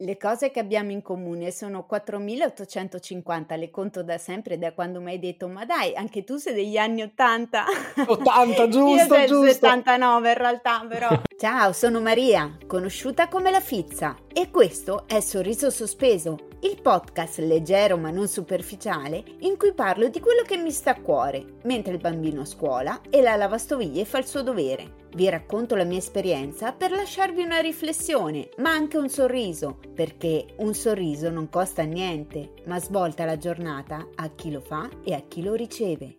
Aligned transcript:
Le 0.00 0.16
cose 0.16 0.52
che 0.52 0.60
abbiamo 0.60 0.92
in 0.92 1.02
comune 1.02 1.50
sono 1.50 1.84
4850, 1.84 3.56
le 3.56 3.68
conto 3.68 4.04
da 4.04 4.16
sempre, 4.16 4.56
da 4.56 4.72
quando 4.72 5.00
mi 5.00 5.10
hai 5.10 5.18
detto, 5.18 5.48
ma 5.48 5.64
dai, 5.64 5.96
anche 5.96 6.22
tu 6.22 6.36
sei 6.36 6.54
degli 6.54 6.76
anni 6.76 7.02
80. 7.02 7.64
80, 8.06 8.68
giusto, 8.68 9.16
Io 9.16 9.26
giusto. 9.26 9.46
79 9.46 10.28
in 10.28 10.38
realtà, 10.38 10.86
però. 10.88 11.08
Ciao, 11.36 11.72
sono 11.72 12.00
Maria, 12.00 12.56
conosciuta 12.68 13.26
come 13.26 13.50
la 13.50 13.58
Fizza, 13.58 14.16
e 14.32 14.52
questo 14.52 15.02
è 15.08 15.18
Sorriso 15.18 15.68
Sospeso, 15.68 16.46
il 16.60 16.80
podcast 16.82 17.38
leggero 17.38 17.96
ma 17.96 18.10
non 18.10 18.26
superficiale 18.26 19.22
in 19.40 19.56
cui 19.56 19.72
parlo 19.72 20.08
di 20.08 20.18
quello 20.18 20.42
che 20.42 20.56
mi 20.56 20.72
sta 20.72 20.90
a 20.90 21.00
cuore, 21.00 21.58
mentre 21.64 21.92
il 21.92 22.00
bambino 22.00 22.40
a 22.40 22.46
scuola 22.46 23.00
e 23.10 23.20
la 23.20 23.36
lavastoviglie 23.36 24.04
fa 24.04 24.18
il 24.18 24.26
suo 24.26 24.42
dovere. 24.42 25.06
Vi 25.14 25.28
racconto 25.28 25.76
la 25.76 25.84
mia 25.84 25.98
esperienza 25.98 26.72
per 26.72 26.90
lasciarvi 26.90 27.42
una 27.42 27.60
riflessione, 27.60 28.48
ma 28.56 28.70
anche 28.70 28.98
un 28.98 29.08
sorriso, 29.08 29.78
perché 29.94 30.54
un 30.58 30.74
sorriso 30.74 31.30
non 31.30 31.48
costa 31.48 31.82
niente, 31.84 32.54
ma 32.64 32.80
svolta 32.80 33.24
la 33.24 33.38
giornata 33.38 34.08
a 34.16 34.28
chi 34.30 34.50
lo 34.50 34.60
fa 34.60 34.88
e 35.04 35.14
a 35.14 35.20
chi 35.20 35.42
lo 35.42 35.54
riceve. 35.54 36.18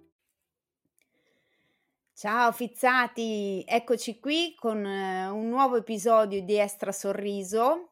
Ciao 2.14 2.52
fizzati, 2.52 3.64
eccoci 3.68 4.20
qui 4.20 4.54
con 4.58 4.86
eh, 4.86 5.30
un 5.30 5.48
nuovo 5.48 5.78
episodio 5.78 6.42
di 6.44 6.58
Extra 6.58 6.92
Sorriso. 6.92 7.92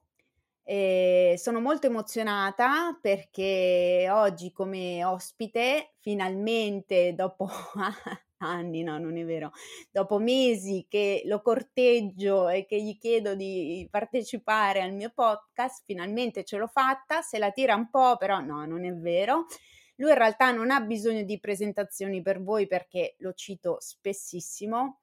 E 0.70 1.35
sono 1.38 1.62
molto 1.62 1.88
emozionata 1.88 2.98
perché 3.02 4.05
oggi 4.12 4.52
come 4.52 5.02
ospite, 5.05 5.93
finalmente 6.02 7.13
dopo 7.13 7.48
anni, 8.40 8.84
no, 8.84 8.98
non 8.98 9.16
è 9.16 9.23
vero, 9.23 9.52
dopo 9.90 10.20
mesi 10.20 10.85
che 10.90 11.21
lo 11.23 11.41
corteggio 11.41 12.49
e 12.49 12.66
che 12.66 12.81
gli 12.81 12.98
chiedo 12.98 13.34
di 13.34 13.88
partecipare 13.90 14.81
al 14.81 14.91
mio 14.91 15.09
podcast, 15.16 15.84
finalmente 15.85 16.43
ce 16.43 16.57
l'ho 16.57 16.68
fatta, 16.68 17.21
se 17.21 17.38
la 17.38 17.52
tira 17.52 17.73
un 17.73 17.90
po', 17.90 18.18
però 18.18 18.41
no, 18.41 18.65
non 18.65 18.84
è 18.84 18.93
vero. 18.93 19.45
Lui 19.95 20.10
in 20.10 20.18
realtà 20.18 20.51
non 20.51 20.70
ha 20.70 20.82
bisogno 20.82 21.23
di 21.23 21.40
presentazioni 21.40 22.21
per 22.21 22.43
voi 22.43 22.68
perché 22.68 23.15
lo 23.20 23.32
cito 23.32 23.77
spessissimo. 23.79 24.99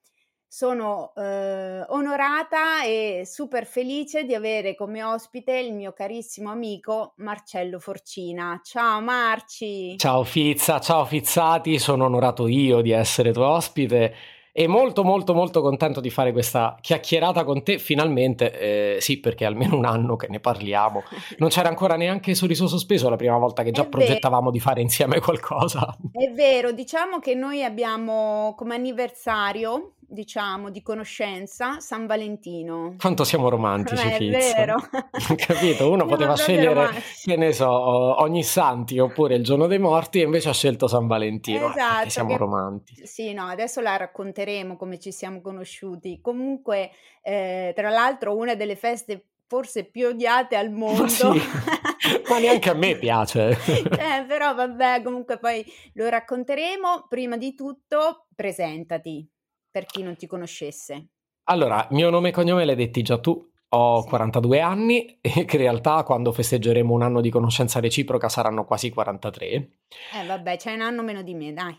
Sono 0.57 1.13
eh, 1.17 1.85
onorata 1.89 2.85
e 2.85 3.23
super 3.27 3.67
felice 3.67 4.23
di 4.23 4.37
avere 4.37 4.77
come 4.77 5.03
ospite 5.03 5.59
il 5.59 5.75
mio 5.75 5.93
carissimo 5.93 6.53
amico 6.53 7.15
Marcello 7.17 7.81
Forcina. 7.81 8.61
Ciao 8.63 9.01
Marci! 9.01 9.97
Ciao 9.99 10.23
Fizza, 10.23 10.79
ciao 10.79 11.07
Fizzati, 11.07 11.81
sono 11.81 12.05
onorato 12.05 12.47
io 12.47 12.83
di 12.83 12.93
essere 12.93 13.33
tuo 13.33 13.49
ospite 13.49 14.15
e 14.57 14.69
molto 14.69 15.03
molto 15.03 15.35
molto 15.35 15.61
contento 15.61 16.01
di 16.01 16.11
fare 16.11 16.31
questa 16.31 16.79
chiacchierata 16.81 17.43
con 17.43 17.65
te 17.65 17.81
finalmente, 17.81 18.97
eh, 18.97 19.01
sì 19.01 19.19
perché 19.19 19.45
almeno 19.45 19.75
un 19.77 19.85
anno 19.85 20.15
che 20.15 20.29
ne 20.29 20.39
parliamo, 20.39 21.03
non 21.39 21.49
c'era 21.49 21.69
ancora 21.69 21.97
neanche 21.97 22.37
sorriso 22.37 22.69
sospeso 22.69 23.09
la 23.11 23.17
prima 23.17 23.37
volta 23.37 23.65
che 23.65 23.73
già 23.73 23.83
È 23.83 23.89
progettavamo 23.89 24.43
vero. 24.43 24.53
di 24.53 24.61
fare 24.61 24.81
insieme 24.81 25.19
qualcosa. 25.19 25.97
È 26.13 26.31
vero, 26.31 26.71
diciamo 26.71 27.19
che 27.19 27.35
noi 27.35 27.65
abbiamo 27.65 28.55
come 28.57 28.77
anniversario, 28.77 29.95
diciamo, 30.15 30.70
di 30.70 30.81
conoscenza 30.81 31.79
San 31.81 32.07
Valentino. 32.07 32.95
Quanto 32.98 33.25
siamo 33.25 33.51
romantici 33.51 34.07
Eh, 34.09 34.17
È 34.17 34.55
vero. 34.55 34.77
capito? 35.37 35.91
Uno 35.91 36.07
poteva 36.07 36.34
scegliere, 36.37 36.73
romantici. 36.73 37.29
che 37.31 37.37
ne 37.37 37.53
so, 37.53 37.69
ogni 37.69 38.42
santi 38.42 38.98
oppure 38.98 39.35
il 39.35 39.45
giorno 39.45 39.67
dei 39.67 39.79
morti 39.79 40.20
e 40.20 40.25
invece 40.25 40.48
ha 40.48 40.55
scelto 40.55 40.87
San 40.87 41.07
Valentino, 41.07 41.59
eh, 41.59 41.73
perché 41.73 41.79
Esatto, 41.81 42.09
siamo 42.09 42.29
che 42.31 42.37
romantici. 42.39 43.07
sì, 43.07 43.33
no, 43.35 43.45
adesso 43.47 43.81
la 43.83 43.97
racconteremo 43.97 44.77
come 44.77 44.98
ci 44.98 45.12
siamo 45.12 45.42
conosciuti. 45.42 46.20
Comunque, 46.23 46.91
eh, 47.20 47.73
tra 47.75 47.91
l'altro, 47.91 48.35
una 48.37 48.55
delle 48.55 48.77
feste 48.77 49.27
forse 49.47 49.85
più 49.85 50.09
odiate 50.09 50.57
al 50.57 50.70
Ma 50.70 50.79
mondo. 50.79 51.07
sì, 51.09 51.27
ma 52.29 52.39
neanche 52.39 52.70
a 52.70 52.75
me 52.75 52.97
piace. 52.97 53.51
Eh, 53.67 54.25
però 54.27 54.55
vabbè, 54.55 55.03
comunque 55.03 55.39
poi 55.39 55.65
lo 55.95 56.09
racconteremo. 56.09 57.07
Prima 57.09 57.37
di 57.37 57.55
tutto, 57.55 58.27
presentati 58.35 59.29
per 59.74 59.86
chi 59.86 60.05
non 60.05 60.14
ti 60.14 60.29
conoscesse. 60.29 61.08
Allora, 61.48 61.89
mio 61.90 62.08
nome 62.08 62.29
e 62.29 62.33
cognome 62.33 62.64
l'hai 62.64 62.77
detti 62.77 63.02
già 63.02 63.18
tu. 63.18 63.51
Ho 63.70 64.02
Sì. 64.02 64.08
42 64.08 64.61
anni 64.61 65.18
e 65.20 65.45
che 65.45 65.57
in 65.57 65.62
realtà 65.62 66.05
quando 66.05 66.30
festeggeremo 66.30 66.95
un 66.95 67.02
anno 67.02 67.20
di 67.20 67.29
conoscenza 67.29 67.80
reciproca 67.80 68.29
saranno 68.29 68.64
quasi 68.64 68.90
43. 68.90 69.46
Eh, 69.48 70.27
vabbè, 70.29 70.57
c'hai 70.58 70.74
un 70.74 70.83
anno 70.83 71.02
meno 71.02 71.23
di 71.23 71.34
me, 71.34 71.52
dai. 71.52 71.77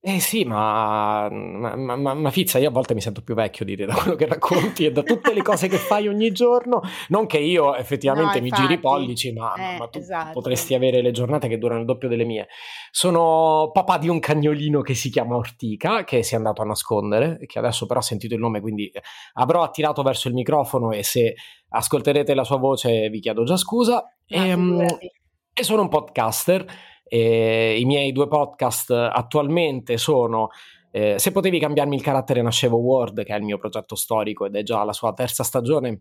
Eh 0.00 0.20
sì, 0.20 0.44
ma, 0.44 1.28
ma, 1.28 1.74
ma- 1.96 2.14
ma- 2.14 2.30
Fizza, 2.30 2.58
io 2.60 2.68
a 2.68 2.70
volte 2.70 2.94
mi 2.94 3.00
sento 3.00 3.20
più 3.20 3.34
vecchio 3.34 3.64
di 3.64 3.74
te 3.74 3.84
da 3.84 3.94
quello 3.94 4.14
che 4.14 4.26
racconti 4.26 4.84
e 4.86 4.92
da 4.92 5.02
tutte 5.02 5.34
le 5.34 5.42
cose 5.42 5.66
che 5.66 5.76
fai 5.76 6.06
ogni 6.06 6.30
giorno. 6.30 6.80
Non 7.08 7.26
che 7.26 7.38
io 7.38 7.74
effettivamente 7.74 8.36
No, 8.38 8.44
mi 8.44 8.50
giri 8.50 8.74
i 8.74 8.78
pollici, 8.78 9.32
ma, 9.32 9.52
Eh, 9.54 9.88
tu 9.90 9.98
esatto. 9.98 10.30
potresti 10.34 10.74
avere 10.74 11.02
le 11.02 11.10
giornate 11.10 11.48
che 11.48 11.58
durano 11.58 11.80
il 11.80 11.86
doppio 11.86 12.08
delle 12.08 12.24
mie. 12.24 12.46
Sono 12.92 13.70
papà 13.72 13.98
di 13.98 14.08
un 14.08 14.20
cagnolino 14.20 14.82
che 14.82 14.94
si 14.94 15.10
chiama 15.10 15.34
Ortica, 15.34 16.04
che 16.04 16.22
si 16.22 16.34
è 16.34 16.36
andato 16.36 16.62
a 16.62 16.64
nascondere, 16.64 17.38
che 17.46 17.58
adesso 17.58 17.84
però 17.86 17.98
ha 17.98 18.02
sentito 18.02 18.34
il 18.34 18.40
nome, 18.40 18.60
quindi 18.60 18.86
eh, 18.86 19.02
avrò 19.34 19.62
attirato 19.64 20.02
verso 20.04 20.28
il 20.28 20.34
microfono 20.34 20.92
e 20.92 21.02
se 21.02 21.34
ascolterete 21.70 22.34
la 22.34 22.44
sua 22.44 22.56
voce 22.58 23.08
vi 23.08 23.18
chiedo 23.18 23.42
già 23.42 23.56
scusa. 23.56 24.04
Ma 24.28 24.44
Ehm, 24.46 24.68
figurati. 24.78 25.10
e 25.54 25.62
sono 25.64 25.82
un 25.82 25.88
podcaster. 25.88 26.64
E 27.08 27.78
I 27.78 27.84
miei 27.84 28.12
due 28.12 28.28
podcast 28.28 28.90
attualmente 28.90 29.96
sono 29.96 30.48
eh, 30.90 31.18
Se 31.18 31.32
potevi 31.32 31.58
cambiarmi 31.58 31.96
il 31.96 32.02
carattere 32.02 32.42
nascevo 32.42 32.78
Word, 32.78 33.24
che 33.24 33.34
è 33.34 33.36
il 33.36 33.44
mio 33.44 33.58
progetto 33.58 33.94
storico 33.94 34.46
ed 34.46 34.56
è 34.56 34.62
già 34.62 34.82
la 34.84 34.92
sua 34.92 35.12
terza 35.12 35.44
stagione. 35.44 36.00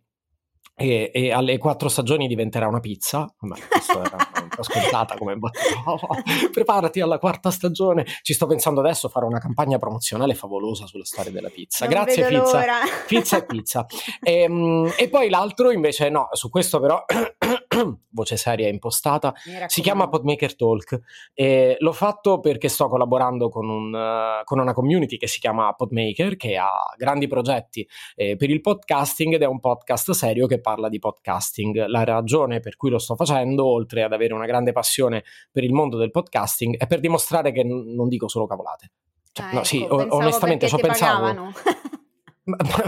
E, 0.80 1.10
e 1.12 1.32
alle 1.32 1.58
quattro 1.58 1.90
stagioni 1.90 2.28
diventerà 2.28 2.68
una 2.68 2.80
pizza. 2.80 3.26
Vabbè, 3.40 3.62
questo 3.68 4.00
era 4.00 4.16
un 4.44 4.48
po' 4.48 4.62
scontata 4.62 5.18
come 5.18 5.36
battuta. 5.36 6.22
Preparati 6.54 7.02
alla 7.02 7.18
quarta 7.18 7.50
stagione. 7.50 8.06
Ci 8.22 8.34
sto 8.34 8.46
pensando 8.46 8.82
adesso 8.82 9.08
a 9.08 9.10
fare 9.10 9.26
una 9.26 9.40
campagna 9.40 9.80
promozionale 9.80 10.36
favolosa 10.36 10.86
sulla 10.86 11.04
storia 11.04 11.32
della 11.32 11.50
pizza. 11.50 11.86
Non 11.86 11.94
Grazie, 11.96 12.28
pizza. 12.28 12.60
l'ora. 12.60 12.76
Pizza 13.08 13.38
e 13.38 13.46
pizza. 13.46 13.86
Ehm, 14.22 14.94
E, 14.96 15.10
poi 15.10 15.30
l'altro 15.30 15.72
invece, 15.72 16.10
no, 16.10 16.28
su 16.32 16.50
questo 16.50 16.80
però, 16.80 17.04
voce 18.12 18.38
seria 18.38 18.68
impostata, 18.68 19.34
si 19.68 19.82
chiama. 19.82 20.10
Podmaker 20.10 20.56
Talk. 20.56 21.00
E 21.34 21.76
l'ho 21.80 21.92
fatto 21.92 22.40
perché 22.40 22.68
sto 22.70 22.88
collaborando 22.88 23.50
con, 23.50 23.68
un, 23.70 23.94
eh, 23.96 24.42
con 24.44 24.60
una 24.60 24.74
community 24.74 25.18
che 25.18 25.28
si 25.28 25.40
chiama 25.40 25.74
Podmaker, 25.74 26.36
che 26.36 26.58
ha 26.58 26.70
grandi 26.98 27.28
progetti 27.28 27.88
eh, 28.16 28.36
per 28.36 28.50
il 28.50 28.62
podcasting 28.62 29.34
ed 29.34 29.42
è 29.42 29.46
un 29.46 29.60
podcast 29.60 30.12
serio 30.12 30.48
che 30.48 30.60
parla 30.62 30.90
di 30.90 31.00
podcasting. 31.00 31.86
La 31.88 32.04
ragione 32.04 32.60
per 32.60 32.76
cui 32.76 32.90
lo 32.90 33.00
sto 33.00 33.16
facendo, 33.16 33.66
oltre 33.66 34.04
ad 34.04 34.14
avere 34.14 34.34
una 34.34 34.46
grande 34.46 34.72
passione 34.72 35.24
per 35.52 35.64
il 35.64 35.74
mondo 35.74 35.98
del 35.98 36.12
podcasting, 36.12 36.78
è 36.78 36.88
per 36.88 37.00
dimostrare 37.00 37.52
che 37.52 37.64
n- 37.64 37.94
non 37.94 38.08
dico 38.08 38.28
solo 38.28 38.46
cavolate. 38.48 38.92
Cioè, 39.32 39.46
Ah, 39.46 39.52
no, 39.54 39.64
sì, 39.64 39.84
ecco, 39.84 39.96
o- 39.96 40.16
onestamente 40.16 40.68
ci 40.68 40.76
ho 40.76 40.80
pensato. 40.80 41.52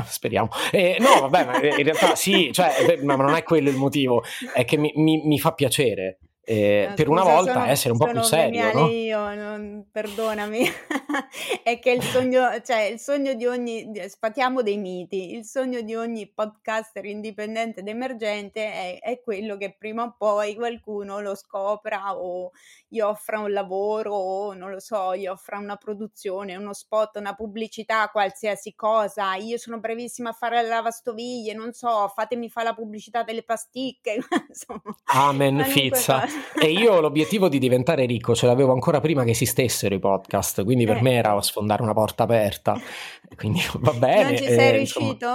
Speriamo. 0.06 0.50
Eh, 0.72 0.98
no, 1.00 1.28
vabbè, 1.28 1.46
ma 1.46 1.56
in 1.62 1.84
realtà 1.84 2.16
sì, 2.16 2.50
cioè, 2.54 2.72
beh, 2.86 3.04
ma 3.04 3.16
non 3.16 3.34
è 3.36 3.44
quello 3.44 3.70
il 3.70 3.76
motivo, 3.76 4.24
è 4.54 4.64
che 4.66 4.78
mi, 4.78 4.92
mi- 4.96 5.22
mi 5.26 5.40
fa 5.40 5.54
piacere. 5.54 6.20
eh, 6.44 6.86
No, 6.90 6.94
per 6.96 7.10
una 7.10 7.24
volta 7.24 7.54
sono, 7.54 7.66
essere 7.66 7.92
un 7.92 8.00
po' 8.00 8.08
più 8.08 8.22
serio, 8.22 8.74
no? 8.74 8.88
io, 8.88 9.34
non- 9.36 9.86
perdonami. 9.92 10.66
È 11.64 11.80
che 11.80 11.92
il 11.92 12.04
sogno, 12.04 12.62
cioè 12.62 12.82
il 12.84 13.00
sogno 13.00 13.34
di 13.34 13.46
ogni, 13.46 13.92
sfatiamo 14.08 14.62
dei 14.62 14.78
miti, 14.78 15.34
il 15.34 15.44
sogno 15.44 15.82
di 15.82 15.96
ogni 15.96 16.32
podcaster 16.32 17.06
indipendente 17.06 17.80
ed 17.80 17.88
emergente 17.88 18.72
è, 18.72 19.00
è 19.00 19.20
quello 19.22 19.58
che 19.58 19.76
prima 19.78 20.04
o 20.04 20.16
poi 20.18 20.56
qualcuno 20.56 21.20
lo 21.20 21.36
scopra 21.36 22.16
o 22.16 22.52
gli 22.88 23.00
offra 23.00 23.40
un 23.40 23.52
lavoro 23.52 24.14
o 24.14 24.54
non 24.54 24.70
lo 24.70 24.80
so, 24.80 25.16
gli 25.16 25.26
offra 25.26 25.58
una 25.58 25.78
produzione, 25.78 26.56
uno 26.56 26.74
spot, 26.74 27.18
una 27.18 27.34
pubblicità, 27.34 28.10
qualsiasi 28.10 28.76
cosa. 28.76 29.36
Io 29.36 29.58
sono 29.58 29.80
bravissima 29.80 30.30
a 30.30 30.34
fare 30.34 30.62
le 30.62 30.68
lavastoviglie, 30.68 31.54
non 31.54 31.74
so, 31.74 32.12
fatemi 32.14 32.50
fare 32.50 32.68
la 32.68 32.74
pubblicità 32.74 33.24
delle 33.24 33.44
pasticche, 33.44 34.20
insomma, 34.48 34.82
Amen, 35.06 35.64
Fizza. 35.66 36.22
cosa. 36.22 36.60
E 36.60 36.72
io 36.72 37.00
l'obiettivo 37.00 37.50
di 37.50 37.58
diventare 37.58 38.06
ricco 38.06 38.36
ce 38.36 38.46
l'avevo 38.46 38.74
ancora 38.74 39.00
prima 39.00 39.24
che 39.24 39.32
esistessero 39.32 39.96
i 39.96 40.00
podcast, 40.00 40.64
quindi 40.64 40.86
per 40.86 40.99
me 41.02 41.14
era 41.14 41.40
sfondare 41.42 41.82
una 41.82 41.94
porta 41.94 42.24
aperta. 42.24 42.76
Quindi 43.36 43.62
va 43.80 43.92
Non 43.92 44.00
bene. 44.00 44.38
ci 44.38 44.46
sei 44.46 44.76
eh, 44.76 44.80
insomma, 44.80 45.06
riuscito? 45.08 45.28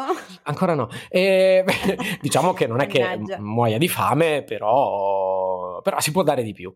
ancora 0.43 0.75
no. 0.75 0.89
E, 1.09 1.65
diciamo 2.21 2.53
che 2.53 2.67
non 2.67 2.81
è 2.81 2.87
che 2.87 3.37
muoia 3.39 3.79
di 3.79 3.89
fame, 3.89 4.43
però, 4.43 5.81
però 5.81 6.01
si 6.01 6.11
può 6.11 6.23
dare 6.23 6.43
di 6.43 6.53
più. 6.53 6.75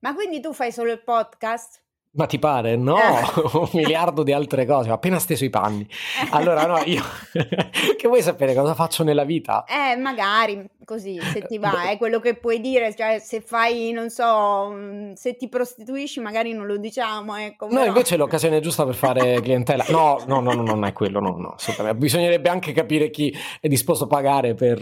Ma 0.00 0.14
quindi 0.14 0.40
tu 0.40 0.52
fai 0.52 0.72
solo 0.72 0.92
il 0.92 1.02
podcast? 1.02 1.82
Ma 2.12 2.26
ti 2.26 2.40
pare? 2.40 2.74
No, 2.74 2.98
eh. 2.98 3.22
un 3.54 3.68
miliardo 3.72 4.24
di 4.24 4.32
altre 4.32 4.66
cose, 4.66 4.90
ho 4.90 4.94
appena 4.94 5.20
steso 5.20 5.44
i 5.44 5.50
panni. 5.50 5.86
Allora, 6.30 6.66
no, 6.66 6.82
io 6.84 7.02
che 7.96 8.08
vuoi 8.08 8.20
sapere 8.20 8.52
cosa 8.52 8.74
faccio 8.74 9.04
nella 9.04 9.22
vita? 9.22 9.64
Eh, 9.64 9.96
magari 9.96 10.68
così, 10.90 11.20
se 11.20 11.42
ti 11.42 11.56
va, 11.58 11.88
è 11.88 11.96
quello 11.98 12.18
che 12.18 12.34
puoi 12.34 12.60
dire, 12.60 12.92
cioè 12.96 13.20
se 13.20 13.40
fai, 13.40 13.92
non 13.92 14.10
so, 14.10 14.70
mm, 14.72 15.12
se 15.12 15.36
ti 15.36 15.48
prostituisci 15.48 16.18
magari 16.18 16.52
non 16.52 16.66
lo 16.66 16.78
diciamo, 16.78 17.36
ecco. 17.36 17.68
No, 17.70 17.84
invece 17.84 18.16
è 18.16 18.18
l'occasione 18.18 18.58
giusta 18.58 18.84
per 18.84 18.96
fare 18.96 19.38
clientela. 19.40 19.84
No, 19.90 20.20
no, 20.26 20.40
no, 20.40 20.52
no, 20.52 20.62
non 20.62 20.84
è 20.84 20.92
quello, 20.92 21.20
no, 21.20 21.36
no, 21.36 21.50
assolutamente. 21.50 21.96
Bisognerebbe 21.96 22.48
anche 22.48 22.72
capire 22.72 23.10
chi 23.10 23.32
è 23.60 23.68
disposto 23.68 24.04
a 24.04 24.06
pagare 24.08 24.54
per 24.54 24.80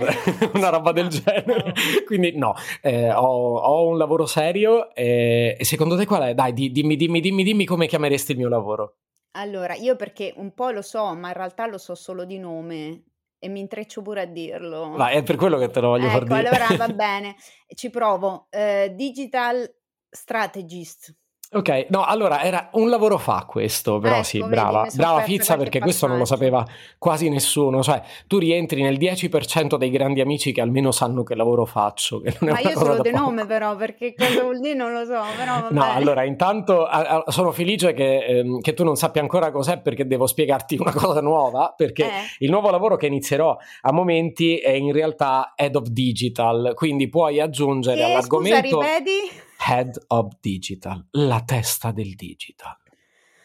una 0.55 0.71
roba 0.71 0.93
del 0.93 1.09
genere. 1.09 1.75
Quindi 2.07 2.39
no, 2.39 2.55
eh, 2.81 3.13
ho, 3.13 3.57
ho, 3.59 3.89
un 3.89 3.99
lavoro 3.99 4.25
serio 4.25 4.95
e, 4.95 5.57
e 5.59 5.65
secondo 5.67 5.95
te 5.95 6.07
qual 6.07 6.23
è? 6.23 6.35
Dai, 6.35 6.55
dimmi, 6.55 6.97
dimmi 6.97 7.18
dimmi, 7.21 7.43
dimmi, 7.43 7.43
dimmi 7.43 7.65
come 7.65 7.87
chiameresti 7.87 8.33
il 8.33 8.39
mio 8.39 8.49
lavoro. 8.49 8.97
Allora, 9.33 9.75
io 9.75 9.97
perché 9.97 10.33
un 10.37 10.53
po' 10.55 10.71
lo 10.71 10.83
so, 10.83 11.15
ma 11.15 11.29
in 11.29 11.35
realtà 11.35 11.67
lo 11.67 11.79
so 11.79 11.95
solo 11.95 12.25
di 12.25 12.39
nome 12.39 13.05
e 13.39 13.49
mi 13.49 13.61
intreccio 13.61 14.03
pure 14.03 14.23
a 14.23 14.27
dirlo. 14.27 14.89
Ma 14.89 15.11
è 15.11 15.23
per 15.23 15.37
quello 15.37 15.59
che 15.59 15.69
te 15.71 15.81
lo 15.81 15.89
voglio 15.89 16.07
ecco, 16.07 16.13
far 16.13 16.25
dire. 16.25 16.49
allora 16.49 16.77
va 16.77 16.89
bene, 16.93 17.37
ci 17.75 17.91
provo. 17.91 18.49
Uh, 18.51 18.93
digital 18.95 19.71
Strategist. 20.11 21.15
Ok, 21.51 21.87
no, 21.89 22.05
allora 22.05 22.43
era 22.43 22.69
un 22.73 22.91
lavoro 22.91 23.17
fa 23.17 23.47
questo, 23.49 23.99
però 24.01 24.17
ecco, 24.17 24.25
sì, 24.25 24.45
brava, 24.45 24.87
brava 24.93 25.23
Fizza 25.23 25.57
perché 25.57 25.79
questo 25.79 26.07
non 26.07 26.19
lo 26.19 26.27
sapeva 26.27 26.63
quasi 26.99 27.31
nessuno, 27.31 27.83
cioè 27.83 28.03
tu 28.27 28.37
rientri 28.37 28.83
nel 28.83 28.99
10% 28.99 29.77
dei 29.77 29.89
grandi 29.89 30.21
amici 30.21 30.53
che 30.53 30.61
almeno 30.61 30.91
sanno 30.93 31.23
che 31.23 31.35
lavoro 31.35 31.65
faccio. 31.65 32.21
Che 32.21 32.37
Ma 32.41 32.61
io 32.61 32.77
solo 32.77 33.01
di 33.01 33.13
nome 33.13 33.47
però, 33.47 33.77
perché 33.77 34.15
cosa 34.15 34.43
vuol 34.43 34.61
dire 34.61 34.75
non 34.75 34.93
lo 34.93 35.07
so, 35.07 35.23
però. 35.37 35.69
No, 35.79 35.91
allora 35.91 36.25
intanto 36.25 36.85
a, 36.85 37.23
a, 37.25 37.31
sono 37.31 37.51
felice 37.51 37.95
che, 37.95 38.25
ehm, 38.27 38.61
che, 38.61 38.75
tu 38.75 38.85
non 38.85 38.97
sappia 38.97 39.23
ancora 39.23 39.51
cos'è 39.51 39.81
perché 39.81 40.07
devo 40.07 40.27
spiegarti 40.27 40.77
una 40.79 40.93
cosa 40.95 41.23
nuova, 41.23 41.73
perché 41.75 42.05
eh. 42.05 42.11
il 42.41 42.51
nuovo 42.51 42.69
lavoro 42.69 42.97
che 42.97 43.07
inizierò 43.07 43.57
a 43.83 43.93
momenti 43.93 44.59
è 44.59 44.73
in 44.73 44.93
realtà 44.93 45.55
Head 45.57 45.77
of 45.77 45.87
Digital, 45.87 46.73
quindi 46.75 47.09
puoi 47.09 47.41
aggiungere 47.41 47.97
che, 47.97 48.05
all'argomento... 48.05 48.69
Scusa, 48.69 48.97
ripeti? 48.99 49.47
Head 49.67 50.05
of 50.09 50.39
Digital, 50.41 51.07
la 51.13 51.43
testa 51.45 51.93
del 51.93 52.15
digital. 52.15 52.77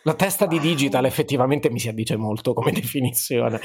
La 0.06 0.16
testa 0.16 0.46
di 0.46 0.60
digital 0.60 1.06
effettivamente 1.06 1.70
mi 1.70 1.80
si 1.80 1.88
addice 1.88 2.18
molto 2.18 2.54
come 2.54 2.72
definizione. 2.74 3.60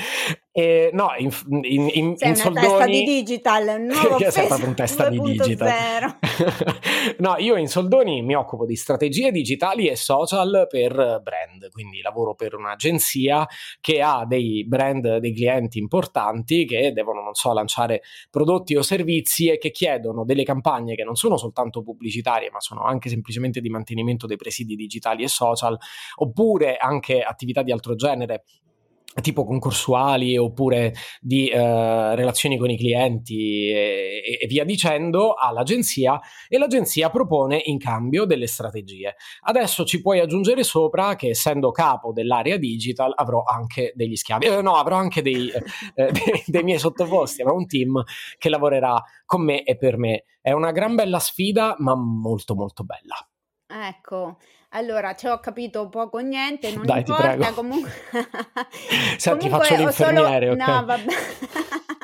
E, 0.59 0.91
no, 0.93 1.11
in, 1.17 1.31
in, 1.63 1.89
in, 1.93 2.17
Sei 2.17 2.31
in 2.31 2.35
soldoni... 2.35 2.67
testa 2.67 2.87
di 2.87 3.05
digital, 3.05 3.79
un 3.79 3.85
nuovo 3.95 4.19
Sei 4.29 4.47
proprio 4.49 4.67
un 4.67 4.75
testa 4.75 5.09
2. 5.09 5.31
di 5.31 5.33
digital. 5.39 6.19
no, 7.19 7.37
io 7.39 7.55
in 7.55 7.69
soldoni 7.69 8.23
mi 8.23 8.35
occupo 8.35 8.67
di 8.67 8.75
strategie 8.75 9.31
digitali 9.31 9.87
e 9.87 9.95
social 9.95 10.67
per 10.69 11.21
brand, 11.23 11.71
quindi 11.71 12.01
lavoro 12.01 12.35
per 12.35 12.57
un'agenzia 12.57 13.47
che 13.81 14.03
ha 14.03 14.25
dei 14.27 14.65
brand, 14.67 15.19
dei 15.19 15.33
clienti 15.33 15.79
importanti 15.79 16.65
che 16.67 16.93
devono, 16.93 17.23
non 17.23 17.35
so, 17.35 17.53
lanciare 17.53 18.03
prodotti 18.29 18.75
o 18.75 18.83
servizi 18.83 19.49
e 19.49 19.59
che 19.59 19.71
chiedono 19.71 20.25
delle 20.25 20.43
campagne 20.43 20.97
che 20.97 21.05
non 21.05 21.15
sono 21.15 21.37
soltanto 21.37 21.85
pubblicitarie, 21.85 22.51
ma 22.51 22.59
sono 22.59 22.83
anche 22.83 23.09
semplicemente 23.09 23.61
di 23.61 23.69
mantenimento 23.69 24.27
dei 24.27 24.37
presidi 24.37 24.75
digitali 24.75 25.23
e 25.23 25.29
social 25.29 25.79
oppure 26.17 26.79
anche 26.79 27.23
attività 27.23 27.63
di 27.63 27.71
altro 27.71 27.95
genere 27.95 28.43
tipo 29.21 29.45
concorsuali 29.45 30.37
oppure 30.37 30.95
di 31.21 31.49
eh, 31.49 32.15
relazioni 32.15 32.57
con 32.57 32.71
i 32.71 32.77
clienti 32.77 33.69
e, 33.71 34.39
e, 34.41 34.47
via 34.47 34.65
dicendo 34.65 35.35
all'agenzia 35.35 36.21
e 36.49 36.59
l'agenzia 36.59 37.11
propone 37.11 37.61
in 37.65 37.79
cambio 37.79 38.25
delle 38.25 38.47
strategie. 38.47 39.17
Adesso 39.43 39.85
ci 39.85 40.01
puoi 40.01 40.21
aggiungere 40.21 40.63
sopra 40.63 41.17
che 41.17 41.31
essendo 41.31 41.71
capo 41.71 42.13
dell'area 42.13 42.57
digital 42.57 43.13
avrò 43.15 43.43
anche 43.43 43.93
degli 43.95 44.17
schiavi, 44.17 44.47
eh, 44.47 44.63
no, 44.63 44.77
avrò 44.77 44.97
anche 44.97 45.23
dei, 45.23 45.51
eh, 45.51 45.63
dei, 46.13 46.43
dei 46.47 46.63
miei 46.63 46.79
sottoposti, 46.79 47.43
avrò 47.43 47.55
un 47.55 47.67
team 47.67 48.03
che 48.37 48.49
lavorerà 48.49 49.03
con 49.25 49.43
me 49.43 49.63
e 49.63 49.77
per 49.77 49.99
me. 49.99 50.25
È 50.41 50.53
una 50.53 50.71
gran 50.71 50.95
bella 50.95 51.19
sfida, 51.19 51.75
ma 51.79 51.95
molto 51.95 52.55
molto 52.55 52.85
bella. 52.85 53.17
Ecco, 53.71 54.39
allora, 54.71 55.15
ci 55.15 55.27
ho 55.27 55.39
capito 55.41 55.89
poco 55.89 56.19
o 56.19 56.21
niente, 56.21 56.71
non 56.73 56.85
Dai, 56.85 56.99
importa, 56.99 57.53
comunque... 57.53 57.91
Senti, 59.17 59.49
faccio 59.49 59.77
l'infermiere, 59.77 60.51
solo... 60.51 60.63
ok? 60.63 60.69
No, 60.69 60.85
vabbè. 60.85 61.05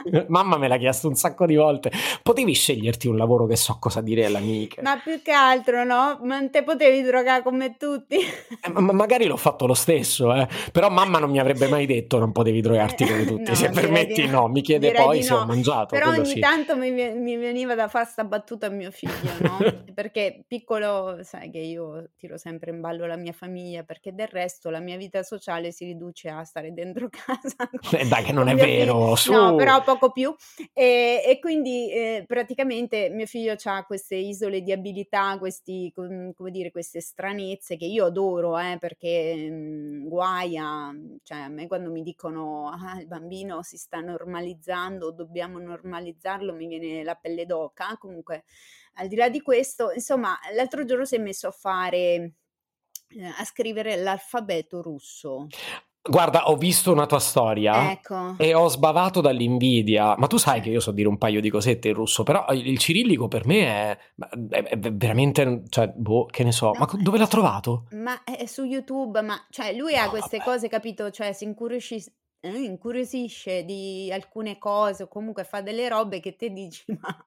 Mamma 0.28 0.58
me 0.58 0.68
l'ha 0.68 0.76
chiesto 0.76 1.08
un 1.08 1.14
sacco 1.14 1.46
di 1.46 1.56
volte. 1.56 1.90
Potevi 2.22 2.52
sceglierti 2.52 3.08
un 3.08 3.16
lavoro 3.16 3.46
che 3.46 3.56
so 3.56 3.78
cosa 3.78 4.00
dire 4.00 4.26
alle 4.26 4.38
amiche. 4.38 4.82
Ma 4.82 4.98
più 4.98 5.22
che 5.22 5.32
altro, 5.32 5.84
no? 5.84 6.18
Non 6.22 6.50
te 6.50 6.62
potevi 6.62 7.02
drogare 7.02 7.42
come 7.42 7.76
tutti. 7.76 8.16
Eh, 8.16 8.70
ma 8.70 8.92
magari 8.92 9.26
l'ho 9.26 9.36
fatto 9.36 9.66
lo 9.66 9.74
stesso, 9.74 10.34
eh. 10.34 10.46
Però 10.72 10.90
mamma 10.90 11.18
non 11.18 11.30
mi 11.30 11.38
avrebbe 11.38 11.68
mai 11.68 11.86
detto 11.86 12.18
non 12.18 12.32
potevi 12.32 12.60
drogarti 12.60 13.04
come 13.08 13.24
tutti. 13.24 13.50
no, 13.50 13.54
se 13.54 13.70
permetti, 13.70 14.22
di... 14.22 14.28
no. 14.28 14.48
Mi 14.48 14.60
chiede 14.62 14.92
poi 14.92 15.22
se 15.22 15.32
no. 15.32 15.40
ho 15.40 15.46
mangiato. 15.46 15.94
Però 15.94 16.10
ogni 16.10 16.26
sì. 16.26 16.40
tanto 16.40 16.76
mi, 16.76 16.90
mi, 16.90 17.36
veniva 17.36 17.74
da 17.74 17.88
fare 17.88 18.06
sta 18.06 18.24
battuta 18.24 18.66
a 18.66 18.70
mio 18.70 18.90
figlio, 18.90 19.30
no? 19.40 19.58
perché 19.94 20.44
piccolo, 20.46 21.18
sai 21.22 21.50
che 21.50 21.58
io 21.58 22.10
tiro 22.16 22.36
sempre 22.36 22.53
in 22.70 22.80
ballo 22.80 23.06
la 23.06 23.16
mia 23.16 23.32
famiglia, 23.32 23.82
perché 23.82 24.14
del 24.14 24.28
resto 24.28 24.70
la 24.70 24.80
mia 24.80 24.96
vita 24.96 25.22
sociale 25.22 25.72
si 25.72 25.84
riduce 25.84 26.28
a 26.28 26.44
stare 26.44 26.72
dentro 26.72 27.08
casa. 27.10 27.70
Eh, 27.92 28.06
dai, 28.06 28.24
che 28.24 28.32
non 28.32 28.48
è 28.48 28.54
vero. 28.54 29.14
Su. 29.16 29.32
No, 29.32 29.54
però 29.54 29.82
poco 29.82 30.10
più 30.10 30.34
e, 30.72 31.22
e 31.24 31.38
quindi 31.40 31.90
eh, 31.90 32.24
praticamente 32.26 33.08
mio 33.10 33.26
figlio 33.26 33.54
ha 33.64 33.84
queste 33.84 34.16
isole 34.16 34.62
di 34.62 34.72
abilità, 34.72 35.38
questi, 35.38 35.92
come 35.94 36.50
dire, 36.50 36.70
queste 36.70 37.00
stranezze 37.00 37.76
che 37.76 37.86
io 37.86 38.06
adoro 38.06 38.58
eh, 38.58 38.76
perché 38.78 39.34
mh, 39.34 39.54
mhmm, 39.54 40.08
guaia, 40.08 40.94
cioè 41.22 41.38
a 41.38 41.48
me 41.48 41.66
quando 41.66 41.90
mi 41.90 42.02
dicono 42.02 42.68
ah, 42.68 42.98
il 43.00 43.06
bambino 43.06 43.62
si 43.62 43.76
sta 43.76 44.00
normalizzando, 44.00 45.10
dobbiamo 45.12 45.58
normalizzarlo, 45.58 46.54
mi 46.54 46.66
viene 46.66 47.02
la 47.02 47.14
pelle 47.14 47.46
d'oca, 47.46 47.96
comunque 47.98 48.44
al 48.94 49.08
di 49.08 49.16
là 49.16 49.28
di 49.28 49.40
questo, 49.40 49.90
insomma 49.92 50.38
l'altro 50.54 50.84
giorno 50.84 51.04
si 51.04 51.16
è 51.16 51.18
messo 51.18 51.48
a 51.48 51.52
fare 51.52 52.32
a 53.36 53.44
scrivere 53.44 53.96
l'alfabeto 53.96 54.82
russo. 54.82 55.46
Guarda, 56.06 56.50
ho 56.50 56.56
visto 56.56 56.92
una 56.92 57.06
tua 57.06 57.18
storia 57.18 57.92
ecco. 57.92 58.34
e 58.36 58.52
ho 58.52 58.68
sbavato 58.68 59.22
dall'invidia. 59.22 60.14
Ma 60.18 60.26
tu 60.26 60.36
sai 60.36 60.60
che 60.60 60.68
io 60.68 60.78
so 60.78 60.90
dire 60.90 61.08
un 61.08 61.16
paio 61.16 61.40
di 61.40 61.48
cosette 61.48 61.88
in 61.88 61.94
russo, 61.94 62.24
però 62.24 62.44
il 62.50 62.76
cirillico 62.76 63.26
per 63.26 63.46
me 63.46 63.64
è, 63.64 63.98
è, 64.50 64.62
è 64.64 64.78
veramente, 64.78 65.62
cioè, 65.70 65.88
boh, 65.88 66.26
che 66.26 66.44
ne 66.44 66.52
so. 66.52 66.72
No, 66.72 66.80
ma 66.80 66.88
dove 67.00 67.16
l'ha 67.16 67.26
trovato? 67.26 67.86
Ma 67.92 68.22
è 68.22 68.44
su 68.44 68.64
YouTube, 68.64 69.22
ma 69.22 69.46
cioè 69.48 69.74
lui 69.74 69.96
ha 69.96 70.10
queste 70.10 70.36
vabbè. 70.36 70.50
cose, 70.50 70.68
capito? 70.68 71.10
Cioè, 71.10 71.32
si 71.32 71.44
incuriosisce, 71.44 72.12
eh, 72.44 72.58
incuriosisce 72.64 73.64
di 73.64 74.10
alcune 74.12 74.58
cose 74.58 75.04
o 75.04 75.08
comunque 75.08 75.44
fa 75.44 75.62
delle 75.62 75.88
robe 75.88 76.20
che 76.20 76.36
te 76.36 76.50
dici 76.50 76.84
ma 77.00 77.24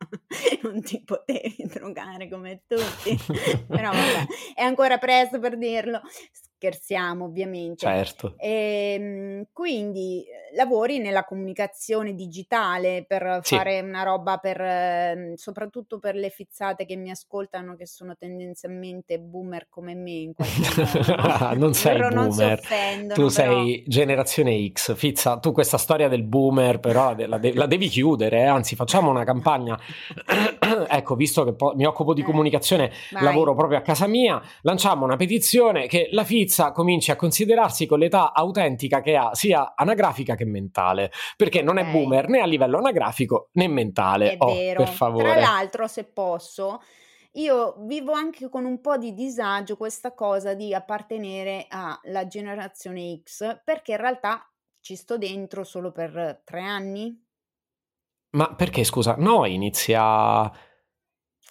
non 0.62 0.82
ti 0.82 1.02
potevi 1.04 1.66
drogare 1.66 2.30
come 2.30 2.62
tutti. 2.68 3.18
però 3.68 3.92
vabbè, 3.92 4.26
è 4.54 4.62
ancora 4.62 5.00
presto 5.00 5.40
per 5.40 5.58
dirlo 5.58 6.02
scherziamo 6.58 7.26
ovviamente. 7.26 7.86
Certo. 7.86 8.34
E, 8.38 8.96
ehm, 9.00 9.48
quindi 9.54 10.24
eh, 10.24 10.56
lavori 10.56 10.98
nella 10.98 11.24
comunicazione 11.24 12.16
digitale 12.16 13.06
per 13.08 13.42
sì. 13.44 13.56
fare 13.56 13.80
una 13.80 14.04
roba 14.04 14.38
per 14.38 14.60
ehm, 14.60 15.34
soprattutto 15.36 16.00
per 16.00 16.16
le 16.16 16.30
fizzate 16.30 16.86
che 16.86 16.96
mi 16.96 17.12
ascoltano 17.12 17.76
che 17.76 17.86
sono 17.86 18.16
tendenzialmente 18.18 19.20
boomer 19.20 19.68
come 19.70 19.94
me 19.94 20.12
in 20.12 20.34
qualche 20.34 21.14
modo. 21.16 21.56
non 21.56 21.74
sei 21.74 22.00
boomer. 22.00 22.62
Non 22.98 23.08
tu 23.10 23.14
però... 23.14 23.30
sei 23.30 23.84
generazione 23.88 24.68
X. 24.72 24.96
Fizza, 24.96 25.38
tu 25.38 25.52
questa 25.52 25.78
storia 25.78 26.08
del 26.08 26.24
boomer 26.24 26.80
però 26.80 27.16
la, 27.16 27.38
de- 27.38 27.54
la 27.54 27.68
devi 27.68 27.88
chiudere, 27.88 28.40
eh? 28.40 28.46
anzi 28.46 28.76
facciamo 28.76 29.12
una 29.12 29.24
campagna. 29.24 29.80
Ecco, 30.90 31.16
visto 31.16 31.44
che 31.44 31.54
po- 31.54 31.74
mi 31.76 31.86
occupo 31.86 32.14
di 32.14 32.22
eh, 32.22 32.24
comunicazione, 32.24 32.92
vai. 33.12 33.24
lavoro 33.24 33.56
proprio 33.56 33.78
a 33.78 33.82
casa 33.82 34.08
mia, 34.08 34.42
lanciamo 34.62 35.06
una 35.06 35.16
petizione 35.16 35.88
che 35.88 36.10
la 36.12 36.24
Fizza 36.24 36.72
cominci 36.72 37.12
a 37.12 37.16
considerarsi 37.16 37.86
con 37.86 38.00
l'età 38.00 38.34
autentica 38.34 39.02
che 39.02 39.16
ha 39.16 39.34
sia 39.34 39.74
anagrafica 39.76 40.36
che 40.36 40.46
mentale, 40.46 41.12
perché 41.36 41.62
non 41.62 41.78
è 41.78 41.86
boomer 41.86 42.28
né 42.28 42.40
a 42.40 42.46
livello 42.46 42.78
anagrafico 42.78 43.50
né 43.54 43.68
mentale. 43.68 44.34
È 44.34 44.36
oh, 44.40 44.54
vero. 44.54 44.84
Per 44.84 44.94
favore. 44.94 45.32
Tra 45.32 45.40
l'altro, 45.40 45.88
se 45.88 46.06
posso, 46.06 46.82
io 47.34 47.76
vivo 47.80 48.14
anche 48.14 48.50
con 48.50 48.66
un 48.66 48.82
po' 48.82 48.98
di 48.98 49.14
disagio 49.14 49.78
questa 49.78 50.14
cosa 50.14 50.54
di 50.54 50.74
appartenere 50.74 51.68
alla 51.70 52.28
generazione 52.28 53.22
X, 53.24 53.62
perché 53.64 53.92
in 53.92 53.98
realtà 53.98 54.50
ci 54.80 54.96
sto 54.96 55.18
dentro 55.18 55.64
solo 55.64 55.92
per 55.92 56.42
tre 56.44 56.62
anni. 56.62 57.26
Ma 58.32 58.54
perché, 58.56 58.84
scusa, 58.84 59.16
no, 59.18 59.46
inizia 59.46 60.52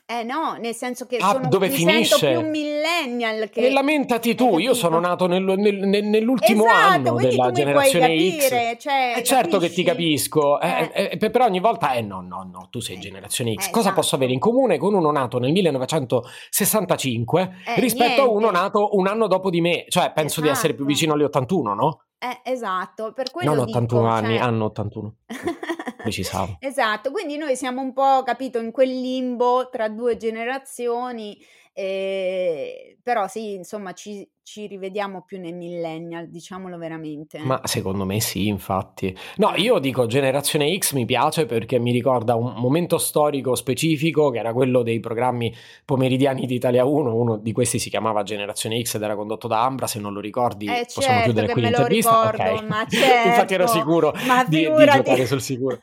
Eh 0.08 0.22
no, 0.22 0.54
nel 0.60 0.72
senso 0.72 1.04
che 1.06 1.16
Ah, 1.16 1.32
sono 1.32 1.48
dove 1.48 1.66
mi 1.68 1.74
sento 1.78 2.16
più 2.16 2.28
finisce? 2.28 2.42
millennial 2.44 3.42
E 3.42 3.50
che 3.50 3.70
lamentati 3.70 4.28
hai 4.28 4.34
tu, 4.36 4.58
io 4.58 4.72
sono 4.72 5.00
nato 5.00 5.26
nel- 5.26 5.42
nel- 5.42 5.78
nel- 5.84 6.04
nell'ultimo 6.04 6.64
Esatto, 6.64 6.86
anno 7.08 7.14
della 7.16 7.50
generazione 7.50 8.16
X. 8.16 8.48
capire, 8.48 8.78
cioè, 8.78 9.14
E 9.16 9.24
certo 9.24 9.58
che 9.58 9.68
ti 9.68 9.82
capisco, 9.82 10.60
eh, 10.60 10.68
Eh, 10.68 10.90
eh, 10.94 11.18
eh, 11.20 11.30
però 11.30 11.46
ogni 11.46 11.58
volta, 11.58 11.94
eh 11.94 12.02
no, 12.02 12.20
no, 12.20 12.48
no, 12.48 12.68
tu 12.70 12.78
sei 12.78 12.94
eh, 12.96 13.00
generazione 13.00 13.54
X. 13.54 13.66
eh, 13.66 13.70
Cosa 13.72 13.92
posso 13.92 14.14
avere 14.14 14.30
in 14.30 14.36
esatto. 14.38 14.52
comune 14.52 14.78
con 14.78 14.94
uno 14.94 15.10
nato 15.10 15.40
nel 15.40 15.50
1965 15.50 17.50
Eh, 17.66 17.80
rispetto 17.80 18.22
a 18.22 18.28
uno 18.28 18.38
niente. 18.38 18.58
nato 18.60 18.96
un 18.96 19.08
anno 19.08 19.26
dopo 19.26 19.50
di 19.50 19.60
me? 19.60 19.86
Cioè, 19.88 20.12
penso 20.12 20.40
di 20.40 20.46
essere 20.46 20.74
più 20.74 20.84
Esatto. 20.84 20.94
vicino 20.94 21.14
agli 21.14 21.24
81, 21.24 21.74
no? 21.74 22.02
Eh, 22.18 22.40
esatto, 22.52 23.12
per 23.12 23.26
Non 23.32 23.42
quello 23.56 23.62
81 23.62 24.02
dico, 24.02 24.12
anni, 24.14 24.36
cioè 24.38 24.46
anno 24.46 24.64
81. 24.66 25.14
Precisavo. 26.06 26.56
Esatto, 26.60 27.10
quindi 27.10 27.36
noi 27.36 27.56
siamo 27.56 27.80
un 27.80 27.92
po', 27.92 28.22
capito, 28.24 28.60
in 28.60 28.70
quel 28.70 28.88
limbo 28.88 29.68
tra 29.70 29.88
due 29.88 30.16
generazioni, 30.16 31.36
eh, 31.78 32.96
però 33.02 33.28
sì, 33.28 33.52
insomma, 33.52 33.92
ci, 33.92 34.26
ci 34.42 34.66
rivediamo 34.66 35.22
più 35.24 35.38
nei 35.38 35.52
millennial, 35.52 36.28
diciamolo 36.28 36.78
veramente. 36.78 37.38
Ma 37.38 37.60
secondo 37.64 38.04
me 38.06 38.18
sì, 38.20 38.48
infatti. 38.48 39.14
No, 39.36 39.52
Eh. 39.54 39.60
io 39.60 39.78
dico 39.78 40.06
generazione 40.06 40.74
X 40.78 40.94
mi 40.94 41.04
piace 41.04 41.44
perché 41.44 41.78
mi 41.78 41.92
ricorda 41.92 42.34
un 42.34 42.54
momento 42.56 42.96
storico 42.98 43.54
specifico 43.54 44.30
che 44.30 44.38
era 44.38 44.52
quello 44.54 44.82
dei 44.82 45.00
programmi 45.00 45.54
pomeridiani 45.84 46.46
di 46.46 46.54
Italia 46.54 46.84
1. 46.86 47.14
Uno 47.14 47.36
di 47.36 47.52
questi 47.52 47.78
si 47.78 47.90
chiamava 47.90 48.22
Generazione 48.22 48.82
X 48.82 48.94
ed 48.94 49.02
era 49.02 49.14
condotto 49.14 49.46
da 49.46 49.62
Ambra. 49.62 49.86
Se 49.86 50.00
non 50.00 50.12
lo 50.14 50.20
ricordi, 50.20 50.66
Eh 50.66 50.86
possiamo 50.92 51.18
certo 51.18 51.22
chiudere 51.24 51.52
qui 51.52 51.60
l'intervista. 51.60 52.30
ricordo, 52.30 52.54
Ok. 52.56 52.62
ma 52.68 52.80
Infatti 53.26 53.54
ero 53.54 53.66
certo, 53.66 53.78
sicuro 53.78 54.12
di, 54.48 54.56
di 54.56 54.64
giocare 54.64 55.26
sul 55.26 55.42
sicuro. 55.42 55.78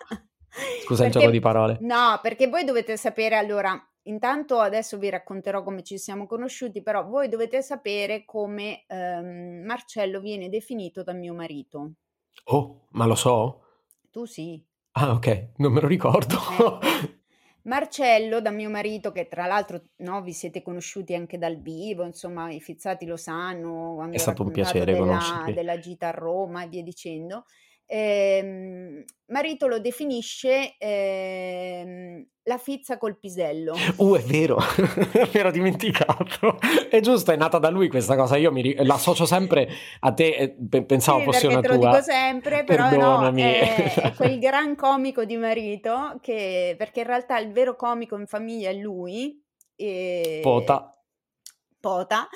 Scusa 0.83 1.05
il 1.05 1.12
Perché, 1.12 1.19
gioco 1.19 1.31
di 1.31 1.39
parole. 1.39 1.77
no, 1.81 2.19
perché 2.21 2.47
voi 2.47 2.63
dovete 2.63 2.95
sapere, 2.97 3.35
allora, 3.38 3.79
intanto 4.03 4.60
adesso 4.60 4.98
vi 4.98 5.10
racconterò 5.10 5.63
come 5.63 5.83
ci 5.83 5.98
siamo 5.98 6.25
conosciuti, 6.25 6.81
però 6.81 7.05
voi 7.05 7.29
dovete 7.29 7.62
sapere 7.62 8.25
come 8.25 8.86
ehm, 8.88 9.63
Marcello 9.65 10.19
viene 10.19 10.50
definito 10.50 11.03
da 11.03 11.13
mio 11.13 11.33
marito. 11.33 11.93
Oh, 12.45 12.88
ma 12.91 13.05
lo 13.05 13.15
so? 13.15 13.62
Tu 14.12 14.25
sì. 14.25 14.63
Ah, 14.93 15.12
ok, 15.12 15.53
non 15.57 15.72
me 15.74 15.81
lo 15.81 15.88
ricordo. 15.88 16.36
Eh. 16.81 17.22
Marcello, 17.63 18.41
da 18.41 18.51
mio 18.51 18.69
marito, 18.69 19.12
che 19.12 19.27
tra 19.27 19.45
l'altro 19.45 19.81
no, 19.98 20.22
vi 20.22 20.33
siete 20.33 20.62
conosciuti 20.62 21.15
anche 21.15 21.38
dal 21.38 21.62
vivo, 21.62 22.03
insomma, 22.03 22.51
i 22.51 22.60
fizzati 22.60 23.05
lo 23.05 23.15
sanno, 23.15 24.05
È 24.12 24.17
stato 24.17 24.43
un 24.43 24.51
piacere 24.51 24.91
della, 24.91 24.98
conoscervi. 25.05 25.53
della 25.53 25.79
gita 25.79 26.10
a 26.10 26.12
Roma 26.12 26.63
e 26.63 26.67
via 26.67 26.83
dicendo. 26.83 27.45
Ehm, 27.85 29.03
marito 29.27 29.67
lo 29.67 29.79
definisce 29.79 30.75
ehm, 30.77 32.25
la 32.43 32.57
fizza 32.57 32.97
col 32.97 33.17
pisello. 33.17 33.75
Uh, 33.97 34.15
è 34.15 34.21
vero, 34.21 34.57
mi 35.13 35.29
ero 35.31 35.51
dimenticato. 35.51 36.57
È 36.89 36.99
giusto, 36.99 37.31
è 37.31 37.35
nata 37.35 37.59
da 37.59 37.69
lui 37.69 37.87
questa 37.89 38.15
cosa. 38.15 38.37
Io 38.37 38.51
mi 38.51 38.73
l'associo 38.83 39.25
sempre 39.25 39.69
a 40.01 40.13
te, 40.13 40.35
e 40.35 40.55
pe- 40.69 40.83
pensavo 40.83 41.19
Sì, 41.19 41.25
fosse 41.25 41.47
una 41.47 41.61
te 41.61 41.67
lo 41.69 41.77
tua. 41.77 41.89
dico 41.91 42.01
sempre, 42.01 42.63
però 42.65 42.83
no, 42.83 42.89
Perdonami. 42.89 43.41
è, 43.41 43.93
è 43.93 44.13
quel 44.17 44.39
gran 44.39 44.75
comico 44.75 45.23
di 45.25 45.37
marito 45.37 46.17
che, 46.21 46.75
perché 46.77 47.01
in 47.01 47.07
realtà 47.07 47.37
il 47.39 47.51
vero 47.51 47.75
comico 47.75 48.17
in 48.17 48.27
famiglia 48.27 48.69
è 48.69 48.73
lui, 48.73 49.41
e- 49.75 50.39
Pota. 50.41 50.87
Pota, 51.79 52.29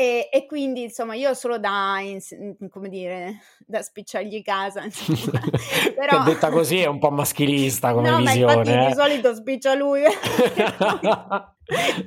e, 0.00 0.30
e 0.32 0.46
quindi 0.46 0.84
insomma 0.84 1.14
io 1.14 1.34
solo 1.34 1.58
da, 1.58 1.98
ins- 2.00 2.34
come 2.70 2.88
dire, 2.88 3.40
da 3.66 3.82
spicciargli 3.82 4.42
casa, 4.42 4.84
però... 5.94 6.24
Detta 6.24 6.48
così 6.48 6.78
è 6.78 6.86
un 6.86 6.98
po' 6.98 7.10
maschilista 7.10 7.92
come 7.92 8.08
No, 8.08 8.18
ma 8.20 8.32
infatti 8.32 8.60
visione. 8.60 8.86
di 8.86 8.92
eh. 8.92 8.94
solito 8.94 9.34
spiccia 9.34 9.74
lui. 9.74 10.00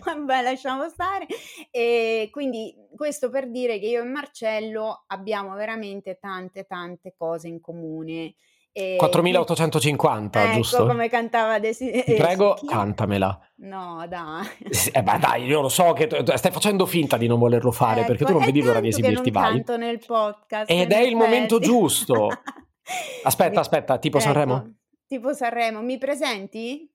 Vabbè, 0.03 0.41
lasciamo 0.41 0.89
stare. 0.89 1.27
E 1.69 2.29
quindi 2.31 2.73
questo 2.95 3.29
per 3.29 3.51
dire 3.51 3.77
che 3.77 3.85
io 3.85 4.01
e 4.01 4.05
Marcello 4.05 5.03
abbiamo 5.07 5.53
veramente 5.53 6.17
tante 6.19 6.65
tante 6.65 7.13
cose 7.15 7.47
in 7.47 7.61
comune. 7.61 8.33
E 8.75 8.95
4850, 8.97 10.43
ecco 10.43 10.53
giusto? 10.55 10.85
come 10.87 11.07
cantava 11.07 11.59
Desi- 11.59 11.91
Ti 11.91 12.13
eh, 12.13 12.15
prego, 12.17 12.55
chi? 12.55 12.65
cantamela. 12.65 13.39
No, 13.57 14.03
dai. 14.09 14.47
Eh, 14.91 15.03
beh, 15.03 15.19
dai, 15.19 15.45
io 15.45 15.61
lo 15.61 15.69
so 15.69 15.93
che 15.93 16.07
tu- 16.07 16.35
stai 16.35 16.51
facendo 16.51 16.87
finta 16.87 17.15
di 17.17 17.27
non 17.27 17.37
volerlo 17.37 17.71
fare 17.71 18.01
perché 18.03 18.25
tu 18.25 18.31
Ecco, 18.31 18.39
non 18.39 18.45
vedi 18.45 18.61
l'ora 18.63 18.79
di 18.79 18.87
esibirti, 18.87 19.29
non 19.29 19.41
vai. 19.43 19.51
canto 19.53 19.77
nel 19.77 19.99
podcast, 20.03 20.71
Ed 20.71 20.91
è 20.91 20.99
il 21.01 21.15
momento 21.15 21.57
effetti. 21.57 21.71
giusto. 21.71 22.29
Aspetta, 23.23 23.59
aspetta, 23.61 23.97
tipo 23.99 24.17
ecco, 24.17 24.25
Sanremo? 24.25 24.73
tipo 25.07 25.33
Sanremo, 25.33 25.81
mi 25.81 25.97
presenti? 25.97 26.89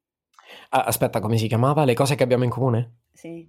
Ah, 0.71 0.83
aspetta, 0.83 1.21
come 1.21 1.39
si 1.39 1.47
chiamava? 1.47 1.85
Le 1.85 1.95
cose 1.95 2.15
che 2.17 2.23
abbiamo 2.25 2.45
in 2.45 2.51
comune? 2.51 2.97
Sì. 3.13 3.49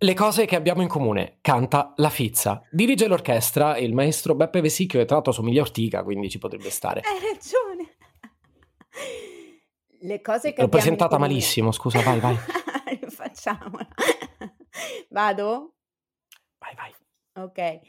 Le 0.00 0.14
cose 0.14 0.46
che 0.46 0.54
abbiamo 0.54 0.82
in 0.82 0.86
comune. 0.86 1.38
Canta 1.40 1.92
La 1.96 2.08
Fizza. 2.08 2.62
Dirige 2.70 3.08
l'orchestra 3.08 3.76
il 3.78 3.94
maestro 3.94 4.36
Beppe 4.36 4.60
Vesicchio 4.60 5.00
e 5.00 5.04
tra 5.04 5.16
l'altro 5.16 5.32
somiglia 5.32 5.58
a 5.58 5.64
Ortica, 5.64 6.04
quindi 6.04 6.30
ci 6.30 6.38
potrebbe 6.38 6.70
stare. 6.70 7.00
Hai 7.00 7.18
ragione. 7.20 7.96
Le 10.00 10.20
cose 10.20 10.52
che 10.52 10.60
L'ho 10.62 10.68
presentata 10.68 11.18
malissimo, 11.18 11.72
scusa, 11.72 12.00
vai, 12.02 12.20
vai. 12.20 12.36
Facciamola. 13.10 13.88
Vado? 15.10 15.74
Vai, 16.58 16.74
vai. 16.76 16.94
Ok. 17.44 17.80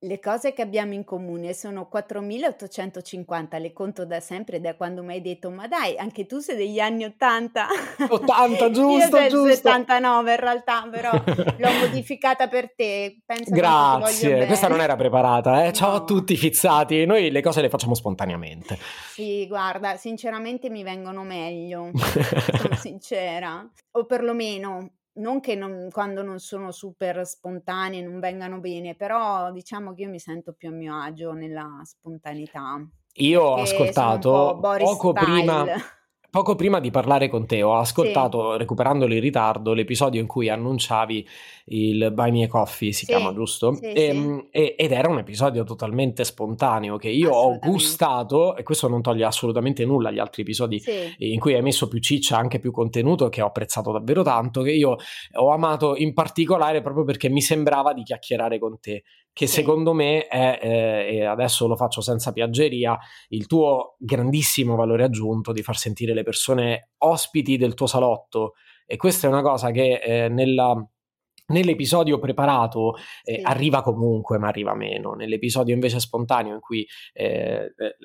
Le 0.00 0.20
cose 0.20 0.52
che 0.52 0.62
abbiamo 0.62 0.92
in 0.92 1.02
comune 1.02 1.52
sono 1.54 1.88
4850, 1.88 3.58
le 3.58 3.72
conto 3.72 4.06
da 4.06 4.20
sempre, 4.20 4.60
da 4.60 4.76
quando 4.76 5.02
mi 5.02 5.14
hai 5.14 5.20
detto, 5.20 5.50
ma 5.50 5.66
dai, 5.66 5.98
anche 5.98 6.24
tu 6.24 6.38
sei 6.38 6.54
degli 6.54 6.78
anni 6.78 7.02
80. 7.04 7.66
80, 8.08 8.64
Io 8.66 8.70
giusto, 8.70 9.16
del 9.16 9.28
giusto. 9.28 9.54
79 9.56 10.30
in 10.34 10.38
realtà, 10.38 10.88
però 10.88 11.10
l'ho 11.58 11.70
modificata 11.80 12.46
per 12.46 12.72
te. 12.76 13.22
Voglio 13.26 13.44
Grazie, 13.50 14.46
questa 14.46 14.68
non 14.68 14.80
era 14.80 14.94
preparata, 14.94 15.64
eh? 15.64 15.72
Ciao 15.72 15.90
a 15.96 15.98
No. 15.98 16.04
tutti 16.04 16.36
fizzati, 16.36 17.04
noi 17.04 17.32
le 17.32 17.42
cose 17.42 17.60
le 17.60 17.68
facciamo 17.68 17.94
spontaneamente. 17.94 18.78
Sì, 19.14 19.48
guarda, 19.48 19.96
sinceramente 19.96 20.70
mi 20.70 20.84
vengono 20.84 21.24
meglio, 21.24 21.90
sono 22.56 22.76
sincera. 22.76 23.68
O 23.92 24.04
perlomeno, 24.04 24.90
non 25.18 25.40
che 25.40 25.54
non- 25.54 25.88
quando 25.90 26.22
non 26.22 26.38
sono 26.38 26.72
super 26.72 27.26
spontanee 27.26 28.02
non 28.02 28.18
vengano 28.20 28.58
bene, 28.58 28.94
però 28.94 29.50
diciamo 29.52 29.92
che 29.94 30.02
io 30.02 30.08
mi 30.08 30.18
sento 30.18 30.52
più 30.52 30.68
a 30.68 30.72
mio 30.72 30.94
agio 31.00 31.32
nella 31.32 31.80
spontaneità. 31.84 32.80
Io 33.14 33.42
ho 33.42 33.54
ascoltato 33.62 34.58
poco 34.84 35.12
prima. 35.24 35.64
Poco 36.30 36.54
prima 36.54 36.78
di 36.80 36.90
parlare 36.90 37.28
con 37.28 37.46
te, 37.46 37.62
ho 37.62 37.74
Sì, 37.74 37.78
ascoltato, 37.78 38.56
recuperandolo 38.56 39.14
in 39.14 39.20
ritardo, 39.20 39.72
l'episodio 39.72 40.20
in 40.20 40.26
cui 40.26 40.48
annunciavi 40.48 41.26
il 41.66 42.10
Buy 42.12 42.30
Me 42.30 42.46
Coffee, 42.46 42.92
si 42.92 43.06
chiama, 43.06 43.30
sì, 43.30 43.34
giusto? 43.34 43.72
sì, 43.74 43.96
sì, 43.96 43.96
Ehm, 44.00 44.48
e- 44.50 44.74
ed 44.78 44.92
era 44.92 45.08
un 45.08 45.18
episodio 45.18 45.64
totalmente 45.64 46.24
spontaneo 46.24 46.96
che 46.96 47.08
io 47.08 47.32
ho 47.32 47.58
gustato, 47.58 48.56
e 48.56 48.62
questo 48.62 48.88
non 48.88 49.00
toglie 49.02 49.24
assolutamente 49.24 49.84
nulla 49.84 50.10
agli 50.10 50.18
altri 50.18 50.42
episodi 50.42 50.78
Sì, 50.78 51.14
in 51.18 51.38
cui 51.40 51.54
hai 51.54 51.62
messo 51.62 51.88
più 51.88 51.98
ciccia, 52.00 52.36
anche 52.36 52.58
più 52.58 52.72
contenuto, 52.72 53.28
che 53.28 53.40
ho 53.42 53.46
apprezzato 53.46 53.90
davvero 53.92 54.22
tanto, 54.22 54.62
che 54.62 54.72
io 54.72 54.96
ho 55.32 55.50
amato 55.50 55.96
in 55.96 56.12
particolare 56.12 56.82
proprio 56.82 57.04
perché 57.04 57.28
mi 57.28 57.40
sembrava 57.40 57.92
di 57.94 58.02
chiacchierare 58.02 58.58
con 58.58 58.78
te, 58.80 59.02
che 59.32 59.46
sì, 59.46 59.54
secondo 59.54 59.92
me 59.92 60.26
è, 60.26 60.58
eh, 60.60 61.16
e 61.16 61.24
adesso 61.24 61.66
lo 61.66 61.76
faccio 61.76 62.00
senza 62.00 62.32
piaggeria, 62.32 62.98
il 63.28 63.46
tuo 63.46 63.96
grandissimo 63.98 64.74
valore 64.74 65.04
aggiunto 65.04 65.52
di 65.52 65.62
far 65.62 65.76
sentire 65.76 66.12
le 66.14 66.22
persone 66.24 66.90
ospiti 66.98 67.56
del 67.56 67.74
tuo 67.74 67.86
salotto. 67.86 68.54
E 68.84 68.96
questa 68.96 69.26
è 69.26 69.30
una 69.30 69.42
cosa 69.42 69.70
che 69.70 70.00
eh, 70.02 70.28
nella- 70.28 70.74
Nell'episodio 71.48 72.18
preparato 72.18 72.94
eh, 73.24 73.36
sì. 73.36 73.40
arriva 73.42 73.82
comunque, 73.82 74.38
ma 74.38 74.48
arriva 74.48 74.74
meno. 74.74 75.12
Nell'episodio 75.14 75.74
invece 75.74 75.98
spontaneo, 76.00 76.54
in 76.54 76.60
cui, 76.60 76.86
eh, 77.12 77.72
eh, 77.76 77.96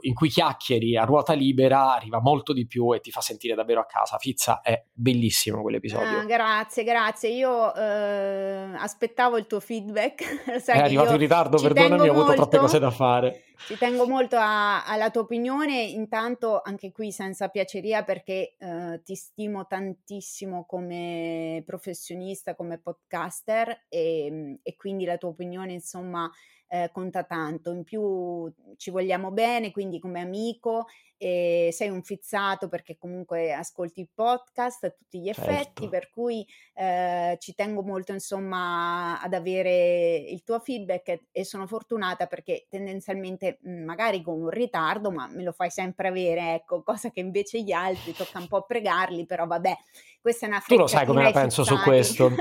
in 0.00 0.14
cui 0.14 0.28
chiacchieri 0.28 0.96
a 0.96 1.04
ruota 1.04 1.32
libera, 1.34 1.94
arriva 1.94 2.20
molto 2.20 2.52
di 2.52 2.66
più 2.66 2.94
e 2.94 3.00
ti 3.00 3.10
fa 3.10 3.20
sentire 3.20 3.54
davvero 3.54 3.80
a 3.80 3.86
casa. 3.86 4.16
Fizza 4.18 4.60
è 4.62 4.84
bellissimo 4.92 5.58
Ah, 5.58 5.60
quell'episodio. 5.62 6.24
grazie, 6.26 6.84
grazie. 6.84 7.28
Io 7.30 7.74
eh, 7.74 8.70
aspettavo 8.76 9.36
il 9.36 9.46
tuo 9.46 9.60
feedback. 9.60 10.22
Lo 10.46 10.52
È 10.54 10.58
sai 10.58 10.76
che 10.78 10.82
arrivato 10.82 11.12
in 11.12 11.18
ritardo, 11.18 11.60
perdonami, 11.60 12.08
ho 12.08 12.12
avuto 12.12 12.34
troppe 12.34 12.58
cose 12.58 12.78
da 12.78 12.90
fare. 12.90 13.44
Ci 13.66 13.78
tengo 13.78 14.08
molto 14.08 14.36
a- 14.36 14.84
alla 14.84 15.10
tua 15.10 15.20
opinione, 15.22 15.82
intanto 15.82 16.60
anche 16.64 16.90
qui 16.90 17.12
senza 17.12 17.46
piaceria 17.48 18.02
perché 18.02 18.56
eh, 18.58 19.00
ti 19.04 19.14
stimo 19.14 19.66
tantissimo 19.68 20.64
come 20.66 21.62
professionista, 21.64 22.56
come 22.62 22.78
podcaster 22.78 23.86
e, 23.88 24.58
e 24.62 24.76
quindi 24.76 25.04
la 25.04 25.18
tua 25.18 25.30
opinione 25.30 25.72
insomma 25.72 26.30
eh, 26.72 26.88
conta 26.90 27.22
tanto. 27.24 27.70
In 27.70 27.84
più 27.84 28.50
ci 28.78 28.90
vogliamo 28.90 29.30
bene, 29.30 29.70
quindi 29.70 29.98
come 29.98 30.20
amico 30.20 30.86
e 31.22 31.68
sei 31.70 31.88
un 31.88 32.02
fissato 32.02 32.66
perché 32.66 32.96
comunque 32.98 33.52
ascolti 33.52 34.00
il 34.00 34.08
podcast 34.12 34.82
a 34.84 34.90
tutti 34.90 35.20
gli 35.20 35.28
effetti, 35.28 35.82
certo. 35.82 35.88
per 35.88 36.10
cui 36.10 36.44
eh, 36.74 37.36
ci 37.38 37.54
tengo 37.54 37.82
molto 37.82 38.12
insomma 38.12 39.20
ad 39.20 39.32
avere 39.32 40.16
il 40.16 40.42
tuo 40.42 40.58
feedback 40.58 41.08
e, 41.08 41.22
e 41.30 41.44
sono 41.44 41.68
fortunata 41.68 42.26
perché 42.26 42.66
tendenzialmente 42.68 43.58
mh, 43.60 43.84
magari 43.84 44.20
con 44.22 44.40
un 44.40 44.48
ritardo, 44.48 45.12
ma 45.12 45.28
me 45.28 45.44
lo 45.44 45.52
fai 45.52 45.70
sempre 45.70 46.08
avere, 46.08 46.54
ecco, 46.54 46.82
cosa 46.82 47.10
che 47.10 47.20
invece 47.20 47.62
gli 47.62 47.72
altri 47.72 48.14
tocca 48.14 48.38
un 48.40 48.48
po' 48.48 48.64
pregarli, 48.66 49.24
però 49.24 49.46
vabbè, 49.46 49.76
questa 50.20 50.46
è 50.46 50.48
una 50.48 50.62
Tu 50.66 50.76
lo 50.76 50.86
sai 50.88 51.06
come 51.06 51.22
la 51.22 51.30
penso 51.30 51.62
su 51.62 51.76
questo? 51.84 52.32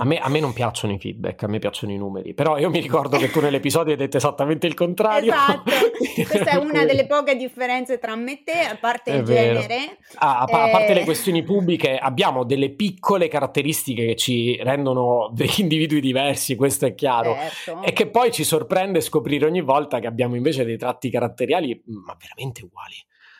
A 0.00 0.04
me, 0.04 0.18
a 0.18 0.28
me, 0.28 0.38
non 0.38 0.52
piacciono 0.54 0.92
i 0.92 0.98
feedback, 1.00 1.42
a 1.42 1.48
me 1.48 1.58
piacciono 1.58 1.92
i 1.92 1.96
numeri, 1.96 2.34
però 2.34 2.56
io 2.56 2.70
mi 2.70 2.78
ricordo 2.78 3.16
che 3.16 3.30
tu 3.30 3.40
nell'episodio 3.40 3.76
hai 3.80 3.96
detto 3.96 4.16
esattamente 4.16 4.66
il 4.66 4.74
contrario. 4.74 5.32
Esatto, 5.32 5.70
questa 6.28 6.50
è 6.50 6.56
una 6.56 6.84
delle 6.84 7.06
poche 7.06 7.36
differenze 7.36 7.98
tra 7.98 8.14
me 8.16 8.32
e 8.32 8.42
te, 8.44 8.60
a 8.60 8.76
parte 8.76 9.10
il 9.10 9.24
genere. 9.24 9.98
Ah, 10.16 10.40
a, 10.40 10.44
a, 10.44 10.62
a, 10.64 10.68
parte 10.70 10.94
le 10.94 11.00
eh. 11.00 11.04
questioni 11.04 11.42
pubbliche, 11.42 11.96
abbiamo 11.96 12.44
delle 12.44 12.70
piccole 12.70 13.28
caratteristiche 13.28 14.06
che 14.06 14.16
ci 14.16 14.56
rendono 14.62 15.30
degli 15.32 15.60
individui 15.60 16.00
diversi, 16.00 16.56
questo 16.56 16.86
è 16.86 16.94
chiaro, 16.94 17.34
certo. 17.34 17.82
e 17.82 17.92
che 17.92 18.08
poi 18.08 18.32
ci 18.32 18.44
sorprende 18.44 19.00
scoprire 19.00 19.46
ogni 19.46 19.62
volta 19.62 19.98
che 19.98 20.06
abbiamo 20.06 20.36
invece 20.36 20.64
dei 20.64 20.76
tratti 20.76 21.10
caratteriali, 21.10 21.82
ma 21.86 22.16
veramente 22.18 22.64
uguali. 22.64 22.96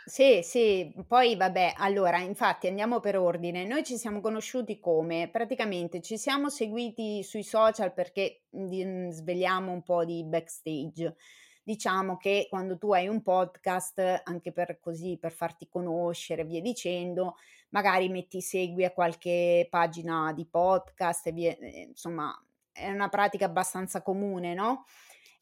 Sì, 0.08 0.40
sì, 0.42 0.90
poi 1.06 1.36
vabbè, 1.36 1.74
allora, 1.76 2.18
infatti 2.20 2.66
andiamo 2.66 2.98
per 2.98 3.18
ordine. 3.18 3.66
Noi 3.66 3.84
ci 3.84 3.98
siamo 3.98 4.22
conosciuti 4.22 4.80
come? 4.80 5.28
Praticamente 5.30 6.00
ci 6.00 6.16
siamo 6.16 6.48
seguiti 6.48 7.22
sui 7.22 7.42
social 7.42 7.92
perché 7.92 8.44
di, 8.48 8.82
mm, 8.82 9.10
svegliamo 9.10 9.70
un 9.70 9.82
po' 9.82 10.06
di 10.06 10.24
backstage. 10.24 11.14
Diciamo 11.62 12.16
che 12.16 12.46
quando 12.48 12.78
tu 12.78 12.94
hai 12.94 13.06
un 13.06 13.20
podcast, 13.22 14.22
anche 14.24 14.50
per 14.50 14.80
così, 14.80 15.18
per 15.20 15.32
farti 15.32 15.68
conoscere, 15.68 16.44
via 16.44 16.62
dicendo, 16.62 17.36
magari 17.68 18.08
metti 18.08 18.40
segui 18.40 18.86
a 18.86 18.92
qualche 18.92 19.66
pagina 19.68 20.32
di 20.32 20.46
podcast 20.46 21.26
e 21.26 21.32
via, 21.32 21.54
eh, 21.58 21.86
insomma, 21.90 22.34
è 22.72 22.88
una 22.90 23.10
pratica 23.10 23.44
abbastanza 23.44 24.00
comune, 24.00 24.54
no? 24.54 24.86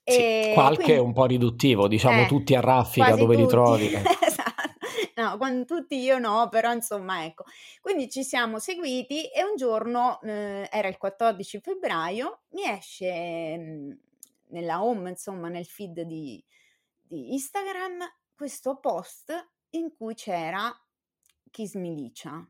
Sì, 0.03 0.51
qualche 0.55 0.83
quindi, 0.83 1.03
un 1.03 1.13
po' 1.13 1.27
riduttivo, 1.27 1.87
diciamo 1.87 2.23
eh, 2.23 2.27
tutti 2.27 2.57
a 2.57 2.61
raffica 2.61 3.15
dove 3.15 3.37
tutti. 3.37 3.43
li 3.43 3.47
trovi. 3.47 3.87
esatto 3.95 4.46
no, 5.17 5.37
con 5.39 5.65
tutti 5.67 5.97
io 5.99 6.19
no, 6.19 6.49
però 6.49 6.73
insomma 6.73 7.25
ecco. 7.25 7.45
Quindi 7.81 8.11
ci 8.11 8.23
siamo 8.25 8.59
seguiti 8.59 9.27
e 9.29 9.45
un 9.45 9.57
giorno, 9.57 10.21
eh, 10.23 10.69
era 10.71 10.89
il 10.89 10.97
14 10.97 11.61
febbraio, 11.61 12.43
mi 12.51 12.65
esce 12.65 13.57
mh, 13.57 13.63
mhmm, 13.63 13.99
nella 14.49 14.83
home, 14.83 15.11
insomma 15.11 15.49
nel 15.49 15.67
feed 15.67 16.03
di, 16.03 16.43
di 17.03 17.33
Instagram, 17.33 17.99
questo 18.35 18.77
post 18.77 19.33
in 19.71 19.95
cui 19.97 20.15
c'era 20.15 20.75
Kiss 21.51 21.75
Milicia. 21.75 22.47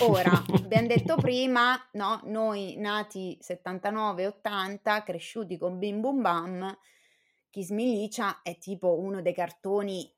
Ora, 0.00 0.44
abbiamo 0.52 0.88
detto 0.88 1.14
prima, 1.16 1.80
no, 1.92 2.20
noi 2.24 2.76
nati 2.76 3.38
79-80, 3.40 5.04
cresciuti 5.04 5.56
con 5.56 5.78
Bim 5.78 6.00
Bum 6.00 6.20
Bam, 6.20 6.78
Kiss 7.50 7.70
Milicia 7.70 8.42
è 8.42 8.58
tipo 8.58 8.98
uno 8.98 9.22
dei 9.22 9.32
cartoni 9.32 10.12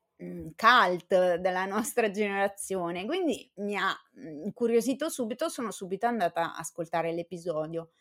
cult 0.55 1.35
della 1.35 1.65
nostra 1.65 2.11
generazione, 2.11 3.05
quindi 3.05 3.49
mi 3.55 3.75
ha 3.77 3.93
mhmm, 4.13 4.43
incuriosito 4.45 5.09
subito, 5.09 5.49
sono 5.49 5.71
subito 5.71 6.05
andata 6.07 6.53
a 6.53 6.57
ascoltare 6.57 7.13
l'episodio. 7.13 7.91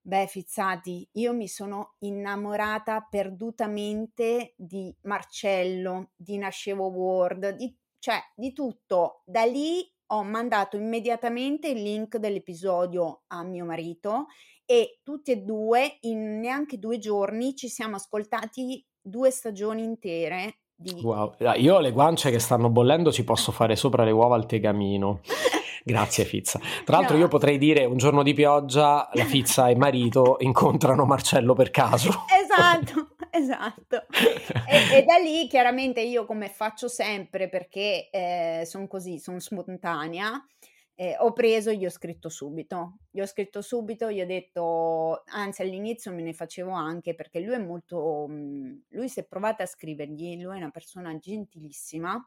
Beh, 0.00 0.26
Fizzati, 0.26 1.06
io 1.12 1.34
mi 1.34 1.48
sono 1.48 1.96
innamorata 1.98 3.06
perdutamente 3.10 4.54
di 4.56 4.94
Marcello, 5.02 6.12
di 6.16 6.38
Nascevo 6.38 6.86
World, 6.86 7.50
di, 7.50 7.76
cioè 7.98 8.18
di 8.34 8.52
tutto. 8.54 9.22
Da 9.26 9.42
lì 9.44 9.86
ho 10.10 10.22
mandato 10.22 10.76
immediatamente 10.76 11.68
il 11.68 11.82
link 11.82 12.16
dell'episodio 12.16 13.24
a 13.26 13.42
mio 13.42 13.66
marito 13.66 14.26
e 14.64 15.00
tutti 15.02 15.32
e 15.32 15.38
due 15.42 15.98
in 16.02 16.40
neanche 16.40 16.78
due 16.78 16.98
giorni 16.98 17.54
ci 17.54 17.68
siamo 17.68 17.96
ascoltati 17.96 18.82
due 19.00 19.30
stagioni 19.30 19.82
intere 19.82 20.60
di... 20.80 21.00
Wow. 21.02 21.34
Io 21.56 21.74
ho 21.74 21.80
le 21.80 21.90
guance 21.90 22.30
che 22.30 22.38
stanno 22.38 22.68
bollendo, 22.68 23.10
ci 23.10 23.24
posso 23.24 23.50
fare 23.50 23.74
sopra 23.74 24.04
le 24.04 24.12
uova 24.12 24.36
al 24.36 24.46
tegamino. 24.46 25.20
Grazie 25.82 26.24
Fizza. 26.24 26.60
Tra 26.84 26.98
l'altro 26.98 27.16
no. 27.16 27.22
io 27.22 27.28
potrei 27.28 27.58
dire 27.58 27.84
un 27.84 27.96
giorno 27.96 28.22
di 28.22 28.34
pioggia 28.34 29.08
la 29.12 29.24
Fizza 29.24 29.68
e 29.68 29.74
marito 29.74 30.36
incontrano 30.40 31.04
Marcello 31.04 31.54
per 31.54 31.70
caso. 31.70 32.10
Esatto, 32.42 33.08
esatto. 33.30 34.04
E, 34.68 34.98
e 34.98 35.02
da 35.04 35.16
lì 35.16 35.48
chiaramente 35.48 36.00
io 36.00 36.26
come 36.26 36.48
faccio 36.48 36.88
sempre 36.88 37.48
perché 37.48 38.08
eh, 38.10 38.62
sono 38.66 38.86
così, 38.86 39.18
sono 39.18 39.40
spontanea, 39.40 40.44
eh, 41.00 41.14
ho 41.16 41.32
preso, 41.32 41.70
gli 41.70 41.86
ho 41.86 41.90
scritto 41.90 42.28
subito, 42.28 42.98
gli 43.08 43.20
ho 43.20 43.26
scritto 43.26 43.62
subito, 43.62 44.10
gli 44.10 44.20
ho 44.20 44.26
detto, 44.26 45.22
anzi 45.26 45.62
all'inizio 45.62 46.12
me 46.12 46.22
ne 46.22 46.32
facevo 46.32 46.72
anche 46.72 47.14
perché 47.14 47.38
lui 47.38 47.54
è 47.54 47.58
molto, 47.58 48.26
mhmm, 48.28 48.82
lui 48.88 49.08
si 49.08 49.20
è 49.20 49.24
provato 49.24 49.62
a 49.62 49.66
scrivergli, 49.66 50.42
lui 50.42 50.54
è 50.54 50.58
una 50.58 50.70
persona 50.70 51.16
gentilissima, 51.16 52.20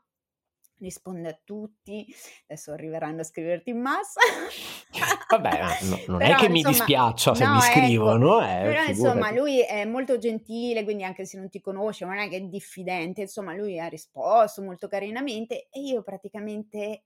risponde 0.82 1.30
a 1.30 1.40
tutti, 1.44 2.06
adesso 2.48 2.72
arriveranno 2.72 3.22
a 3.22 3.24
scriverti 3.24 3.70
in 3.70 3.80
massa. 3.80 4.20
Vabbè, 5.30 5.60
no, 5.84 6.00
non 6.08 6.18
però, 6.18 6.36
è 6.36 6.38
che 6.38 6.46
insomma, 6.48 6.50
mi 6.50 6.64
dispiaccia 6.64 7.36
se 7.36 7.46
no, 7.46 7.52
mi 7.52 7.58
ecco, 7.58 7.66
scrivono, 7.66 8.42
eh, 8.42 8.62
però 8.64 8.84
insomma 8.84 9.32
lui 9.32 9.62
è 9.62 9.86
molto 9.86 10.18
gentile, 10.18 10.84
quindi 10.84 11.04
anche 11.04 11.26
se 11.26 11.38
non 11.38 11.50
ti 11.50 11.62
conosce, 11.62 12.04
non 12.06 12.18
è 12.18 12.28
che 12.28 12.38
è 12.38 12.42
diffidente, 12.42 13.22
insomma 13.22 13.54
lui 13.54 13.80
ha 13.80 13.88
risposto 13.88 14.62
molto 14.62 14.88
carinamente 14.88 15.68
e 15.70 15.80
io 15.80 16.04
praticamente 16.04 16.78
eh, 16.78 17.04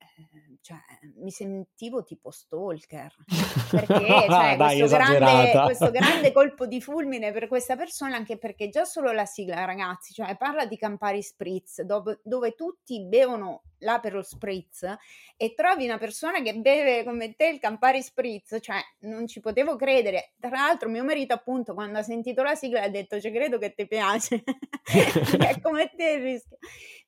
cioè, 0.62 0.77
mi 1.17 1.29
sentivo 1.29 2.03
tipo 2.03 2.32
stalker, 2.32 3.13
perché 3.70 3.94
cioè, 4.27 4.55
Dai, 4.58 4.79
questo, 4.79 4.98
grande, 4.98 5.61
questo 5.64 5.92
grande 5.92 6.31
colpo 6.33 6.66
di 6.66 6.81
fulmine 6.81 7.31
per 7.31 7.48
questa 7.48 7.75
persona, 7.75 8.16
anche 8.16 8.40
perché 8.40 8.70
già 8.70 8.85
solo 8.85 9.11
la 9.11 9.25
sigla 9.25 9.64
ragazzi, 9.66 10.14
cioè 10.14 10.35
parla 10.35 10.66
di 10.66 10.77
Campari 10.77 11.22
Spritz, 11.22 11.83
dove, 11.83 12.20
dove 12.24 12.55
tutti 12.55 13.03
bevono 13.05 13.65
l'Aperol 13.80 14.25
Spritz 14.25 14.84
e 15.38 15.54
trovi 15.54 15.86
una 15.86 15.98
persona 15.98 16.42
che 16.42 16.54
beve 16.56 17.04
come 17.04 17.36
te 17.36 17.48
il 17.48 17.60
Campari 17.60 18.01
Spritz, 18.01 18.58
cioè 18.62 18.80
non 19.01 19.28
ci 19.28 19.40
potevo 19.40 19.75
credere. 19.75 20.34
Tra 20.40 20.50
l'altro 20.50 20.90
mio 20.90 21.04
marito 21.04 21.34
appunto 21.34 21.74
quando 21.74 22.00
ha 22.00 22.04
sentito 22.04 22.44
la 22.44 22.56
sigla 22.56 22.84
ha 22.84 22.90
detto 22.90 23.20
ci 23.20 23.32
credo 23.32 23.58
che 23.58 23.74
ti 23.74 23.88
piace, 23.88 24.44
è 25.40 25.60
come 25.62 25.92
te 25.96 26.12
il 26.12 26.22
rischio. 26.22 26.58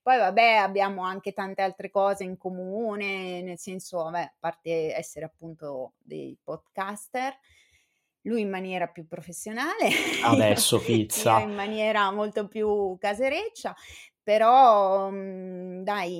Poi 0.02 0.18
vabbè 0.18 0.54
abbiamo 0.54 1.04
anche 1.04 1.34
tante 1.34 1.62
altre 1.62 1.90
cose 1.90 2.24
in 2.24 2.38
comune, 2.38 3.42
nel 3.42 3.58
senso 3.58 4.04
vabbè, 4.04 4.22
a 4.22 4.34
parte 4.40 4.96
essere 4.96 5.26
appunto 5.26 5.94
dei 5.98 6.38
podcaster, 6.42 7.38
lui 8.22 8.42
in 8.42 8.50
maniera 8.50 8.88
più 8.88 9.06
professionale, 9.06 9.90
adesso 10.24 10.80
pizza, 10.84 11.40
in 11.40 11.54
maniera 11.54 12.10
molto 12.12 12.48
più 12.48 12.96
casereccia, 12.98 13.76
però 14.28 15.10
mhmm, 15.10 15.84
dai, 15.88 16.12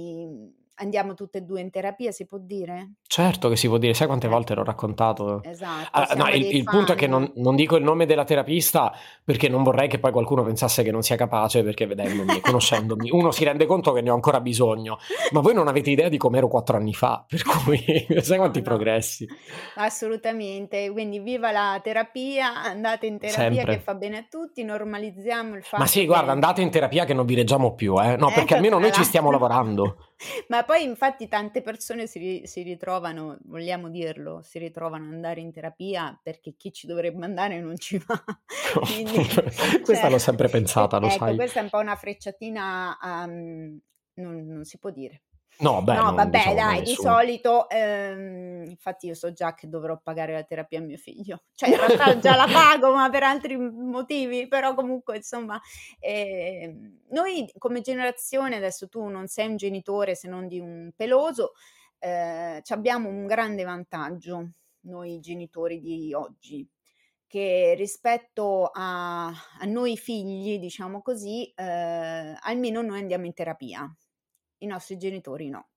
andiamo 0.78 1.14
tutte 1.14 1.40
e 1.40 1.42
due 1.42 1.62
in 1.62 1.70
terapia, 1.70 2.12
si 2.12 2.26
può 2.26 2.38
dire? 2.38 2.94
Certo 3.08 3.50
che 3.50 3.56
si 3.56 3.68
può 3.68 3.78
dire, 3.78 3.94
sai 3.94 4.08
quante 4.08 4.28
eh. 4.28 4.30
volte 4.30 4.54
l'ho 4.54 4.64
raccontato? 4.64 5.42
Esatto. 5.44 5.90
Ah, 5.92 6.14
no, 6.16 6.28
il, 6.30 6.56
il 6.56 6.64
punto 6.64 6.94
è 6.94 6.96
che 6.96 7.08
non, 7.08 7.32
non, 7.36 7.56
dico 7.56 7.76
il 7.76 7.84
nome 7.84 8.06
della 8.06 8.24
terapista 8.24 8.94
perché 9.24 9.50
non 9.50 9.64
vorrei 9.64 9.88
che 9.88 10.00
poi 10.00 10.12
qualcuno 10.12 10.44
pensasse 10.44 10.84
che 10.84 10.92
non 10.92 11.02
sia 11.02 11.16
capace 11.16 11.64
perché 11.64 11.86
vedendomi 11.86 12.38
e 12.38 12.42
conoscendomi 12.42 13.10
uno 13.12 13.32
si 13.32 13.44
rende 13.44 13.66
conto 13.66 13.92
che 13.92 14.02
ne 14.02 14.10
ho 14.10 14.14
ancora 14.14 14.40
bisogno, 14.40 14.98
ma 15.32 15.40
voi 15.40 15.54
non 15.54 15.68
avete 15.68 15.90
idea 15.90 16.10
di 16.10 16.18
come 16.18 16.38
ero 16.38 16.48
quattro 16.48 16.78
anni 16.78 16.94
fa, 16.94 17.26
per 17.28 17.44
cui 17.44 17.84
sai 18.22 18.38
quanti 18.38 18.60
no, 18.60 18.66
progressi. 18.66 19.28
Assolutamente, 19.76 20.92
quindi 20.92 21.20
viva 21.20 21.52
la 21.52 21.80
terapia, 21.84 22.64
andate 22.64 23.08
in 23.08 23.18
terapia 23.18 23.56
Sempre. 23.56 23.76
che 23.76 23.80
fa 23.82 23.96
bene 23.96 24.18
a 24.18 24.26
tutti, 24.30 24.64
normalizziamo 24.64 25.56
il 25.56 25.64
fatto 25.64 25.82
Ma 25.82 25.88
sì, 25.88 26.02
che... 26.02 26.06
guarda, 26.06 26.32
andate 26.32 26.62
in 26.62 26.70
terapia 26.70 27.06
che 27.06 27.14
non 27.14 27.26
vi 27.26 27.36
reggiamo 27.36 27.74
più, 27.74 28.00
eh? 28.02 28.16
No, 28.16 28.30
eh, 28.30 28.34
perché 28.34 28.56
almeno 28.56 28.78
noi 28.78 28.92
ci 28.92 29.04
stiamo 29.04 29.32
lavorando. 29.32 29.98
Ma 30.50 30.64
poi 30.68 30.84
infatti 30.84 31.30
tante 31.30 31.62
persone 31.62 32.06
si, 32.06 32.42
si, 32.44 32.62
ritrovano, 32.62 33.38
vogliamo 33.46 33.90
dirlo, 33.90 34.42
si 34.44 34.60
ritrovano 34.60 35.06
ad 35.06 35.14
andare 35.14 35.40
in 35.40 35.52
terapia 35.54 36.20
perché 36.22 36.56
chi 36.58 36.74
ci 36.74 36.86
dovrebbe 36.86 37.24
andare 37.24 37.60
non 37.62 37.78
ci 37.78 37.98
va. 38.06 38.22
Quindi, 38.84 39.26
questa 39.82 40.02
cioè, 40.02 40.10
l'ho 40.10 40.18
sempre 40.20 40.50
pensata, 40.50 41.00
lo 41.00 41.08
ecco, 41.08 41.18
sai. 41.18 41.36
Questa 41.36 41.62
è 41.62 41.64
un 41.64 41.70
po' 41.70 41.80
una 41.80 41.96
frecciatina, 41.96 42.98
um, 43.02 43.80
non, 44.16 44.46
non 44.46 44.64
si 44.66 44.78
può 44.78 44.90
dire. 44.90 45.24
No, 45.60 45.82
beh, 45.82 45.96
no, 45.96 46.14
vabbè, 46.14 46.38
diciamo 46.38 46.56
dai, 46.56 46.82
di 46.84 46.94
solito, 46.94 47.68
ehm, 47.70 48.66
infatti 48.70 49.08
io 49.08 49.16
so 49.16 49.34
già 49.34 49.56
che 49.56 49.68
dovrò 49.68 50.00
pagare 50.00 50.34
la 50.34 50.44
terapia 50.44 50.80
a 50.80 50.84
mio 50.84 50.98
figlio, 50.98 51.44
cioè 51.56 51.70
in 51.70 51.78
realtà 52.08 52.20
già 52.20 52.36
la 52.36 52.48
pago, 52.52 52.94
ma 52.94 53.10
per 53.10 53.24
altri 53.24 53.58
motivi, 53.58 54.48
però 54.48 54.76
comunque 54.76 55.18
insomma, 55.18 55.60
eh, 56.00 56.76
noi 57.10 57.52
come 57.58 57.82
generazione, 57.82 58.56
adesso 58.56 58.88
tu 58.88 59.08
non 59.08 59.28
sei 59.28 59.48
un 59.48 59.56
genitore 59.58 60.14
se 60.14 60.28
non 60.28 60.48
di 60.48 60.60
un 60.60 60.92
peloso, 60.96 61.54
eh, 62.00 62.62
abbiamo 62.68 63.10
un 63.10 63.26
grande 63.26 63.64
vantaggio, 63.64 64.52
noi 64.82 65.20
genitori 65.20 65.80
di 65.80 66.14
oggi, 66.14 66.68
che 67.26 67.74
rispetto 67.76 68.70
a, 68.72 69.28
a 69.28 69.66
noi 69.66 69.98
figli, 69.98 70.60
diciamo 70.60 71.02
così, 71.02 71.52
eh, 71.56 72.36
almeno 72.40 72.82
noi 72.82 73.00
andiamo 73.00 73.26
in 73.26 73.34
terapia, 73.34 73.92
i 74.60 74.66
nostri 74.66 74.98
genitori 74.98 75.50
no. 75.50 75.68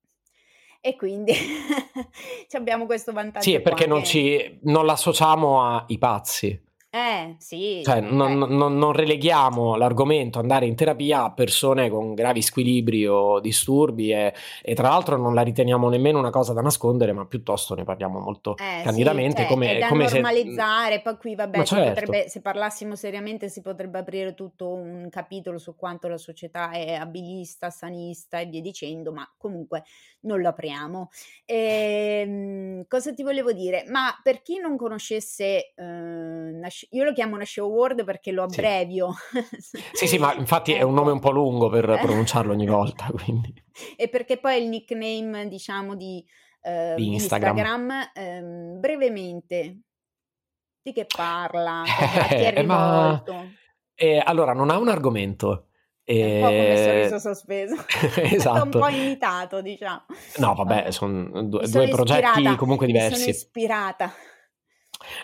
E 0.81 0.97
quindi 0.97 1.33
abbiamo 2.53 2.87
questo 2.87 3.13
vantaggio. 3.13 3.51
Sì, 3.51 3.61
perché 3.61 3.87
non, 3.87 4.01
che... 4.01 4.07
ci, 4.07 4.59
non 4.63 4.87
l'associamo 4.87 5.63
ai 5.63 5.99
pazzi. 5.99 6.69
Eh, 6.93 7.37
sì. 7.39 7.83
Cioè, 7.85 8.01
non, 8.01 8.37
non, 8.37 8.77
non, 8.77 8.93
releghiamo 8.93 9.77
l'argomento 9.77 10.41
andare 10.41 10.67
in 10.67 10.75
terapia 10.75 11.23
a 11.23 11.33
persone 11.33 11.89
con 11.89 12.15
gravi 12.15 12.43
squilibri 12.43 13.07
o 13.07 13.39
disturbi 13.39 14.11
e, 14.11 14.35
e, 14.61 14.75
tra 14.75 14.89
l'altro 14.89 15.17
non 15.17 15.33
la 15.33 15.43
riteniamo 15.43 15.89
nemmeno 15.89 16.19
una 16.19 16.31
cosa 16.31 16.53
da 16.53 16.63
nascondere, 16.63 17.13
ma 17.13 17.27
piuttosto 17.27 17.77
ne 17.77 17.85
parliamo 17.85 18.19
molto 18.19 18.57
eh, 18.57 18.83
candidamente. 18.83 19.43
Sì, 19.43 19.47
cioè, 19.47 19.53
come, 19.53 19.77
è 19.77 19.79
da 19.79 19.87
come 19.87 20.09
normalizzare, 20.11 20.95
se... 20.97 21.03
poi 21.03 21.17
qui 21.19 21.35
vabbè, 21.37 21.63
certo. 21.63 21.89
potrebbe, 21.91 22.29
se 22.29 22.41
parlassimo 22.41 22.97
seriamente 22.97 23.49
si 23.49 23.61
potrebbe 23.61 24.01
aprire 24.01 24.35
tutto 24.35 24.73
un 24.73 25.07
capitolo 25.11 25.59
su 25.59 25.77
quanto 25.77 26.09
la 26.09 26.19
società 26.19 26.73
è 26.73 26.95
abilista, 26.95 27.71
sanista 27.71 28.41
e 28.41 28.47
via 28.47 28.61
dicendo, 28.61 29.13
ma 29.13 29.33
comunque 29.39 29.85
non 30.23 30.41
lo 30.41 30.49
apriamo. 30.49 31.09
E, 31.45 32.25
ehm, 32.27 32.87
cosa 32.89 33.13
ti 33.13 33.23
volevo 33.23 33.53
dire? 33.53 33.85
Ma 33.87 34.13
per 34.21 34.43
chi 34.43 34.59
non 34.59 34.77
conoscesse... 34.77 35.73
Eh, 35.77 36.79
io 36.91 37.05
lo 37.05 37.13
chiamo 37.13 37.37
Nasceo 37.37 37.67
Word 37.67 38.05
perché 38.05 38.33
lo 38.33 38.43
abbrevio. 38.45 39.15
Sì, 39.59 39.83
sì, 39.93 40.07
sì 40.07 40.19
ma 40.19 40.35
infatti 40.35 40.73
è 40.73 40.83
un 40.83 40.95
nome 40.95 41.13
un 41.13 41.21
po' 41.21 41.31
lungo 41.31 41.69
per 41.69 41.89
eh. 41.89 41.99
pronunciarlo 42.03 42.53
ogni 42.53 42.67
volta. 42.67 43.07
Quindi. 43.13 43.53
E 43.97 44.09
perché 44.09 44.39
poi 44.39 44.55
è 44.55 44.59
il 44.59 44.69
nickname, 44.69 45.49
diciamo, 45.49 45.95
di, 45.95 46.25
eh, 46.63 46.95
di 46.97 47.13
Instagram. 47.13 47.57
Instagram 47.57 48.11
ehm, 48.15 48.81
brevemente, 48.81 49.81
di 50.83 50.93
che 50.93 51.07
parla? 51.07 51.83
Ti 52.29 52.35
è 52.35 52.53
rivolto? 52.55 53.33
Ma... 53.33 53.45
Eh, 53.95 54.23
allora, 54.25 54.53
non 54.53 54.71
ha 54.71 54.79
un 54.79 54.89
argomento. 54.89 55.67
E... 56.05 56.35
Un 56.35 56.41
po' 56.41 56.47
come 56.47 56.77
sorriso 56.77 57.19
sospeso. 57.19 57.75
esatto. 58.35 58.65
un 58.65 58.71
po' 58.71 58.89
imitato, 58.89 59.61
diciamo. 59.61 60.07
No, 60.39 60.55
vabbè, 60.55 60.91
sono 60.91 61.43
due, 61.45 61.69
due 61.69 61.89
progetti 61.89 62.57
comunque 62.57 62.87
diversi. 62.87 63.13
Mi 63.13 63.19
sono 63.19 63.31
ispirata. 63.31 64.13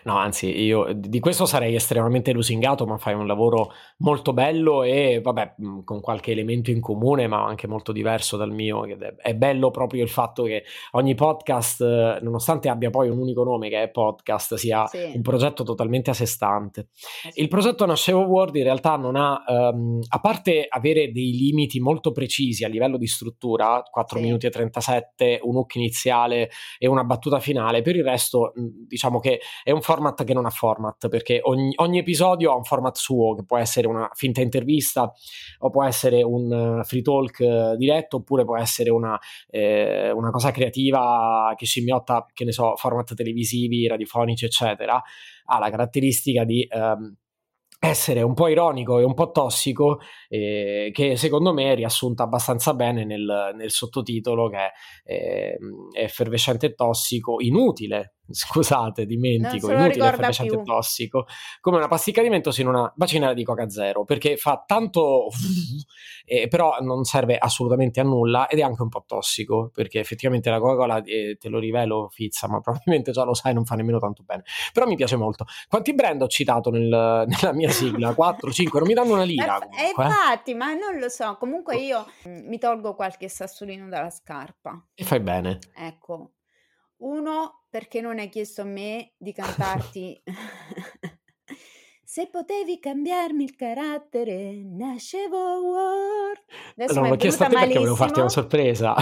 No, 0.05 0.17
anzi, 0.17 0.61
io 0.61 0.93
di 0.95 1.21
questo 1.21 1.47
sarei 1.47 1.75
estremamente 1.75 2.33
lusingato, 2.33 2.87
ma 2.87 2.97
fai 2.99 3.15
un 3.15 3.27
lavoro 3.27 3.73
molto 3.99 4.33
bello 4.33 4.83
e, 4.83 5.21
vabbè, 5.23 5.55
con 5.85 6.01
qualche 6.01 6.33
elemento 6.33 6.71
in 6.71 6.81
comune, 6.81 7.27
ma 7.27 7.45
anche 7.45 7.67
molto 7.67 7.93
diverso 7.93 8.37
dal 8.37 8.51
mio. 8.51 8.85
È 9.17 9.35
bello 9.35 9.71
proprio 9.71 10.03
il 10.03 10.09
fatto 10.09 10.45
che 10.45 10.65
ogni 10.93 11.15
podcast, 11.15 12.21
nonostante 12.21 12.69
abbia 12.69 12.91
poi 12.91 13.09
un 13.09 13.19
unico 13.19 13.45
nome 13.45 13.69
che 13.69 13.83
è 13.83 13.91
podcast, 13.91 14.55
sia 14.55 14.87
sì. 14.87 15.13
un 15.15 15.23
progetto 15.23 15.63
totalmente 15.63 16.11
a 16.11 16.15
sé 16.15 16.27
stante. 16.27 16.89
Eh 17.27 17.33
sì. 17.33 17.41
Il 17.41 17.49
progetto 17.49 17.87
Nascevo 17.87 18.21
World 18.21 18.55
in 18.57 18.65
realtà 18.65 18.97
non 18.97 19.17
ha, 19.17 19.43
um, 19.47 20.01
a 20.09 20.21
parte 20.21 20.67
avere 20.69 21.11
dei 21.13 21.33
limiti 21.33 21.81
molto 21.81 22.13
precisi 22.13 22.65
a 22.65 22.69
livello 22.69 22.97
di 22.97 23.07
struttura, 23.07 23.83
4 23.89 24.19
sì. 24.19 24.25
minuti 24.25 24.47
e 24.47 24.51
37, 24.51 25.41
un 25.43 25.57
hook 25.57 25.75
iniziale 25.77 26.51
e 26.79 26.87
una 26.87 27.05
battuta 27.05 27.41
finale, 27.41 27.83
per 27.83 27.97
il 27.97 28.05
resto 28.05 28.53
diciamo 28.87 29.21
che 29.21 29.41
è 29.63 29.71
un 29.77 29.83
format 29.83 30.25
che 30.25 30.35
non 30.35 30.47
ha 30.47 30.51
format, 30.51 31.09
perché 31.09 31.41
ogni, 31.43 31.73
ogni, 31.77 31.99
episodio 31.99 32.53
ha 32.53 32.57
un 32.57 32.65
format 32.65 32.97
suo, 32.97 33.35
che 33.35 33.45
può 33.45 33.59
essere 33.59 33.87
una 33.87 34.11
finta 34.15 34.41
intervista, 34.41 35.13
o 35.59 35.71
può 35.71 35.85
essere 35.85 36.23
un 36.23 36.81
free 36.85 37.03
talk 37.03 37.39
uh, 37.41 37.77
diretto, 37.77 38.17
oppure 38.17 38.45
può 38.45 38.57
essere 38.59 38.91
una, 38.91 39.19
eh, 39.49 40.11
una, 40.11 40.31
cosa 40.31 40.51
creativa 40.51 41.53
che 41.57 41.67
scimmiotta, 41.67 42.27
che 42.33 42.45
ne 42.45 42.53
so, 42.53 42.75
format 42.77 43.15
televisivi, 43.15 43.87
radiofonici, 43.87 44.45
eccetera. 44.45 45.01
Ha 45.45 45.59
la 45.59 45.71
caratteristica 45.71 46.45
di... 46.45 46.67
Um, 46.71 47.17
essere 47.79 48.23
un 48.23 48.35
po' 48.35 48.49
ironico 48.49 48.99
e 48.99 49.05
un 49.05 49.15
po' 49.15 49.31
tossico, 49.31 50.01
eh, 50.29 50.91
che 50.93 51.17
secondo 51.17 51.53
me 51.53 51.73
è 51.73 51.75
riassunta 51.75 52.23
abbastanza 52.23 52.75
bene 52.75 53.05
nel, 53.05 53.53
nel 53.55 53.71
sottotitolo 53.71 54.49
che 54.49 54.57
è, 54.57 54.73
eh, 55.05 55.59
effervescente 55.93 56.67
e 56.67 56.75
tossico, 56.75 57.37
inutile, 57.41 58.17
scusate, 58.29 59.07
dimentico, 59.07 59.71
inutile, 59.71 60.07
effervescente 60.07 60.57
e 60.57 60.63
tossico, 60.63 61.27
come 61.61 61.77
una 61.77 61.89
pasticca 61.89 62.23
di 62.23 62.29
mentos 62.29 62.59
in 62.59 62.69
una 62.69 62.93
bacinella 62.95 63.35
di 63.35 63.45
Coca 63.45 63.69
Zero, 63.69 64.05
perché 64.05 64.37
fa 64.37 64.63
tanto, 64.67 65.29
eh, 66.25 66.49
però 66.49 66.79
non 66.81 67.05
serve 67.05 67.39
assolutamente 67.39 68.01
a 68.01 68.05
nulla 68.05 68.49
ed 68.49 68.59
è 68.59 68.63
anche 68.63 68.83
un 68.83 68.89
po' 68.89 69.05
tossico, 69.07 69.71
perché 69.73 70.01
effettivamente 70.01 70.51
la 70.51 70.59
Coca-Cola, 70.59 71.03
eh, 71.05 71.37
te 71.39 71.49
lo 71.49 71.59
rivelo, 71.59 72.09
Fizza, 72.11 72.49
ma 72.49 72.61
probabilmente 72.61 73.13
già 73.13 73.25
lo 73.25 73.35
sai, 73.35 73.55
non 73.55 73.65
fa 73.65 73.75
nemmeno 73.75 73.99
tanto 73.99 74.23
bene, 74.25 74.45
però 74.73 74.87
mi 74.87 74.97
piace 74.97 75.17
molto. 75.17 75.45
Quanti 75.69 75.95
brand 75.95 76.23
ho 76.23 76.29
citato 76.29 76.71
nel, 76.71 76.89
nella 77.27 77.53
mia 77.53 77.71
sigla? 77.71 78.15
4, 78.15 78.51
5, 78.51 78.79
non 78.79 78.89
mi 78.89 78.95
danno 78.95 79.13
una 79.15 79.25
lira. 79.25 79.59
Ma, 79.59 79.69
eh, 79.77 79.89
infatti, 79.89 80.55
ma 80.55 80.75
non 80.75 80.99
lo 80.99 81.09
so, 81.09 81.37
comunque 81.39 81.77
io 81.77 82.07
mm, 82.29 82.49
mi 82.49 82.59
tolgo 82.59 82.95
qualche 82.95 83.29
sassolino 83.29 83.89
dalla 83.89 84.11
scarpa. 84.11 84.85
E 84.95 85.05
fai 85.05 85.21
bene. 85.21 85.59
Ecco, 85.75 86.33
uno, 86.99 87.66
perché 87.77 88.01
non 88.01 88.19
hai 88.19 88.31
chiesto 88.31 88.63
a 88.63 88.65
me 88.65 89.13
di 89.19 89.35
cantarti 89.35 90.23
Se 92.03 92.29
potevi 92.31 92.79
cambiarmi 92.79 93.45
il 93.45 93.55
carattere, 93.55 94.63
nascevo 94.65 95.37
Word. 95.37 96.45
Adesso 96.77 97.01
non 97.01 97.11
l'ho 97.11 97.17
chiesto 97.17 97.45
a 97.45 97.49
te 97.49 97.55
perché 97.57 97.75
volevo 97.75 97.97
farti 97.97 98.21
una 98.21 98.29
sorpresa. 98.31 98.95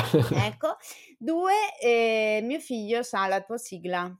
ecco. 0.44 0.76
Due, 1.16 1.52
eh, 1.80 2.40
mio 2.42 2.58
figlio 2.58 3.04
sa 3.04 3.28
la 3.28 3.42
tua 3.42 3.58
sigla 3.58 4.12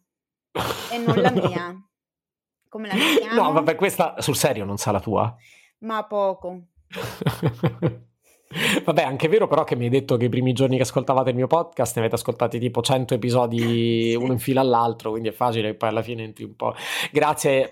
e 0.92 0.98
non 0.98 1.16
la 1.20 1.30
mia. 1.32 1.74
Come 2.68 2.88
la 2.88 2.94
chiamiamo? 2.94 3.42
No, 3.42 3.52
vabbè, 3.52 3.74
questa 3.74 4.20
sul 4.20 4.36
serio 4.36 4.64
non 4.64 4.76
sa 4.76 4.92
la 4.92 5.00
tua? 5.00 5.34
Ma 5.78 6.06
poco. 6.06 6.66
Vabbè, 8.84 9.02
anche 9.02 9.28
vero 9.28 9.46
però 9.46 9.64
che 9.64 9.76
mi 9.76 9.84
hai 9.84 9.90
detto 9.90 10.16
che 10.16 10.26
i 10.26 10.28
primi 10.28 10.52
giorni 10.52 10.76
che 10.76 10.82
ascoltavate 10.82 11.30
il 11.30 11.36
mio 11.36 11.46
podcast 11.46 11.96
ne 11.96 12.02
avete 12.02 12.16
ascoltati 12.16 12.58
tipo 12.58 12.82
100 12.82 13.14
episodi 13.14 13.58
sì. 14.10 14.14
uno 14.14 14.32
in 14.32 14.38
fila 14.38 14.60
all'altro, 14.60 15.10
quindi 15.10 15.28
è 15.28 15.32
facile 15.32 15.70
che 15.70 15.74
poi 15.74 15.88
alla 15.88 16.02
fine 16.02 16.22
entri 16.22 16.44
un 16.44 16.56
po'. 16.56 16.74
Grazie, 17.10 17.68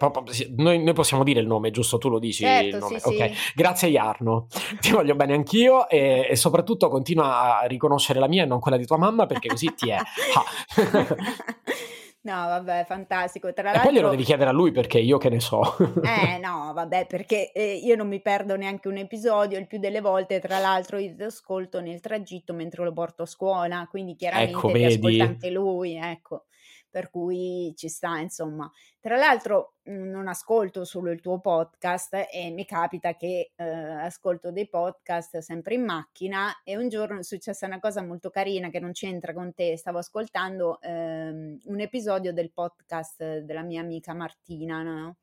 noi, 0.57 0.83
noi 0.83 0.95
possiamo 0.95 1.25
dire 1.25 1.41
il 1.41 1.47
nome, 1.47 1.71
giusto? 1.71 1.99
Tu 1.99 2.09
lo 2.09 2.19
dici 2.19 2.45
certo. 2.45 2.87
Sì, 2.87 2.95
ok, 2.95 3.01
sì. 3.01 3.33
grazie 3.55 3.89
Jarno, 3.89 4.47
ti 4.81 4.91
voglio 4.91 5.15
bene 5.15 5.35
anch'io 5.35 5.89
e, 5.89 6.27
e, 6.29 6.37
soprattutto 6.37 6.89
continua 6.89 7.61
a 7.61 7.67
riconoscere 7.67 8.19
la 8.19 8.29
mia 8.29 8.43
e 8.43 8.47
non 8.47 8.61
quella 8.61 8.77
di 8.77 8.87
tua 8.87 8.99
mamma 8.99 9.27
perché 9.27 9.49
così 9.49 9.73
ti 9.75 9.91
è. 9.91 9.99
No, 12.25 12.35
vabbè, 12.35 12.85
fantastico. 12.87 13.53
Tra 13.53 13.73
e 13.73 13.81
poi 13.81 13.95
glielo 13.95 14.11
devi 14.11 14.23
chiedere 14.23 14.51
a 14.51 14.53
lui 14.53 14.71
perché 14.71 14.99
io 14.99 15.19
che 15.19 15.29
ne 15.29 15.41
so. 15.41 15.77
eh, 16.03 16.39
no, 16.43 16.73
vabbè, 16.73 17.07
perché 17.07 17.51
eh, 17.53 17.75
io 17.75 17.97
non 17.97 18.07
mi 18.07 18.21
perdo 18.21 18.57
neanche 18.57 18.87
un 18.87 18.97
episodio, 18.97 19.59
il 19.59 19.67
più 19.67 19.79
delle 19.79 20.01
volte, 20.01 20.39
tra 20.39 20.59
l'altro, 20.59 20.99
io 20.99 21.15
ti 21.17 21.23
ascolto 21.23 21.81
nel 21.81 22.01
tragitto 22.01 22.53
mentre 22.53 22.85
lo 22.85 22.93
porto 22.93 23.25
a 23.25 23.27
scuola, 23.27 23.87
quindi 23.91 24.15
chiaramente 24.15 24.57
ecco, 24.57 24.73
ti 24.73 24.85
ascolta 24.85 25.25
anche 25.25 25.51
lui, 25.51 25.97
ecco 25.97 26.45
per 26.93 27.09
cui 27.09 27.73
ci 27.75 27.89
sta, 27.89 28.19
insomma. 28.19 28.71
Tra 29.01 29.17
l'altro 29.17 29.77
mhmm, 29.85 30.11
non 30.11 30.29
ascolto 30.29 30.85
solo 30.85 31.11
il 31.11 31.23
tuo 31.23 31.41
podcast 31.41 32.27
e 32.31 32.51
mi 32.51 32.67
capita 32.67 33.17
che 33.17 33.53
eh, 33.57 33.65
ascolto 33.65 34.53
dei 34.53 34.69
podcast 34.69 35.39
sempre 35.39 35.75
in 35.75 35.85
macchina 35.85 36.61
e 36.63 36.77
un 36.77 36.91
giorno 36.91 37.21
è 37.21 37.23
successa 37.25 37.65
una 37.65 37.81
cosa 37.81 38.03
molto 38.03 38.29
carina 38.29 38.69
che 38.69 38.79
non 38.79 38.93
c'entra 38.93 39.33
con 39.33 39.55
te, 39.55 39.79
stavo 39.79 39.99
ascoltando 39.99 40.79
ehm, 40.83 41.61
un 41.65 41.81
episodio 41.81 42.35
del 42.35 42.53
podcast 42.53 43.39
della 43.39 43.63
mia 43.63 43.81
amica 43.81 44.13
Martina, 44.13 44.83
no? 44.83 45.17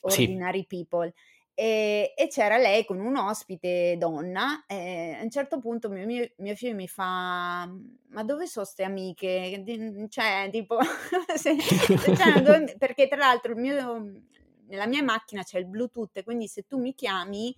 Ordinary 0.00 0.60
sì. 0.60 0.66
People 0.66 1.12
e, 1.60 2.14
e, 2.16 2.28
c'era 2.28 2.56
lei 2.56 2.86
con 2.86 2.98
un 3.00 3.18
ospite 3.18 3.96
donna 3.98 4.64
e 4.66 5.18
a 5.20 5.22
un 5.22 5.28
certo 5.28 5.58
punto 5.58 5.90
mio, 5.90 6.06
mio, 6.06 6.26
mio 6.38 6.54
figlio 6.54 6.74
mi 6.74 6.88
fa 6.88 7.70
ma 8.12 8.24
dove 8.24 8.46
sono 8.46 8.64
queste 8.64 8.82
amiche? 8.82 9.62
Cioè 10.08 10.48
tipo 10.50 10.78
se, 11.36 11.58
cioè, 11.60 12.40
dove, 12.40 12.76
perché 12.78 13.08
tra 13.08 13.18
l'altro 13.18 13.54
mio, 13.56 14.22
nella 14.68 14.86
mia 14.86 15.02
macchina 15.02 15.42
c'è 15.42 15.58
il 15.58 15.66
bluetooth 15.66 16.22
quindi 16.24 16.48
se 16.48 16.62
tu 16.66 16.78
mi 16.78 16.94
chiami 16.94 17.54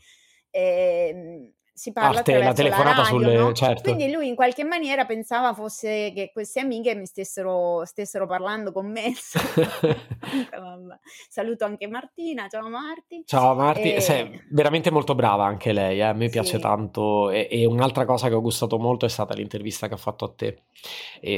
eh, 0.51 1.53
si 1.75 1.91
parla 1.93 2.17
Parte 2.17 2.39
la 2.39 2.53
telefonata 2.53 2.97
la 2.97 3.03
radio, 3.03 3.19
sulle, 3.19 3.37
no? 3.37 3.53
certo. 3.55 3.83
Quindi 3.83 4.13
lui 4.13 4.29
in 4.29 4.35
qualche 4.35 4.63
maniera 4.63 5.07
pensava 5.07 5.55
fosse 5.55 6.13
che 6.15 6.31
queste 6.33 6.61
amiche 6.61 6.95
mi 6.95 7.07
stessero, 7.07 7.85
stessero 7.87 8.27
parlando 8.27 8.73
con 8.73 8.91
me. 8.91 9.13
Saluto 11.29 11.65
anche 11.65 11.87
Martina, 11.87 12.47
ciao 12.49 12.69
Marti. 12.69 13.23
Ciao 13.25 13.55
Marti, 13.55 13.95
e... 13.95 14.01
sei 14.01 14.39
veramente 14.51 14.91
molto 14.91 15.15
brava 15.15 15.47
anche 15.47 15.73
lei, 15.73 15.99
eh? 15.99 16.03
a 16.03 16.13
me 16.13 16.29
piace 16.29 16.57
sì. 16.57 16.63
tanto 16.63 17.31
e, 17.31 17.49
e, 17.51 17.65
un'altra 17.65 18.05
cosa 18.05 18.29
che 18.29 18.35
ho 18.35 18.43
gustato 18.43 18.79
molto 18.79 19.07
è 19.07 19.09
stata 19.09 19.33
l'intervista 19.35 19.89
che 19.89 19.95
ha 19.95 19.99
fatto 19.99 20.27
a 20.27 20.33
te, 20.35 20.65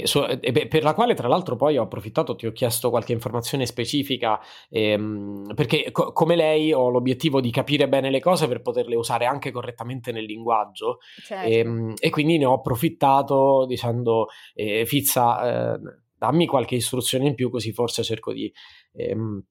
so, 0.05 0.27
e, 0.27 0.67
per 0.67 0.83
la 0.83 0.95
quale 0.95 1.15
tra 1.15 1.29
l'altro 1.29 1.55
poi 1.55 1.79
ho 1.79 1.83
approfittato, 1.85 2.35
ti 2.35 2.47
ho 2.47 2.53
chiesto 2.53 2.91
qualche 2.91 3.13
informazione 3.13 3.67
specifica 3.67 4.41
ehm, 4.69 5.53
perché 5.55 5.93
co- 5.93 6.13
come 6.13 6.35
lei 6.35 6.73
ho 6.73 6.89
l'obiettivo 6.89 7.41
di 7.41 7.53
capire 7.53 7.89
bene 7.89 8.11
le 8.11 8.21
cose 8.21 8.49
per 8.49 8.63
poterle 8.63 8.97
usare 8.97 9.27
anche 9.27 9.53
correttamente 9.53 10.11
nel 10.11 10.24
linguaggio 10.27 10.99
certo. 11.23 11.49
e, 11.49 11.59
ehm, 11.59 11.95
e, 11.99 12.11
quindi 12.11 12.39
ne 12.39 12.45
ho 12.45 12.55
approfittato 12.55 13.65
dicendo 13.67 14.29
eh, 14.55 14.85
Fizza 14.87 15.75
eh, 15.75 15.81
dammi 16.17 16.47
qualche 16.47 16.77
istruzione 16.77 17.27
in 17.27 17.35
più 17.35 17.51
così 17.51 17.73
forse 17.73 18.03
cerco 18.03 18.33
di... 18.33 18.53
Ehm, 18.93 19.45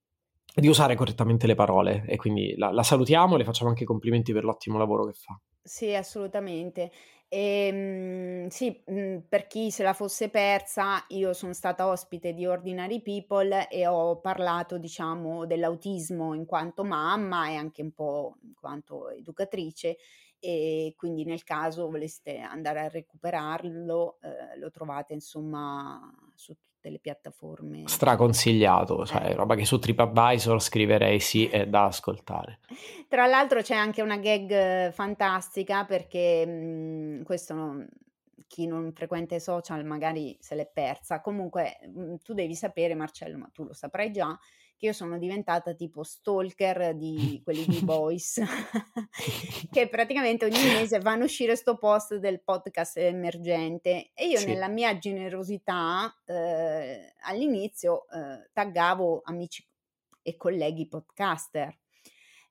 di 0.55 0.67
usare 0.67 0.93
correttamente 0.93 1.47
le 1.47 1.55
parole 1.55 2.05
e 2.07 2.15
quindi 2.15 2.55
la, 2.57 2.71
la 2.71 2.83
salutiamo 2.83 3.33
e 3.33 3.37
le 3.39 3.43
facciamo 3.43 3.71
anche 3.71 3.85
complimenti 3.85 4.33
per 4.33 4.43
l'ottimo 4.43 4.77
lavoro 4.77 5.05
che 5.05 5.13
fa. 5.13 5.35
Sì, 5.63 5.95
assolutamente. 5.95 6.91
Ehm, 7.29 8.47
sì, 8.49 8.83
mhmm, 8.85 9.21
per 9.27 9.47
chi 9.47 9.71
se 9.71 9.81
la 9.81 9.93
fosse 9.93 10.29
persa, 10.29 11.03
io 11.09 11.33
sono 11.33 11.53
stata 11.53 11.87
ospite 11.87 12.33
di 12.33 12.45
Ordinary 12.45 13.01
People 13.01 13.67
e 13.69 13.87
ho 13.87 14.19
parlato, 14.19 14.77
diciamo, 14.77 15.47
dell'autismo 15.47 16.35
in 16.35 16.45
quanto 16.45 16.83
mamma 16.83 17.49
e 17.49 17.55
anche 17.55 17.81
un 17.81 17.91
po' 17.91 18.37
in 18.43 18.53
quanto 18.53 19.09
educatrice 19.09 19.97
e 20.45 20.93
quindi 20.97 21.23
nel 21.23 21.45
caso 21.45 21.89
voleste 21.89 22.39
andare 22.39 22.81
a 22.81 22.89
recuperarlo, 22.89 24.17
eh, 24.21 24.59
lo 24.59 24.69
trovate 24.71 25.13
insomma 25.13 26.13
su 26.35 26.53
tutte 26.59 26.89
le 26.89 26.99
piattaforme. 26.99 27.83
Straconsigliato, 27.85 29.05
cioè 29.05 29.29
eh. 29.29 29.35
roba 29.35 29.55
che 29.55 29.63
su 29.63 29.79
TripAdvisor 29.79 30.61
scriverei 30.61 31.21
sì 31.21 31.47
è 31.47 31.65
da 31.65 31.85
ascoltare. 31.85 32.59
Tra 33.07 33.25
l'altro 33.25 33.61
c'è 33.61 33.75
anche 33.75 34.01
una 34.01 34.17
gag 34.17 34.91
fantastica 34.91 35.85
perché 35.85 36.45
mh, 36.45 36.51
mhmm, 36.51 37.23
questo 37.23 37.53
non, 37.53 37.87
chi 38.45 38.67
non 38.67 38.91
frequenta 38.91 39.35
i 39.35 39.39
social 39.39 39.85
magari 39.85 40.35
se 40.41 40.55
l'è 40.55 40.69
persa. 40.69 41.21
Comunque 41.21 41.79
mh, 41.87 42.01
mhmm, 42.01 42.15
tu 42.21 42.33
devi 42.33 42.53
sapere 42.53 42.95
Marcello, 42.95 43.37
ma 43.37 43.49
tu 43.53 43.63
lo 43.63 43.71
saprai 43.71 44.11
già, 44.11 44.37
che 44.83 44.87
io 44.87 44.93
sono 44.93 45.17
diventata 45.17 45.73
tipo 45.73 46.03
stalker 46.03 46.93
di 46.93 47.39
quelli 47.41 47.65
di 47.65 47.79
Boys, 47.85 48.41
che 49.71 49.87
praticamente 49.87 50.43
ogni 50.43 50.61
mese 50.61 50.99
vanno 50.99 51.21
a 51.21 51.25
uscire 51.25 51.55
sto 51.55 51.77
post 51.77 52.15
del 52.15 52.41
podcast 52.41 52.97
emergente 52.97 54.11
e 54.13 54.27
io 54.27 54.39
sì. 54.39 54.47
nella 54.47 54.67
mia 54.67 54.97
generosità 54.97 56.13
eh, 56.25 57.13
all'inizio 57.21 58.07
eh, 58.09 58.49
taggavo 58.51 59.21
amici 59.23 59.65
e 60.21 60.35
colleghi 60.35 60.87
podcaster. 60.87 61.73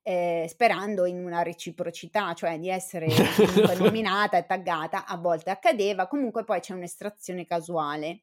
Eh, 0.05 0.47
sperando 0.49 1.05
in 1.05 1.25
una 1.25 1.43
reciprocità, 1.43 2.33
cioè 2.33 2.59
di 2.59 2.69
essere 2.69 3.07
nominata 3.79 4.39
e 4.39 4.47
taggata, 4.47 5.05
a 5.07 5.17
volte 5.17 5.51
accadeva, 5.51 6.09
comunque 6.09 6.45
poi 6.45 6.61
c'è 6.61 6.73
un'estrazione 6.73 7.47
casuale. 7.47 8.23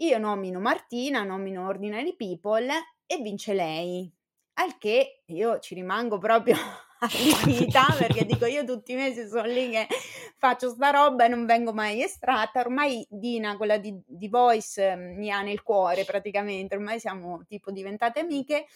Io 0.00 0.18
nomino 0.18 0.60
Martina, 0.60 1.24
nomino 1.24 1.66
Ordinary 1.66 2.14
People 2.14 2.72
e 3.04 3.16
vince 3.16 3.52
lei. 3.52 4.08
Al 4.54 4.78
che 4.78 5.22
io 5.26 5.58
ci 5.58 5.74
rimango 5.74 6.18
proprio 6.18 6.54
allibita 7.00 7.84
perché 7.98 8.24
dico 8.24 8.46
io 8.46 8.64
tutti 8.64 8.92
i 8.92 8.94
mesi 8.94 9.26
sono 9.26 9.46
lì 9.46 9.70
che 9.70 9.88
faccio 10.36 10.70
sta 10.70 10.90
roba 10.90 11.24
e 11.24 11.28
non 11.28 11.46
vengo 11.46 11.72
mai 11.72 12.00
estratta. 12.00 12.60
Ormai 12.60 13.04
Dina, 13.10 13.56
quella 13.56 13.76
di, 13.78 14.00
di 14.06 14.28
Voice, 14.28 14.94
mi 14.94 15.32
ha 15.32 15.42
nel 15.42 15.62
cuore 15.62 16.04
praticamente, 16.04 16.76
ormai 16.76 17.00
siamo 17.00 17.42
tipo 17.48 17.72
diventate 17.72 18.20
amiche 18.20 18.66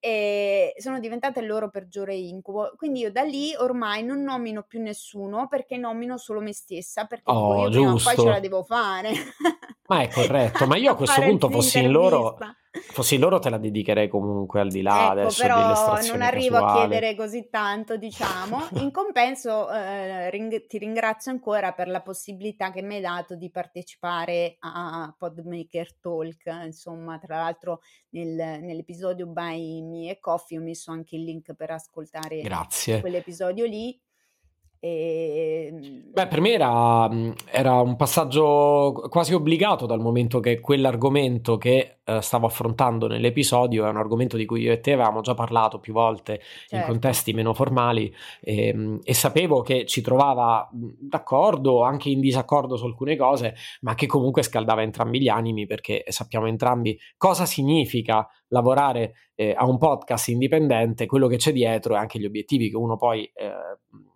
e 0.00 0.74
sono 0.78 0.98
diventata 0.98 1.40
il 1.40 1.46
loro 1.46 1.68
peggiore 1.68 2.14
incubo. 2.14 2.72
Quindi 2.76 3.00
io 3.00 3.12
da 3.12 3.22
lì 3.22 3.54
ormai 3.56 4.02
non 4.02 4.22
nomino 4.22 4.62
più 4.62 4.80
nessuno 4.80 5.46
perché 5.46 5.76
nomino 5.76 6.16
solo 6.16 6.40
me 6.40 6.52
stessa 6.54 7.04
perché 7.04 7.30
oh, 7.30 7.64
io 7.64 7.70
prima 7.70 7.92
o 7.92 8.00
poi 8.02 8.16
ce 8.16 8.28
la 8.28 8.40
devo 8.40 8.62
fare. 8.62 9.12
Ma 9.86 10.00
è 10.00 10.08
corretto, 10.08 10.66
ma 10.66 10.76
io 10.76 10.92
a 10.92 10.96
questo 10.96 11.20
punto 11.20 11.50
fossi 11.50 11.78
in 11.78 11.90
loro 11.90 12.38
Fossi 12.72 13.18
loro 13.18 13.40
te 13.40 13.50
la 13.50 13.58
dedicherei 13.58 14.06
comunque 14.06 14.60
al 14.60 14.68
di 14.68 14.80
là 14.82 15.06
ecco, 15.06 15.10
adesso 15.12 15.42
però 15.42 16.00
non 16.02 16.22
arrivo 16.22 16.54
casuale. 16.54 16.84
a 16.84 16.88
chiedere 16.88 17.16
così 17.16 17.48
tanto, 17.50 17.96
diciamo. 17.96 18.68
In 18.78 18.92
compenso 18.92 19.68
eh, 19.72 20.30
ring- 20.30 20.66
ti 20.66 20.78
ringrazio 20.78 21.32
ancora 21.32 21.72
per 21.72 21.88
la 21.88 22.00
possibilità 22.00 22.70
che 22.70 22.82
mi 22.82 22.96
hai 22.96 23.00
dato 23.00 23.34
di 23.34 23.50
partecipare 23.50 24.56
a 24.60 25.12
Podmaker 25.18 25.96
Talk. 25.98 26.44
Insomma, 26.64 27.18
tra 27.18 27.38
l'altro 27.38 27.80
nel, 28.10 28.60
nell'episodio 28.60 29.26
By 29.26 29.82
Me 29.82 30.10
e 30.10 30.20
Coffee 30.20 30.58
ho 30.58 30.62
messo 30.62 30.92
anche 30.92 31.16
il 31.16 31.24
link 31.24 31.54
per 31.54 31.72
ascoltare 31.72 32.40
Grazie. 32.40 33.00
quell'episodio 33.00 33.64
lì. 33.64 34.00
E... 34.82 35.68
Ehm, 35.70 36.10
Beh, 36.12 36.26
per 36.26 36.40
me 36.40 36.52
era, 36.52 37.08
era, 37.50 37.80
un 37.80 37.94
passaggio 37.96 39.06
quasi 39.08 39.34
obbligato 39.34 39.86
dal 39.86 40.00
momento 40.00 40.40
che 40.40 40.58
quell'argomento 40.58 41.56
che 41.56 41.98
eh, 42.02 42.20
stavo 42.20 42.46
affrontando 42.46 43.06
nell'episodio 43.06 43.86
è 43.86 43.90
un 43.90 43.98
argomento 43.98 44.36
di 44.36 44.44
cui 44.46 44.62
io 44.62 44.72
e 44.72 44.80
te 44.80 44.92
avevamo 44.92 45.20
già 45.20 45.34
parlato 45.34 45.78
più 45.78 45.92
volte 45.92 46.40
certo. 46.40 46.76
in 46.76 46.82
contesti 46.84 47.32
meno 47.32 47.54
formali 47.54 48.12
e, 48.40 48.68
ehm, 48.68 49.00
e, 49.04 49.14
sapevo 49.14 49.60
che 49.60 49.84
ci 49.86 50.00
trovava 50.00 50.68
d'accordo, 50.72 51.82
anche 51.82 52.08
in 52.08 52.20
disaccordo 52.20 52.76
su 52.76 52.86
alcune 52.86 53.16
cose, 53.16 53.54
ma 53.82 53.94
che 53.94 54.06
comunque 54.06 54.42
scaldava 54.42 54.82
entrambi 54.82 55.20
gli 55.20 55.28
animi 55.28 55.66
perché 55.66 56.04
sappiamo 56.08 56.46
entrambi 56.46 56.98
cosa 57.16 57.44
significa 57.44 58.26
lavorare 58.48 59.14
eh, 59.34 59.54
a 59.56 59.64
un 59.66 59.78
podcast 59.78 60.28
indipendente, 60.28 61.06
quello 61.06 61.28
che 61.28 61.36
c'è 61.36 61.52
dietro 61.52 61.94
e 61.94 61.98
anche 61.98 62.18
gli 62.18 62.24
obiettivi 62.24 62.70
che 62.70 62.76
uno 62.76 62.96
poi... 62.96 63.30
Eh, 63.34 64.08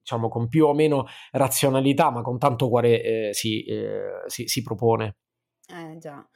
diciamo 0.00 0.28
con 0.28 0.48
più 0.48 0.66
o 0.66 0.74
meno 0.74 1.06
razionalità, 1.32 2.10
ma 2.10 2.22
con 2.22 2.38
tanto 2.38 2.68
cuore 2.68 3.02
eh, 3.02 3.28
si, 3.32 3.64
eh, 3.64 4.22
si, 4.26 4.46
si, 4.46 4.62
propone. 4.62 5.16
Eh 5.68 5.98
già. 5.98 6.26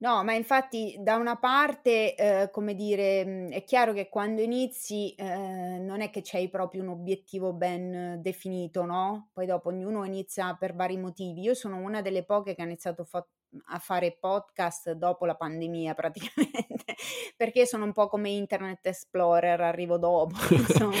No, 0.00 0.22
ma 0.22 0.32
infatti 0.32 0.96
da 1.00 1.16
una 1.16 1.36
parte, 1.38 2.14
eh, 2.14 2.50
come 2.52 2.74
dire, 2.74 3.24
mhmm, 3.24 3.50
è 3.50 3.64
chiaro 3.64 3.92
che 3.92 4.08
quando 4.08 4.42
inizi 4.42 5.12
eh, 5.14 5.78
non 5.80 6.00
è 6.00 6.10
che 6.10 6.20
c'hai 6.22 6.48
proprio 6.48 6.82
un 6.82 6.90
obiettivo 6.90 7.52
ben 7.52 8.20
definito, 8.22 8.84
no? 8.84 9.30
Poi 9.32 9.46
dopo 9.46 9.70
ognuno 9.70 10.04
inizia 10.04 10.54
per 10.54 10.76
vari 10.76 10.96
motivi. 10.96 11.40
Io 11.40 11.54
sono 11.54 11.78
una 11.78 12.00
delle 12.00 12.24
poche 12.24 12.54
che 12.54 12.62
ha 12.62 12.64
iniziato 12.64 13.04
fa- 13.04 13.26
a 13.70 13.78
fare 13.78 14.16
podcast 14.20 14.92
dopo 14.92 15.26
la 15.26 15.34
pandemia 15.34 15.94
praticamente, 15.96 16.94
perché 17.36 17.66
sono 17.66 17.84
un 17.84 17.92
po' 17.92 18.06
come 18.06 18.30
Internet 18.30 18.86
Explorer, 18.86 19.60
arrivo 19.60 19.98
dopo, 19.98 20.36
insomma. 20.54 20.94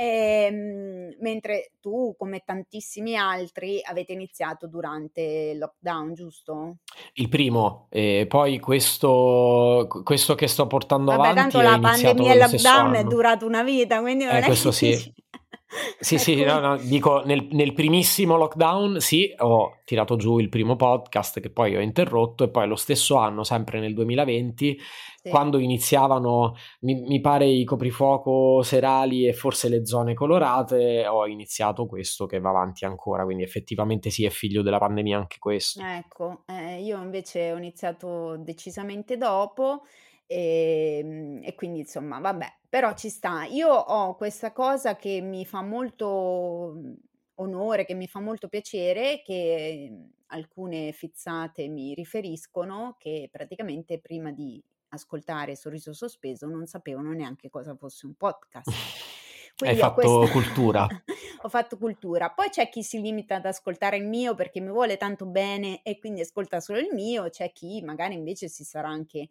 Ehm, 0.00 1.16
mentre 1.18 1.72
tu, 1.80 2.14
come 2.16 2.44
tantissimi 2.44 3.16
altri, 3.16 3.80
avete 3.82 4.12
iniziato 4.12 4.68
durante 4.68 5.20
il 5.52 5.58
lockdown, 5.58 6.14
giusto? 6.14 6.76
Il 7.14 7.28
primo, 7.28 7.88
e 7.90 8.26
poi 8.28 8.60
questo, 8.60 9.88
questo 10.04 10.36
che 10.36 10.46
sto 10.46 10.68
portando 10.68 11.10
Vabbè, 11.10 11.30
avanti 11.30 11.56
tanto 11.56 11.60
la 11.60 11.78
pandemia 11.80 12.30
e 12.30 12.34
il 12.34 12.40
lockdown 12.40 12.94
è 12.94 13.02
durato 13.02 13.44
una 13.44 13.64
vita, 13.64 14.00
quindi 14.00 14.22
non 14.24 14.36
eh, 14.36 14.38
è 14.38 14.44
questo 14.44 14.70
sì. 14.70 14.94
Sì, 16.00 16.16
sì, 16.18 16.42
no, 16.44 16.60
no, 16.60 16.76
dico 16.78 17.22
nel, 17.24 17.48
nel, 17.50 17.74
primissimo 17.74 18.36
lockdown, 18.36 19.00
sì, 19.00 19.32
ho 19.38 19.80
tirato 19.84 20.16
giù 20.16 20.38
il 20.38 20.48
primo 20.48 20.76
podcast 20.76 21.40
che 21.40 21.50
poi 21.50 21.76
ho 21.76 21.80
interrotto 21.80 22.44
e 22.44 22.48
poi 22.48 22.66
lo 22.66 22.76
stesso 22.76 23.16
anno, 23.16 23.44
sempre 23.44 23.78
nel 23.78 23.92
2020, 23.92 24.78
sì. 25.28 25.30
quando 25.30 25.58
iniziavano, 25.58 26.54
mi, 26.80 27.00
mi, 27.00 27.20
pare, 27.20 27.46
i 27.46 27.64
coprifuoco 27.64 28.62
serali 28.62 29.26
e 29.26 29.32
forse 29.32 29.68
le 29.68 29.86
zone 29.86 30.14
colorate, 30.14 31.06
ho 31.06 31.26
iniziato 31.26 31.86
questo 31.86 32.26
che 32.26 32.40
va 32.40 32.50
avanti 32.50 32.84
ancora, 32.84 33.24
quindi 33.24 33.42
effettivamente 33.42 34.10
sì, 34.10 34.24
è 34.24 34.30
figlio 34.30 34.62
della 34.62 34.78
pandemia 34.78 35.16
anche 35.16 35.38
questo. 35.38 35.82
Ecco, 35.82 36.42
eh, 36.46 36.82
io 36.82 37.00
invece 37.00 37.52
ho 37.52 37.56
iniziato 37.56 38.36
decisamente 38.38 39.16
dopo. 39.16 39.82
E, 40.30 40.98
ehm, 41.02 41.40
e, 41.42 41.54
quindi 41.54 41.80
insomma, 41.80 42.18
vabbè, 42.20 42.46
però 42.68 42.94
ci 42.94 43.08
sta. 43.08 43.44
Io 43.44 43.68
ho 43.70 44.14
questa 44.14 44.52
cosa 44.52 44.96
che 44.96 45.20
mi 45.22 45.44
fa 45.46 45.62
molto 45.62 46.74
mhmm, 46.76 46.94
onore, 47.36 47.84
che 47.86 47.94
mi 47.94 48.06
fa 48.06 48.20
molto 48.20 48.48
piacere, 48.48 49.22
che 49.24 49.88
mhmm, 49.90 50.10
alcune 50.28 50.92
fizzate 50.92 51.68
mi 51.68 51.94
riferiscono, 51.94 52.96
che 52.98 53.28
praticamente 53.32 53.98
prima 53.98 54.30
di 54.30 54.62
ascoltare 54.90 55.56
Sorriso 55.56 55.92
Sospeso 55.92 56.46
non 56.46 56.66
sapevano 56.66 57.12
neanche 57.12 57.50
cosa 57.50 57.74
fosse 57.74 58.06
un 58.06 58.14
podcast. 58.14 58.70
Quindi 59.56 59.80
Hai 59.80 59.82
fatto 59.82 60.18
questa... 60.18 60.32
cultura. 60.32 60.86
ho 61.42 61.48
fatto 61.48 61.78
cultura. 61.78 62.30
Poi 62.30 62.48
c'è 62.48 62.68
chi 62.68 62.84
si 62.84 63.00
limita 63.00 63.36
ad 63.36 63.46
ascoltare 63.46 63.96
il 63.96 64.06
mio 64.06 64.34
perché 64.34 64.60
mi 64.60 64.70
vuole 64.70 64.96
tanto 64.96 65.26
bene 65.26 65.82
e 65.82 65.98
quindi 65.98 66.20
ascolta 66.20 66.60
solo 66.60 66.78
il 66.78 66.90
mio, 66.92 67.28
c'è 67.28 67.50
chi 67.52 67.82
magari 67.82 68.14
invece 68.14 68.48
si 68.48 68.62
sarà 68.62 68.88
anche 68.88 69.30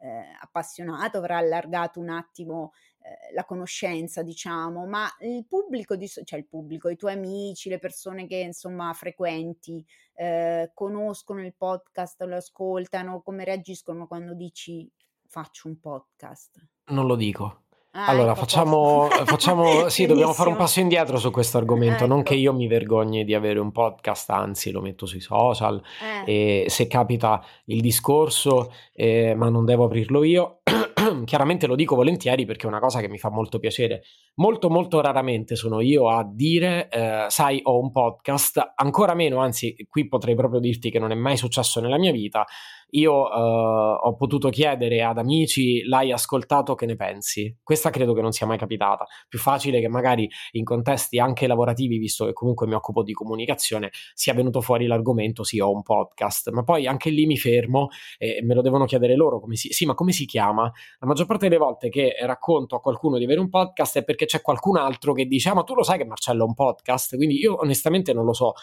eh, 0.00 0.24
appassionato, 0.40 1.18
avrà 1.18 1.38
allargato 1.38 2.00
un 2.00 2.08
attimo 2.08 2.72
eh, 3.00 3.32
la 3.34 3.44
conoscenza, 3.44 4.22
diciamo, 4.22 4.86
ma 4.86 5.08
il 5.20 5.46
pubblico, 5.46 5.96
di, 5.96 6.08
cioè 6.08 6.38
il 6.38 6.46
pubblico, 6.46 6.88
i 6.88 6.96
tuoi 6.96 7.12
amici, 7.12 7.68
le 7.68 7.78
persone 7.78 8.26
che 8.26 8.36
insomma 8.36 8.92
frequenti, 8.92 9.84
eh, 10.14 10.70
conoscono 10.74 11.44
il 11.44 11.54
podcast, 11.54 12.20
lo 12.22 12.36
ascoltano, 12.36 13.22
come 13.22 13.44
reagiscono 13.44 14.06
quando 14.06 14.34
dici 14.34 14.90
faccio 15.28 15.68
un 15.68 15.78
podcast? 15.78 16.68
Non 16.86 17.06
lo 17.06 17.14
dico. 17.14 17.64
Ah, 17.92 18.06
allora, 18.06 18.32
ecco, 18.32 18.40
facciamo, 18.40 19.08
facciamo 19.24 19.88
sì, 19.88 20.06
dobbiamo 20.06 20.32
fare 20.32 20.50
un 20.50 20.56
passo 20.56 20.80
indietro 20.80 21.18
su 21.18 21.30
questo 21.30 21.58
argomento. 21.58 22.04
Ecco. 22.04 22.14
Non 22.14 22.22
che 22.22 22.34
ecco. 22.34 22.42
io 22.42 22.52
mi 22.52 22.66
vergogni 22.66 23.24
di 23.24 23.34
avere 23.34 23.58
un 23.58 23.72
podcast, 23.72 24.30
anzi, 24.30 24.70
lo 24.70 24.80
metto 24.80 25.06
sui 25.06 25.20
social 25.20 25.82
eh. 26.26 26.62
e 26.62 26.70
se 26.70 26.86
capita 26.86 27.44
il 27.66 27.80
discorso, 27.80 28.72
eh, 28.92 29.34
ma 29.34 29.48
non 29.48 29.64
devo 29.64 29.84
aprirlo 29.84 30.22
io. 30.22 30.60
Chiaramente 31.24 31.66
lo 31.66 31.74
dico 31.74 31.94
volentieri 31.94 32.44
perché 32.44 32.66
è 32.66 32.68
una 32.68 32.80
cosa 32.80 33.00
che 33.00 33.08
mi 33.08 33.18
fa 33.18 33.30
molto 33.30 33.58
piacere. 33.58 34.02
Molto, 34.34 34.70
molto 34.70 35.00
raramente 35.00 35.56
sono 35.56 35.80
io 35.80 36.08
a 36.08 36.24
dire, 36.24 36.88
eh, 36.90 37.26
sai, 37.28 37.60
ho 37.64 37.80
un 37.80 37.90
podcast, 37.90 38.74
ancora 38.76 39.14
meno, 39.14 39.38
anzi, 39.38 39.74
qui 39.88 40.06
potrei 40.06 40.34
proprio 40.34 40.60
dirti 40.60 40.90
che 40.90 40.98
non 40.98 41.10
è 41.10 41.16
mai 41.16 41.36
successo 41.36 41.80
nella 41.80 41.98
mia 41.98 42.12
vita 42.12 42.46
io 42.90 43.12
uh, 43.12 43.98
ho 44.00 44.14
potuto 44.14 44.48
chiedere 44.48 45.02
ad 45.02 45.18
amici 45.18 45.82
l'hai 45.82 46.12
ascoltato 46.12 46.74
che 46.74 46.86
ne 46.86 46.96
pensi? 46.96 47.54
Questa 47.62 47.90
credo 47.90 48.14
che 48.14 48.22
non 48.22 48.32
sia 48.32 48.46
mai 48.46 48.58
capitata. 48.58 49.06
Più 49.28 49.38
facile 49.38 49.80
che 49.80 49.88
magari 49.88 50.28
in 50.52 50.64
contesti 50.64 51.18
anche 51.18 51.46
lavorativi 51.46 51.98
visto 51.98 52.24
che 52.24 52.32
comunque 52.32 52.66
mi 52.66 52.74
occupo 52.74 53.02
di 53.02 53.12
comunicazione 53.12 53.90
sia 54.14 54.32
venuto 54.32 54.60
fuori 54.60 54.86
l'argomento 54.86 55.44
sì 55.44 55.60
ho 55.60 55.70
un 55.70 55.82
podcast. 55.82 56.50
Ma 56.50 56.62
poi 56.62 56.86
anche 56.86 57.10
lì 57.10 57.26
mi 57.26 57.36
fermo 57.36 57.88
e 58.16 58.40
me 58.42 58.54
lo 58.54 58.62
devono 58.62 58.84
chiedere 58.86 59.16
loro 59.16 59.40
come 59.40 59.56
si, 59.56 59.68
sì 59.70 59.84
ma 59.84 59.94
come 59.94 60.12
si 60.12 60.24
chiama? 60.24 60.70
La 60.98 61.06
maggior 61.06 61.26
parte 61.26 61.48
delle 61.48 61.60
volte 61.60 61.88
che 61.90 62.16
racconto 62.22 62.76
a 62.76 62.80
qualcuno 62.80 63.18
di 63.18 63.24
avere 63.24 63.40
un 63.40 63.50
podcast 63.50 63.98
è 63.98 64.04
perché 64.04 64.24
c'è 64.24 64.40
qualcun 64.40 64.76
altro 64.76 65.12
che 65.12 65.26
dice 65.26 65.50
ah 65.50 65.54
ma 65.54 65.62
tu 65.62 65.74
lo 65.74 65.82
sai 65.82 65.98
che 65.98 66.04
Marcello 66.04 66.44
ha 66.44 66.46
un 66.46 66.54
podcast? 66.54 67.16
Quindi 67.16 67.38
io 67.38 67.58
onestamente 67.60 68.12
non 68.12 68.24
lo 68.24 68.32
so. 68.32 68.54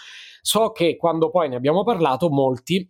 So 0.42 0.72
che 0.72 0.96
quando 0.96 1.30
poi 1.30 1.50
ne 1.50 1.56
abbiamo 1.56 1.84
parlato 1.84 2.30
molti 2.30 2.90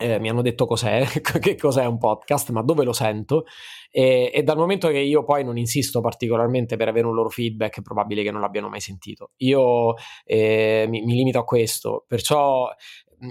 eh, 0.00 0.18
mi 0.18 0.28
hanno 0.28 0.42
detto 0.42 0.66
cos'è, 0.66 1.04
che 1.40 1.56
cos'è 1.56 1.84
un 1.84 1.98
podcast, 1.98 2.50
ma 2.50 2.62
dove 2.62 2.84
lo 2.84 2.92
sento. 2.92 3.44
E, 3.90 4.30
e, 4.32 4.42
dal 4.42 4.56
momento 4.56 4.88
che 4.88 4.98
io 4.98 5.24
poi 5.24 5.44
non 5.44 5.58
insisto 5.58 6.00
particolarmente 6.00 6.76
per 6.76 6.88
avere 6.88 7.06
un 7.06 7.14
loro 7.14 7.28
feedback, 7.28 7.78
è 7.78 7.82
probabile 7.82 8.22
che 8.22 8.30
non 8.30 8.40
l'abbiano 8.40 8.68
mai 8.68 8.80
sentito. 8.80 9.32
Io 9.38 9.94
eh, 10.24 10.86
mi, 10.88 11.02
mi, 11.02 11.14
limito 11.14 11.38
a 11.38 11.44
questo, 11.44 12.04
perciò 12.08 12.68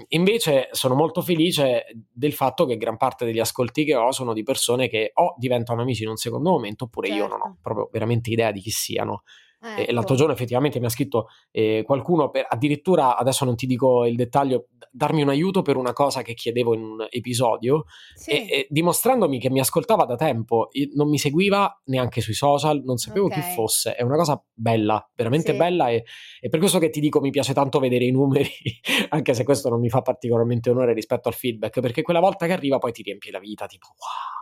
invece 0.08 0.68
sono 0.70 0.94
molto 0.94 1.20
felice 1.20 1.86
del 2.12 2.32
fatto 2.32 2.64
che 2.64 2.76
gran 2.76 2.96
parte 2.96 3.24
degli 3.24 3.40
ascolti 3.40 3.84
che 3.84 3.96
ho 3.96 4.12
sono 4.12 4.32
di 4.32 4.44
persone 4.44 4.88
che 4.88 5.10
o 5.14 5.34
diventano 5.36 5.82
amici 5.82 6.04
in 6.04 6.10
un 6.10 6.16
secondo 6.16 6.50
momento, 6.50 6.84
oppure 6.84 7.08
certo. 7.08 7.22
io 7.22 7.28
non 7.28 7.40
ho 7.40 7.44
certo. 7.44 7.58
proprio 7.60 7.88
veramente 7.90 8.30
idea 8.30 8.52
di 8.52 8.60
chi 8.60 8.70
siano. 8.70 9.22
Ecco. 9.62 9.92
l'altro 9.92 10.14
giorno 10.14 10.32
effettivamente 10.32 10.80
mi 10.80 10.86
ha 10.86 10.88
scritto 10.88 11.28
eh, 11.50 11.82
qualcuno 11.84 12.30
per 12.30 12.46
addirittura, 12.48 13.18
adesso 13.18 13.44
non 13.44 13.56
ti 13.56 13.66
dico 13.66 14.06
il 14.06 14.16
dettaglio, 14.16 14.68
darmi 14.90 15.20
un 15.20 15.28
aiuto 15.28 15.60
per 15.60 15.76
una 15.76 15.92
cosa 15.92 16.22
che 16.22 16.32
chiedevo 16.32 16.74
in 16.74 16.82
un 16.82 17.06
episodio 17.10 17.84
sì. 18.14 18.30
e, 18.30 18.34
e, 18.36 18.66
dimostrandomi 18.70 19.38
che 19.38 19.50
mi 19.50 19.60
ascoltava 19.60 20.06
da 20.06 20.16
tempo, 20.16 20.68
non 20.94 21.10
mi 21.10 21.18
seguiva 21.18 21.82
neanche 21.84 22.22
sui 22.22 22.32
social, 22.32 22.82
non 22.84 22.96
sapevo 22.96 23.26
okay. 23.26 23.40
chi 23.40 23.54
fosse, 23.54 23.94
è 23.94 24.02
una 24.02 24.16
cosa 24.16 24.42
bella, 24.52 25.06
veramente 25.14 25.52
sì. 25.52 25.58
bella 25.58 25.90
e, 25.90 26.04
e, 26.40 26.48
per 26.48 26.58
questo 26.58 26.78
che 26.78 26.88
ti 26.88 27.00
dico 27.00 27.20
mi 27.20 27.30
piace 27.30 27.52
tanto 27.52 27.78
vedere 27.78 28.06
i 28.06 28.10
numeri, 28.10 28.50
anche 29.10 29.34
se 29.34 29.44
questo 29.44 29.68
non 29.68 29.80
mi 29.80 29.90
fa 29.90 30.00
particolarmente 30.00 30.70
onore 30.70 30.94
rispetto 30.94 31.28
al 31.28 31.34
feedback, 31.34 31.80
perché 31.80 32.00
quella 32.00 32.20
volta 32.20 32.46
che 32.46 32.52
arriva 32.52 32.78
poi 32.78 32.92
ti 32.92 33.02
riempie 33.02 33.30
la 33.30 33.38
vita, 33.38 33.66
tipo 33.66 33.88
wow, 33.88 34.39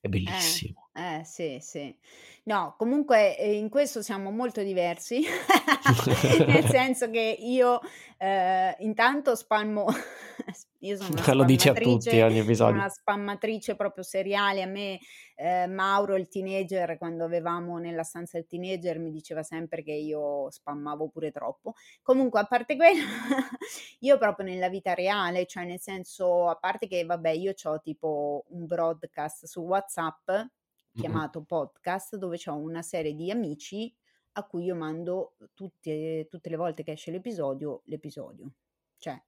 è 0.00 0.08
bellissimo. 0.08 0.88
Eh, 0.92 1.18
eh 1.18 1.24
sì, 1.24 1.58
sì. 1.60 1.94
No, 2.44 2.74
comunque 2.78 3.36
eh, 3.36 3.54
in 3.54 3.68
questo 3.68 4.02
siamo 4.02 4.30
molto 4.30 4.62
diversi, 4.62 5.24
nel 6.46 6.64
senso 6.70 7.10
che 7.10 7.36
io 7.40 7.80
eh, 8.18 8.76
intanto 8.80 9.34
spalmo, 9.34 9.86
io 10.86 10.96
sono 10.96 11.10
una 11.10 11.22
Lo 11.34 11.44
dici 11.44 11.68
a 11.68 11.74
tutti 11.74 12.20
ogni 12.20 12.38
episodio. 12.38 12.74
una 12.74 12.88
spammatrice 12.88 13.76
proprio 13.76 14.02
seriale, 14.02 14.62
a 14.62 14.66
me 14.66 14.98
eh, 15.34 15.66
Mauro 15.66 16.16
il 16.16 16.28
teenager, 16.28 16.96
quando 16.98 17.24
avevamo 17.24 17.78
nella 17.78 18.02
stanza 18.02 18.38
il 18.38 18.46
teenager, 18.46 18.98
mi 18.98 19.10
diceva 19.10 19.42
sempre 19.42 19.82
che 19.82 19.92
io 19.92 20.50
spammavo 20.50 21.08
pure 21.08 21.30
troppo. 21.30 21.74
Comunque, 22.02 22.40
a 22.40 22.44
parte 22.44 22.76
quello, 22.76 23.02
io 24.00 24.18
proprio 24.18 24.46
nella 24.46 24.68
vita 24.68 24.94
reale, 24.94 25.46
cioè 25.46 25.64
nel 25.64 25.80
senso, 25.80 26.48
a 26.48 26.56
parte 26.56 26.86
che 26.86 27.04
vabbè, 27.04 27.30
io 27.30 27.52
ho 27.62 27.80
tipo 27.80 28.44
un 28.48 28.66
broadcast 28.66 29.44
su 29.46 29.60
WhatsApp 29.60 30.30
chiamato 30.96 31.42
podcast 31.42 32.16
dove 32.16 32.38
ho 32.46 32.56
una 32.56 32.80
serie 32.80 33.14
di 33.14 33.30
amici 33.30 33.94
a 34.32 34.44
cui 34.44 34.64
io 34.64 34.74
mando 34.74 35.36
tutte, 35.54 36.26
tutte 36.28 36.48
le 36.48 36.56
volte 36.56 36.82
che 36.82 36.92
esce 36.92 37.10
l'episodio, 37.10 37.82
l'episodio. 37.84 38.50
Cioè, 38.98 39.20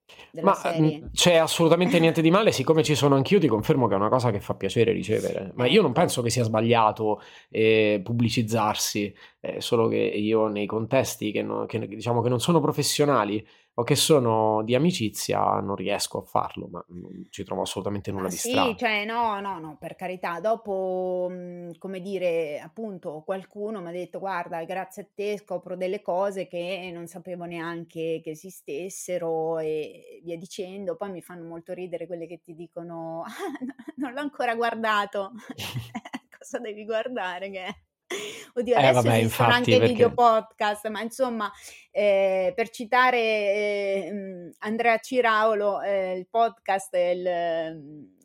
Ma 0.42 0.54
serie. 0.54 1.10
c'è 1.12 1.36
assolutamente 1.36 2.00
niente 2.00 2.22
di 2.22 2.30
male, 2.30 2.52
siccome 2.52 2.82
ci 2.82 2.94
sono 2.94 3.14
anch'io, 3.14 3.38
ti 3.38 3.46
confermo 3.46 3.86
che 3.86 3.94
è 3.94 3.96
una 3.96 4.08
cosa 4.08 4.30
che 4.30 4.40
fa 4.40 4.54
piacere 4.54 4.92
ricevere. 4.92 5.52
Ma 5.54 5.66
io 5.66 5.82
non 5.82 5.92
penso 5.92 6.22
che 6.22 6.30
sia 6.30 6.42
sbagliato 6.42 7.20
eh, 7.50 8.00
pubblicizzarsi, 8.02 9.14
eh, 9.40 9.60
solo 9.60 9.88
che 9.88 9.96
io 9.96 10.48
nei 10.48 10.66
contesti 10.66 11.30
che, 11.30 11.42
no, 11.42 11.66
che, 11.66 11.86
diciamo 11.86 12.22
che 12.22 12.28
non 12.28 12.40
sono 12.40 12.60
professionali 12.60 13.46
o 13.78 13.84
che 13.84 13.94
sono 13.94 14.64
di 14.64 14.74
amicizia 14.74 15.38
non 15.60 15.76
riesco 15.76 16.18
a 16.18 16.22
farlo, 16.22 16.66
ma 16.66 16.84
non 16.88 17.28
ci 17.30 17.44
trovo 17.44 17.62
assolutamente 17.62 18.10
nulla 18.10 18.26
ah, 18.26 18.30
di 18.30 18.36
sì, 18.36 18.50
strano. 18.50 18.70
Sì, 18.70 18.76
cioè 18.76 19.04
no, 19.04 19.38
no, 19.40 19.60
no, 19.60 19.76
per 19.78 19.94
carità. 19.94 20.40
Dopo, 20.40 21.28
mhmm, 21.30 21.78
come 21.78 22.00
dire, 22.00 22.58
appunto, 22.58 23.22
qualcuno 23.24 23.80
mi 23.80 23.88
ha 23.88 23.92
detto, 23.92 24.18
guarda, 24.18 24.64
grazie 24.64 25.02
a 25.02 25.06
te 25.14 25.38
scopro 25.38 25.76
delle 25.76 26.02
cose 26.02 26.48
che 26.48 26.90
non 26.92 27.06
sapevo 27.06 27.44
neanche 27.44 28.20
che 28.20 28.30
esistessero 28.30 29.60
e 29.60 30.20
via 30.24 30.36
dicendo. 30.36 30.96
Poi 30.96 31.12
mi 31.12 31.22
fanno 31.22 31.44
molto 31.44 31.72
ridere 31.72 32.08
quelle 32.08 32.26
che 32.26 32.40
ti 32.40 32.56
dicono, 32.56 33.22
ah, 33.22 33.30
non 33.96 34.12
l'ho 34.12 34.20
ancora 34.20 34.56
guardato. 34.56 35.30
Cosa 36.36 36.58
devi 36.58 36.84
guardare 36.84 37.48
che... 37.48 37.82
Oddio, 38.54 38.74
eh, 38.74 38.78
adesso 38.78 39.02
vabbè, 39.02 39.14
infatti, 39.16 39.52
anche 39.52 39.70
perché... 39.72 39.86
video 39.86 40.12
podcast, 40.12 40.88
ma 40.88 41.02
insomma, 41.02 41.50
eh, 41.90 42.52
per 42.54 42.70
citare 42.70 43.18
eh, 43.18 44.52
Andrea 44.58 44.98
Ciraulo, 44.98 45.80
eh, 45.82 46.16
il 46.16 46.26
podcast 46.28 46.94
è 46.94 47.08
il, 47.10 47.26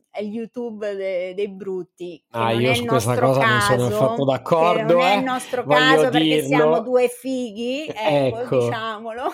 è 0.10 0.22
il 0.22 0.30
YouTube 0.30 0.96
de, 0.96 1.34
dei 1.34 1.50
brutti. 1.50 2.24
Ah, 2.30 2.52
io 2.52 2.74
su 2.76 2.86
questa 2.86 3.20
cosa 3.20 3.42
caso, 3.42 3.76
non 3.76 3.92
sono 3.92 4.06
affatto 4.06 4.26
d'accordo. 4.26 4.94
Non 4.94 5.02
è 5.02 5.14
il 5.14 5.20
eh, 5.20 5.24
nostro 5.24 5.66
caso 5.66 6.10
perché 6.10 6.20
dirlo. 6.20 6.48
siamo 6.48 6.80
due 6.82 7.08
fighi, 7.10 7.88
ecco, 7.94 8.40
ecco. 8.40 8.60
diciamolo. 8.60 9.34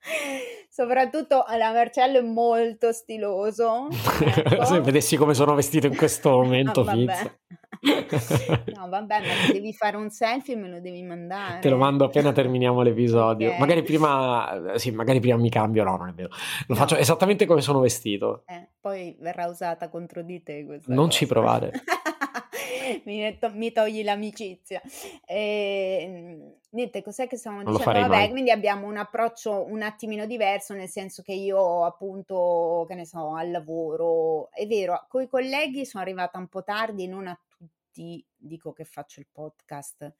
Soprattutto 0.68 1.44
la 1.56 1.72
Marcello 1.72 2.18
è 2.18 2.22
molto 2.22 2.92
stiloso. 2.92 3.88
Ecco. 4.20 4.64
Se 4.64 4.80
vedessi 4.80 5.16
come 5.16 5.34
sono 5.34 5.54
vestito 5.54 5.86
in 5.86 5.96
questo 5.96 6.30
momento, 6.30 6.82
ah, 6.82 6.94
no, 7.80 8.88
vabbè, 8.88 9.20
ma 9.20 9.52
devi 9.52 9.72
fare 9.72 9.96
un 9.96 10.10
selfie 10.10 10.56
me 10.56 10.68
lo 10.68 10.80
devi 10.80 11.02
mandare. 11.02 11.60
Te 11.60 11.70
lo 11.70 11.76
mando 11.76 12.04
appena 12.04 12.32
terminiamo 12.32 12.82
l'episodio. 12.82 13.48
Okay. 13.48 13.58
Magari 13.58 13.82
prima, 13.82 14.74
sì, 14.76 14.90
magari 14.90 15.20
prima 15.20 15.36
mi 15.36 15.50
cambio, 15.50 15.84
no, 15.84 15.96
non 15.96 16.08
è 16.08 16.12
vero. 16.12 16.28
Lo 16.66 16.74
no. 16.74 16.74
faccio 16.74 16.96
esattamente 16.96 17.46
come 17.46 17.62
sono 17.62 17.80
vestito. 17.80 18.42
Eh, 18.46 18.68
poi 18.80 19.16
verrà 19.20 19.46
usata 19.46 19.88
contro 19.88 20.22
di 20.22 20.42
te 20.42 20.64
questa 20.66 20.92
Non 20.92 21.06
cosa. 21.06 21.18
ci 21.18 21.26
provare. 21.26 21.72
mi, 23.04 23.38
to- 23.38 23.52
mi, 23.54 23.72
togli 23.72 24.04
l'amicizia. 24.04 24.82
E, 25.24 25.98
ehm, 26.02 26.54
niente, 26.70 27.02
cos'è 27.02 27.26
che 27.26 27.36
stiamo 27.36 27.62
dicendo? 27.62 27.82
Vabbè, 27.82 28.08
mai. 28.08 28.30
quindi 28.30 28.50
abbiamo 28.50 28.86
un 28.86 28.98
approccio 28.98 29.64
un 29.68 29.80
attimino 29.82 30.26
diverso, 30.26 30.74
nel 30.74 30.88
senso 30.88 31.22
che 31.22 31.32
io 31.32 31.84
appunto, 31.84 32.84
che 32.88 32.94
ne 32.94 33.06
so, 33.06 33.34
al 33.34 33.50
lavoro, 33.50 34.50
è 34.52 34.66
vero, 34.66 35.06
con 35.08 35.22
i 35.22 35.28
colleghi 35.28 35.86
sono 35.86 36.02
arrivata 36.02 36.38
un 36.38 36.48
po' 36.48 36.62
tardi, 36.62 37.06
non 37.06 37.26
a 37.26 37.38
tutti 37.90 38.24
dico 38.36 38.72
che 38.72 38.84
faccio 38.84 39.20
il 39.20 39.28
podcast. 39.30 40.14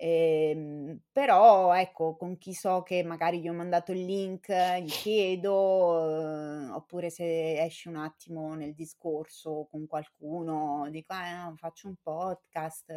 Eh, 0.00 0.96
però 1.10 1.74
ecco, 1.74 2.16
con 2.16 2.38
chi 2.38 2.54
so 2.54 2.82
che 2.82 3.02
magari 3.02 3.40
gli 3.40 3.48
ho 3.48 3.52
mandato 3.52 3.90
il 3.90 4.04
link, 4.04 4.48
gli 4.80 4.88
chiedo, 4.88 6.08
eh, 6.08 6.70
oppure 6.70 7.10
se 7.10 7.60
esce 7.60 7.88
un 7.88 7.96
attimo 7.96 8.54
nel 8.54 8.74
discorso 8.74 9.66
con 9.68 9.88
qualcuno, 9.88 10.86
dico, 10.90 11.14
eh, 11.14 11.32
no, 11.32 11.54
faccio 11.56 11.88
un 11.88 11.96
podcast, 12.00 12.90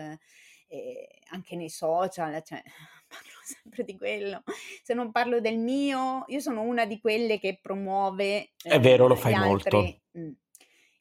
eh, 0.67 1.07
anche 1.31 1.55
nei 1.55 1.69
social, 1.69 2.39
cioè 2.43 2.61
parlo 3.09 3.39
sempre 3.43 3.83
di 3.83 3.97
quello. 3.97 4.43
Se 4.83 4.93
non 4.93 5.11
parlo 5.11 5.41
del 5.41 5.57
mio, 5.57 6.23
io 6.27 6.39
sono 6.39 6.61
una 6.61 6.85
di 6.85 6.99
quelle 6.99 7.39
che 7.39 7.57
promuove... 7.59 8.51
È 8.61 8.79
vero, 8.79 9.07
lo 9.07 9.15
fai 9.15 9.33
molto. 9.33 9.77
Altri, 9.77 10.01
mh, 10.11 10.29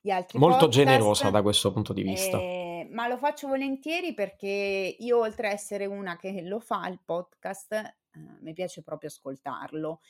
gli 0.01 0.11
altri 0.11 0.39
Molto 0.39 0.65
podcast, 0.65 0.79
generosa 0.79 1.29
da 1.29 1.43
questo 1.43 1.73
punto 1.73 1.93
di 1.93 2.03
vista. 2.03 2.39
Eh, 2.39 2.70
ma 2.91 3.09
lo 3.09 3.17
faccio 3.17 3.49
volentieri 3.49 4.15
perché 4.15 4.97
io 4.99 5.19
oltre 5.19 5.49
a 5.49 5.53
essere 5.53 5.87
una 5.87 6.17
che 6.17 6.43
lo 6.43 6.61
fa 6.61 6.87
il 6.89 7.01
podcast, 7.05 7.73
eh, 7.73 7.93
mi 8.41 8.53
piace 8.53 8.83
proprio 8.83 9.09
ascoltarlo 9.09 10.01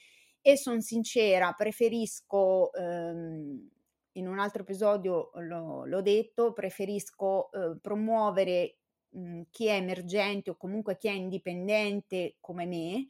e 0.42 0.56
sono 0.56 0.80
sincera, 0.80 1.52
preferisco, 1.52 2.72
ehm, 2.72 3.68
in 4.12 4.26
un 4.26 4.38
altro 4.38 4.62
episodio 4.62 5.30
l'ho, 5.34 5.84
l'ho 5.84 6.02
detto, 6.02 6.52
preferisco 6.52 7.50
eh, 7.52 7.78
promuovere 7.80 8.78
mh, 9.10 9.20
mhmm, 9.20 9.42
chi 9.50 9.66
è 9.66 9.74
emergente 9.74 10.50
o 10.50 10.56
comunque 10.56 10.96
chi 10.96 11.08
è 11.08 11.12
indipendente 11.12 12.36
come 12.40 12.66
me, 12.66 13.08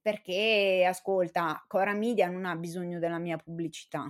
perché 0.00 0.84
ascolta, 0.86 1.64
Cora 1.66 1.94
Media 1.94 2.28
non 2.28 2.44
ha 2.44 2.56
bisogno 2.56 2.98
della 2.98 3.18
mia 3.18 3.36
pubblicità. 3.36 4.04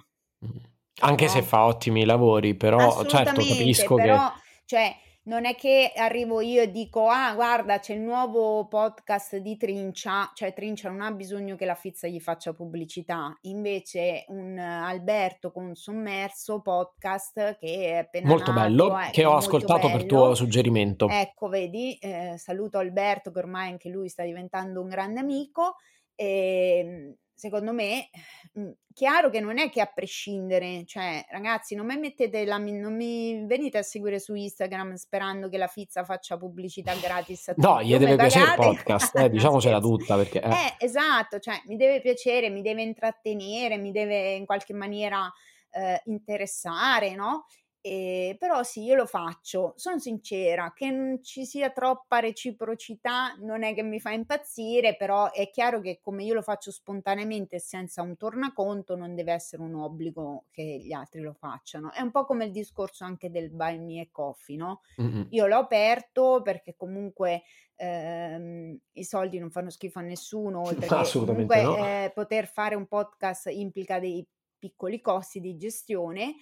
Mm. 0.45 0.73
Anche 1.01 1.25
no? 1.25 1.31
se 1.31 1.43
fa 1.43 1.65
ottimi 1.65 2.05
lavori, 2.05 2.55
però 2.55 3.05
certo 3.05 3.43
capisco 3.43 3.97
però, 3.97 4.33
che... 4.33 4.44
Cioè, 4.65 4.95
non 5.25 5.47
è 5.47 5.55
che 5.55 5.93
arrivo 5.95 6.41
io 6.41 6.63
e 6.63 6.71
dico, 6.71 7.09
ah, 7.09 7.33
guarda, 7.35 7.79
c'è 7.79 7.95
il 7.95 8.01
nuovo 8.01 8.67
podcast 8.67 9.37
di 9.39 9.57
Trincia, 9.57 10.31
cioè 10.35 10.53
Trincia 10.53 10.91
non 10.91 11.01
ha 11.01 11.11
bisogno 11.13 11.57
che 11.57 11.65
la 11.65 11.75
Fizza 11.75 12.07
gli 12.09 12.21
faccia 12.21 12.53
pubblicità, 12.53 13.35
invece 13.43 14.27
un 14.29 14.59
Alberto 14.59 15.51
con 15.51 15.75
Sommerso 15.75 16.61
podcast 16.61 17.57
che 17.59 17.91
è 17.91 17.97
appena 17.97 18.29
Molto 18.29 18.53
nato, 18.53 18.63
bello, 18.63 19.01
eh, 19.01 19.11
che 19.13 19.25
ho 19.25 19.35
ascoltato 19.35 19.87
bello. 19.87 19.99
per 19.99 20.07
tuo 20.07 20.35
suggerimento. 20.35 21.09
Ecco, 21.09 21.49
vedi, 21.49 21.97
eh, 21.99 22.35
saluto 22.37 22.77
Alberto 22.77 23.31
che 23.31 23.39
ormai 23.39 23.71
anche 23.71 23.89
lui 23.89 24.11
sta 24.11 24.25
diventando 24.25 24.83
un 24.83 24.89
grande 24.89 25.21
amico 25.21 25.77
e 26.15 26.79
ehm, 26.79 27.15
secondo 27.35 27.73
me, 27.73 28.09
mhmm, 28.53 28.73
chiaro 28.93 29.29
che 29.29 29.41
non 29.41 29.59
è 29.59 29.69
che 29.71 29.81
a 29.81 29.91
prescindere, 29.93 30.85
cioè 30.87 31.25
ragazzi 31.31 31.75
non 31.75 31.87
mi 31.87 31.97
mettete 31.99 32.45
la 32.45 32.59
non 32.59 32.95
mi 32.95 33.45
venite 33.47 33.79
a 33.79 33.83
seguire 33.83 34.21
su 34.21 34.35
Instagram 34.35 34.95
sperando 34.95 35.49
che 35.49 35.59
la 35.59 35.67
Fizza 35.67 36.05
faccia 36.05 36.37
pubblicità 36.37 36.95
gratis 36.95 37.49
a 37.49 37.55
No, 37.57 37.83
gli 37.83 37.97
deve 37.97 38.17
piacere 38.17 38.53
il 38.53 38.57
podcast, 38.57 39.17
eh, 39.17 39.29
diciamocela 39.31 39.81
tutta 39.81 40.17
perché 40.17 40.41
eh. 40.41 40.49
Eh, 40.49 40.75
esatto, 40.79 41.39
cioè 41.41 41.61
mi 41.67 41.77
deve 41.77 42.01
piacere, 42.01 42.51
mi 42.51 42.63
deve 42.63 42.83
intrattenere, 42.83 43.77
mi 43.77 43.91
deve 43.91 44.35
in 44.35 44.47
qualche 44.47 44.73
maniera, 44.73 45.31
ehm, 45.71 45.99
interessare, 46.05 47.15
no, 47.15 47.47
ehm, 47.85 48.37
però 48.37 48.63
sì, 48.63 48.83
io 48.85 48.95
lo 48.95 49.07
faccio. 49.07 49.75
Son 49.77 50.01
sincera, 50.01 50.73
che 50.75 50.91
non 50.91 51.23
ci 51.23 51.45
sia 51.45 51.71
troppa 51.71 52.19
reciprocità 52.21 53.35
non 53.41 53.63
è 53.63 53.75
che 53.75 53.83
mi 53.83 54.01
fa 54.01 54.11
impazzire, 54.13 54.97
però 54.97 55.31
è 55.31 55.51
chiaro 55.51 55.81
che 55.81 55.99
come 56.01 56.25
io 56.25 56.35
lo 56.35 56.43
faccio 56.43 56.71
spontaneamente 56.73 57.57
e 57.57 57.61
senza 57.61 58.03
un 58.03 58.17
tornaconto, 58.17 58.97
non 58.97 59.15
deve 59.15 59.33
essere 59.33 59.63
un 59.63 59.75
obbligo 59.75 60.47
che 60.51 60.63
gli 60.83 60.93
altri 60.93 61.21
lo 61.21 61.35
facciano. 61.35 61.93
È 61.93 62.01
un 62.01 62.11
po' 62.11 62.25
come 62.25 62.47
il 62.47 62.51
discorso 62.53 63.05
anche 63.05 63.31
del 63.31 63.51
buy 63.51 63.79
me 63.79 64.09
coffee, 64.11 64.57
no, 64.57 64.81
Mh-mh. 64.99 65.25
io 65.29 65.47
l'ho 65.47 65.57
aperto 65.59 66.43
perché 66.43 66.75
comunque, 66.77 67.43
ehm, 67.77 68.79
i 68.93 69.05
soldi 69.05 69.39
non 69.39 69.51
fanno 69.51 69.71
schifo 69.71 69.99
a 69.99 70.03
nessuno, 70.03 70.63
oltre 70.63 70.93
che 70.93 71.13
comunque, 71.15 71.57
no. 71.63 71.99
ehm, 72.05 72.13
poter 72.13 72.47
fare 72.47 72.75
un 72.75 72.87
podcast 72.87 73.47
implica 73.51 73.99
dei 73.99 74.27
piccoli 74.59 75.01
costi 75.01 75.41
di 75.41 75.57
gestione, 75.57 76.35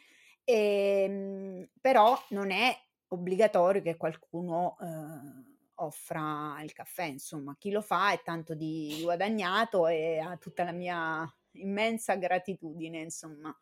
ehm, 0.44 1.68
però 1.80 2.16
non 2.30 2.50
è 2.50 2.74
obbligatorio 3.08 3.82
che 3.82 3.96
qualcuno, 3.96 4.76
ehm, 4.80 5.50
offra 5.76 6.60
il 6.62 6.72
caffè, 6.72 7.04
insomma. 7.04 7.56
Chi 7.58 7.70
lo 7.70 7.80
fa 7.82 8.12
è 8.12 8.22
tanto 8.22 8.54
di 8.54 9.00
guadagnato 9.02 9.86
e 9.88 10.18
ha 10.18 10.36
tutta 10.36 10.64
la 10.64 10.72
mia 10.72 11.26
immensa 11.52 12.14
gratitudine, 12.16 13.00
insomma. 13.00 13.54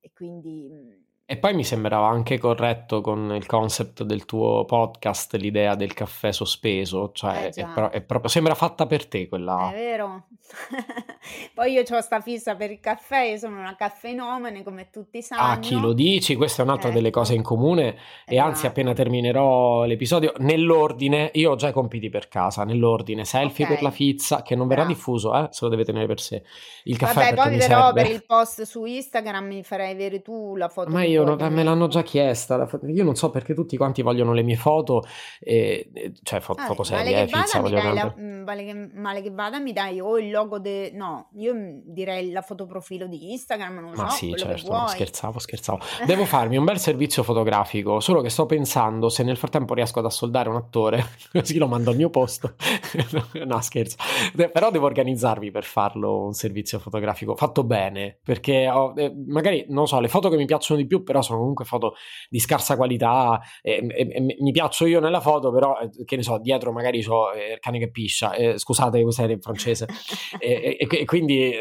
E 0.00 0.12
quindi, 0.12 0.68
mhmm 0.70 1.04
E 1.26 1.38
poi 1.38 1.54
mi 1.54 1.64
sembrava 1.64 2.06
anche 2.06 2.36
corretto 2.36 3.00
con 3.00 3.32
il 3.34 3.46
concept 3.46 4.02
del 4.02 4.26
tuo 4.26 4.66
podcast 4.66 5.32
l'idea 5.36 5.74
del 5.74 5.94
caffè 5.94 6.32
sospeso, 6.32 7.06
Eh 7.06 7.10
cioè 7.14 7.46
è 7.46 7.50
già. 7.50 7.66
pro 7.72 7.90
è 7.90 8.02
proprio 8.02 8.28
sembra 8.28 8.54
fatta 8.54 8.84
per 8.86 9.06
te 9.06 9.22
È 9.22 9.28
quella 9.28 9.70
vero. 9.72 10.26
Poi 11.54 11.72
io 11.72 11.82
c'ho 11.82 12.02
'sta 12.02 12.20
fissa 12.20 12.54
per 12.56 12.70
il 12.70 12.78
caffè, 12.78 13.22
io 13.22 13.38
sono 13.38 13.58
una 13.58 13.74
caffenomane 13.74 14.62
come 14.62 14.90
tutti 14.90 15.24
A 15.30 15.58
chi 15.60 15.72
lo 15.76 15.80
sanno. 15.80 15.92
dici, 15.94 16.36
questa 16.36 16.60
è 16.60 16.64
un'altra 16.66 16.90
delle 16.90 17.08
cose 17.08 17.30
Ecco. 17.32 17.40
in 17.40 17.46
comune 17.46 17.96
e 18.26 18.38
anzi 18.38 18.66
appena 18.66 18.90
Esatto. 18.90 19.02
terminerò 19.04 19.84
l'episodio 19.84 20.34
nell'ordine 20.38 21.30
io 21.34 21.52
ho 21.52 21.56
già 21.56 21.68
i 21.68 21.72
compiti 21.72 22.10
per 22.10 22.28
casa, 22.28 22.64
nell'ordine: 22.64 23.24
selfie 23.24 23.66
per 23.66 23.80
la 23.80 23.88
Okay. 23.88 23.92
Fizza, 23.96 24.42
che 24.42 24.54
non 24.54 24.66
verrà 24.66 24.82
Bravo. 24.84 24.94
diffuso, 24.96 25.34
eh, 25.34 25.48
se 25.50 25.64
lo 25.64 25.70
deve 25.70 25.84
tenere 25.84 26.06
per 26.06 26.20
sé. 26.20 26.42
Il 26.84 26.98
caffè 26.98 27.30
Vabbè, 27.30 27.34
poi 27.34 27.56
però 27.56 27.92
per 27.94 28.02
serve. 28.04 28.14
il 28.14 28.24
post 28.26 28.62
su 28.62 28.84
Instagram 28.84 29.46
mi 29.46 29.62
farai 29.64 29.92
avere 29.92 30.20
tu 30.20 30.54
la 30.56 30.68
foto 30.68 30.90
Ma 30.90 31.00
che 31.00 31.06
io 31.14 31.24
vuoi 31.24 31.36
no 31.36 31.44
che 31.44 31.50
me 31.50 31.62
l'hanno 31.62 31.88
già 31.88 32.02
chiesta 32.02 32.66
foto 32.66 32.86
io 32.86 33.04
non 33.04 33.16
so 33.16 33.30
perché 33.30 33.54
tutti 33.54 33.76
quanti 33.76 34.02
vogliono 34.02 34.32
le 34.32 34.42
mie 34.42 34.56
foto, 34.56 35.02
e 35.40 35.90
cioè 36.22 36.40
fo 36.40 36.54
foto 36.54 36.82
Vabbè, 36.82 36.90
male 36.90 37.04
serie 37.04 37.22
eh, 37.22 37.26
Fizza 37.26 37.60
voglio 37.60 37.82
la 37.82 38.14
mhmm, 38.16 38.44
vale 38.44 38.64
che 38.64 38.90
male 38.94 39.22
che 39.22 39.30
vada 39.30 39.58
mi 39.58 39.72
dai 39.72 40.00
o 40.00 40.18
il 40.18 40.30
logo 40.30 40.58
de 40.58 40.90
no, 40.92 41.28
io, 41.34 41.54
direi 41.84 42.30
la 42.30 42.42
foto 42.42 42.66
profilo 42.66 43.06
di 43.06 43.32
Instagram, 43.32 43.78
non 43.78 43.92
Ma 43.94 44.10
so, 44.10 44.16
sì, 44.16 44.34
certo, 44.36 44.86
scherzavo, 44.86 45.38
scherzavo. 45.38 45.78
Devo 46.06 46.24
farmi 46.24 46.56
un 46.56 46.64
bel 46.64 46.78
servizio 46.78 47.22
fotografico, 47.22 48.00
solo 48.00 48.20
che 48.20 48.28
sto 48.28 48.46
pensando 48.46 49.08
se 49.08 49.22
nel 49.22 49.36
frattempo 49.36 49.74
riesco 49.74 49.98
ad 49.98 50.06
assoldare 50.06 50.48
un 50.48 50.56
attore, 50.56 51.04
così 51.32 51.58
lo 51.58 51.66
mando 51.66 51.90
al 51.90 51.96
mio 51.96 52.10
posto. 52.10 52.54
No, 53.44 53.60
scherzo. 53.60 53.96
De 54.32 54.48
però 54.48 54.70
devo 54.70 54.86
organizzarmi 54.86 55.50
per 55.50 55.64
farlo 55.64 56.24
un 56.24 56.32
servizio 56.32 56.78
fotografico 56.78 57.36
fatto 57.36 57.64
bene, 57.64 58.18
perché 58.22 58.68
ho 58.68 58.92
ehm, 58.96 59.24
magari, 59.26 59.66
non 59.68 59.86
so, 59.86 60.00
le 60.00 60.08
foto 60.08 60.28
che 60.28 60.36
mi 60.36 60.46
piacciono 60.46 60.80
di 60.80 60.86
più, 60.86 61.02
però 61.04 61.22
sono 61.22 61.38
comunque 61.38 61.64
foto 61.64 61.94
di 62.28 62.38
scarsa 62.40 62.76
qualità, 62.76 63.40
e 63.62 63.86
e 63.88 64.04
mi 64.40 64.50
piaccio 64.52 64.86
io 64.86 65.00
nella 65.00 65.20
foto, 65.20 65.52
però, 65.52 65.78
ehm, 65.80 66.04
che 66.04 66.16
ne 66.16 66.22
so, 66.22 66.38
dietro 66.38 66.72
magari 66.72 67.02
c'ho, 67.04 67.32
ehm, 67.32 67.52
il 67.52 67.58
cane 67.60 67.78
che 67.78 67.90
piscia, 67.90 68.34
ehm, 68.34 68.56
scusate 68.56 69.02
questa 69.02 69.22
era 69.22 69.32
in 69.32 69.40
francese, 69.40 69.86
e 70.40 71.04
quindi, 71.04 71.52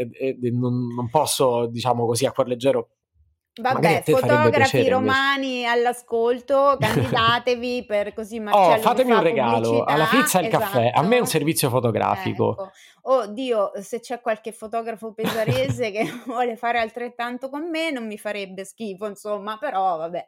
non 0.51 0.87
non 0.95 1.09
posso, 1.09 1.67
diciamo 1.67 2.05
così, 2.05 2.25
a 2.25 2.31
cuor 2.31 2.47
leggero 2.47 2.89
Vabbè, 3.61 4.01
fotografi 4.03 4.89
romani 4.89 5.65
all'ascolto, 5.67 6.75
candidatevi 6.81 7.85
per 7.85 8.13
così 8.13 8.37
Oh, 8.37 8.41
Marcello 8.41 8.75
vi 8.75 8.81
fatemi 8.81 9.11
un 9.11 9.17
fa 9.17 9.23
regalo, 9.23 9.83
alla 9.83 10.05
pubblicità. 10.05 10.07
Fizza 10.07 10.39
il 10.39 10.47
caffè, 10.47 10.91
a 10.93 11.01
me 11.01 11.07
un 11.07 11.13
Esatto. 11.13 11.25
servizio 11.25 11.69
fotografico. 11.69 12.51
Ecco. 12.51 12.71
Oddio, 13.05 13.71
se 13.81 13.99
c'è 13.99 14.21
qualche 14.21 14.51
fotografo 14.53 15.11
pesarese 15.13 15.91
che 15.91 16.03
vuole 16.25 16.55
fare 16.55 16.79
altrettanto 16.79 17.49
con 17.49 17.69
me, 17.69 17.91
non 17.91 18.07
mi 18.07 18.17
farebbe 18.17 18.63
schifo 18.65 19.05
insomma, 19.07 19.57
però 19.59 19.97
vabbè. 19.97 20.25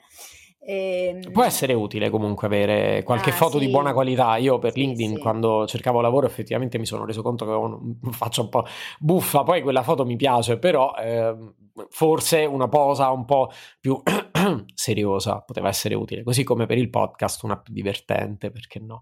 Può 1.32 1.44
Ehm 1.44 1.44
essere 1.44 1.74
utile 1.74 2.12
comunque 2.12 2.46
avere 2.46 3.02
qualche 3.04 3.32
Ah, 3.32 3.32
foto 3.32 3.58
di 3.58 3.68
buona 3.68 3.94
sì. 3.94 3.94
qualità. 3.94 4.38
Io 4.38 4.60
per 4.60 4.76
Sì, 4.76 4.78
LinkedIn 4.78 5.18
sì. 5.18 5.20
quando 5.20 5.66
cercavo 5.66 6.00
lavoro 6.00 6.28
effettivamente 6.28 6.78
mi 6.78 6.86
sono 6.86 7.04
reso 7.04 7.24
conto 7.24 7.46
che 7.46 7.52
un 7.52 7.98
faccia 8.14 8.42
un 8.42 8.50
po' 8.50 8.64
buffa, 9.00 9.44
poi 9.44 9.62
quella 9.64 9.82
foto 9.82 10.06
mi 10.06 10.16
piace, 10.18 10.60
però, 10.60 10.94
ehm, 10.96 11.54
forse 11.90 12.46
una 12.46 12.68
posa 12.68 13.10
un 13.10 13.26
po' 13.26 13.50
più 13.80 14.00
seriosa 14.76 15.42
poteva 15.42 15.68
essere 15.68 15.96
utile, 15.96 16.22
così 16.24 16.44
come 16.44 16.68
per 16.68 16.78
il 16.78 16.90
podcast 16.92 17.42
una 17.44 17.60
più 17.60 17.74
divertente, 17.74 18.52
perché 18.52 18.80
no? 18.80 19.02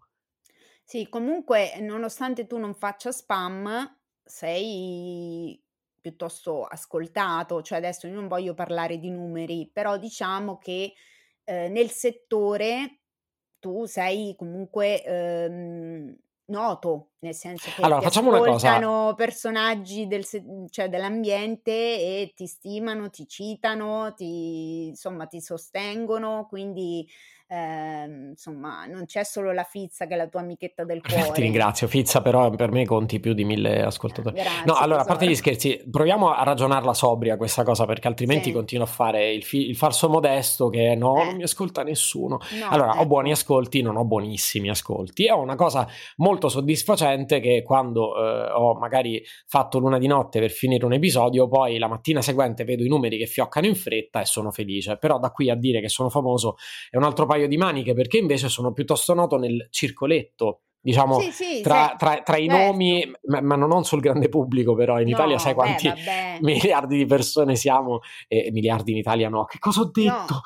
Sì, 0.84 1.08
comunque 1.10 1.80
nonostante 1.80 2.46
tu 2.46 2.58
non 2.58 2.74
faccia 2.74 3.12
spam, 3.12 3.98
sei 4.24 5.62
piuttosto 6.00 6.64
ascoltato, 6.66 7.62
cioè 7.62 7.78
adesso 7.78 8.08
io 8.08 8.14
non 8.14 8.28
voglio 8.28 8.54
parlare 8.54 8.98
di 9.00 9.10
numeri, 9.10 9.70
però 9.72 9.98
diciamo 9.98 10.58
che, 10.58 10.94
ehm, 11.46 11.72
nel 11.72 11.90
settore 11.92 13.00
tu 13.60 13.86
sei 13.86 14.36
comunque, 14.38 15.04
ehm, 15.04 16.18
noto, 16.46 17.12
nel 17.20 17.34
senso 17.36 17.72
che 17.72 17.86
Allora 17.86 18.02
facciamo 18.02 18.30
una 18.30 18.42
cosa. 18.42 18.88
personaggi 19.18 20.08
del 20.08 20.26
cioè 20.70 20.90
dell'ambiente 20.90 21.72
e 21.72 22.34
ti 22.36 22.48
stimano, 22.48 23.10
ti 23.10 23.28
citano, 23.28 24.14
ti 24.16 24.88
insomma 24.90 25.26
ti 25.28 25.42
sostengono, 25.42 26.48
quindi, 26.48 27.08
ehm, 27.54 28.30
insomma 28.32 28.86
non 28.86 29.06
c'è 29.06 29.24
solo 29.24 29.52
la 29.52 29.64
Fizza 29.64 30.06
che 30.08 30.14
è 30.14 30.18
la 30.18 30.28
tua 30.28 30.42
amichetta 30.42 30.84
del 30.84 31.02
Ti 31.06 31.14
cuore. 31.14 31.42
ringrazio 31.42 31.88
Fizza, 31.88 32.22
però 32.22 32.50
per 32.52 32.72
me 32.72 32.86
conti 32.86 33.20
più 33.20 33.34
di 33.34 33.44
1000 33.44 33.84
ascoltatori. 33.84 34.36
No, 34.36 34.42
Grazie 34.42 34.84
allora 34.84 35.02
a 35.02 35.06
parte 35.06 35.28
gli 35.28 35.36
scherzi, 35.36 35.84
proviamo 35.90 36.32
a 36.34 36.44
ragionarla 36.44 36.94
sobria 36.94 37.38
questa 37.38 37.64
cosa, 37.64 37.86
perché 37.86 38.08
altrimenti 38.08 38.50
Sì. 38.50 38.52
continuo 38.52 38.86
a 38.86 38.88
fare 38.88 39.32
il 39.34 39.44
fi 39.44 39.68
il 39.70 39.76
falso 39.76 40.10
modesto 40.10 40.70
che: 40.70 40.96
"No, 40.96 41.14
non 41.24 41.28
Eh. 41.30 41.34
mi 41.36 41.44
ascolta 41.44 41.84
nessuno". 41.84 42.40
No, 42.52 42.68
Allora, 42.70 43.00
ho 43.00 43.06
buoni 43.06 43.30
ecco. 43.30 43.38
ascolti, 43.40 43.82
non 43.82 43.98
ho 43.98 44.06
buonissimi 44.06 44.70
ascolti 44.70 45.26
e 45.26 45.32
ho 45.32 45.40
una 45.42 45.56
cosa 45.56 45.88
molto 46.18 46.48
soddisfacente 46.50 47.40
che 47.40 47.62
quando, 47.64 48.16
ehm, 48.18 48.52
ho 48.56 48.74
magari 48.76 49.22
fatto 49.48 49.80
l'una 49.80 49.98
di 49.98 50.08
notte 50.08 50.40
per 50.40 50.52
finire 50.52 50.86
un 50.86 50.94
episodio, 50.94 51.48
poi 51.48 51.78
la 51.78 51.88
mattina 51.88 52.22
seguente 52.22 52.64
vedo 52.64 52.84
i 52.84 52.88
numeri 52.88 53.18
che 53.18 53.26
fioccano 53.26 53.66
in 53.68 53.76
fretta 53.76 54.22
e 54.22 54.26
sono 54.26 54.52
felice. 54.52 54.98
Però 54.98 55.20
da 55.20 55.32
qui 55.32 55.50
a 55.50 55.56
dire 55.56 55.82
che 55.82 55.90
sono 55.90 56.10
famoso 56.10 56.56
è 56.90 56.98
un 56.98 57.04
altro 57.04 57.26
paio 57.26 57.43
di 57.48 57.58
maniche, 57.58 57.94
perché 57.94 58.18
invece 58.18 58.50
sono 58.50 58.74
piuttosto 58.74 59.14
noto 59.14 59.38
nel 59.38 59.68
circoletto, 59.70 60.62
diciamo 60.84 61.20
Sì, 61.20 61.32
sì, 61.32 61.62
tra 61.62 61.90
se 61.92 61.96
tra 61.98 62.22
tra 62.24 62.38
i 62.38 62.48
certo. 62.48 62.64
nomi, 62.66 63.12
ma 63.28 63.42
ma 63.42 63.56
non 63.56 63.84
sul 63.86 64.02
grande 64.02 64.28
pubblico 64.28 64.76
però, 64.76 65.00
in 65.00 65.08
Italia 65.08 65.38
sai 65.40 65.54
No, 65.54 65.62
beh, 65.62 65.64
quanti 65.64 65.88
vabbè. 65.88 66.38
miliardi 66.42 66.98
di 66.98 67.06
persone 67.06 67.56
siamo 67.56 68.02
e 68.28 68.50
miliardi 68.52 68.92
in 68.92 68.98
Italia 68.98 69.30
no. 69.30 69.46
Che 69.46 69.60
cosa 69.60 69.82
ho 69.82 69.90
detto? 69.92 70.42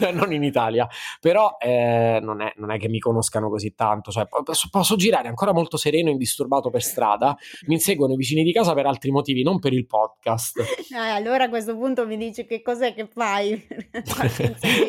No. 0.00 0.10
Non 0.18 0.32
in 0.32 0.42
Italia. 0.42 0.88
Però, 1.20 1.56
ehm, 1.58 2.24
non 2.24 2.40
è 2.40 2.52
non 2.56 2.70
è 2.70 2.78
che 2.78 2.88
mi 2.88 2.98
conoscano 2.98 3.50
così 3.50 3.74
tanto, 3.74 4.10
cioè 4.10 4.26
po 4.26 4.42
posso 4.42 4.68
posso 4.70 4.96
girare 4.96 5.28
ancora 5.28 5.52
molto 5.52 5.76
sereno 5.76 6.08
e 6.08 6.12
indisturbato 6.12 6.70
per 6.70 6.82
strada, 6.82 7.36
mi 7.66 7.74
inseguono 7.74 8.14
i 8.14 8.16
vicini 8.16 8.42
di 8.42 8.52
casa 8.52 8.72
per 8.74 8.86
altri 8.86 9.10
motivi, 9.10 9.42
non 9.42 9.58
per 9.58 9.72
il 9.72 9.86
podcast. 9.86 10.86
Eh, 10.98 11.10
allora 11.10 11.44
a 11.44 11.48
questo 11.48 11.76
punto 11.76 12.06
mi 12.06 12.16
dici 12.16 12.46
che 12.46 12.62
cos'è 12.62 12.94
che 12.94 13.06
fai. 13.12 13.62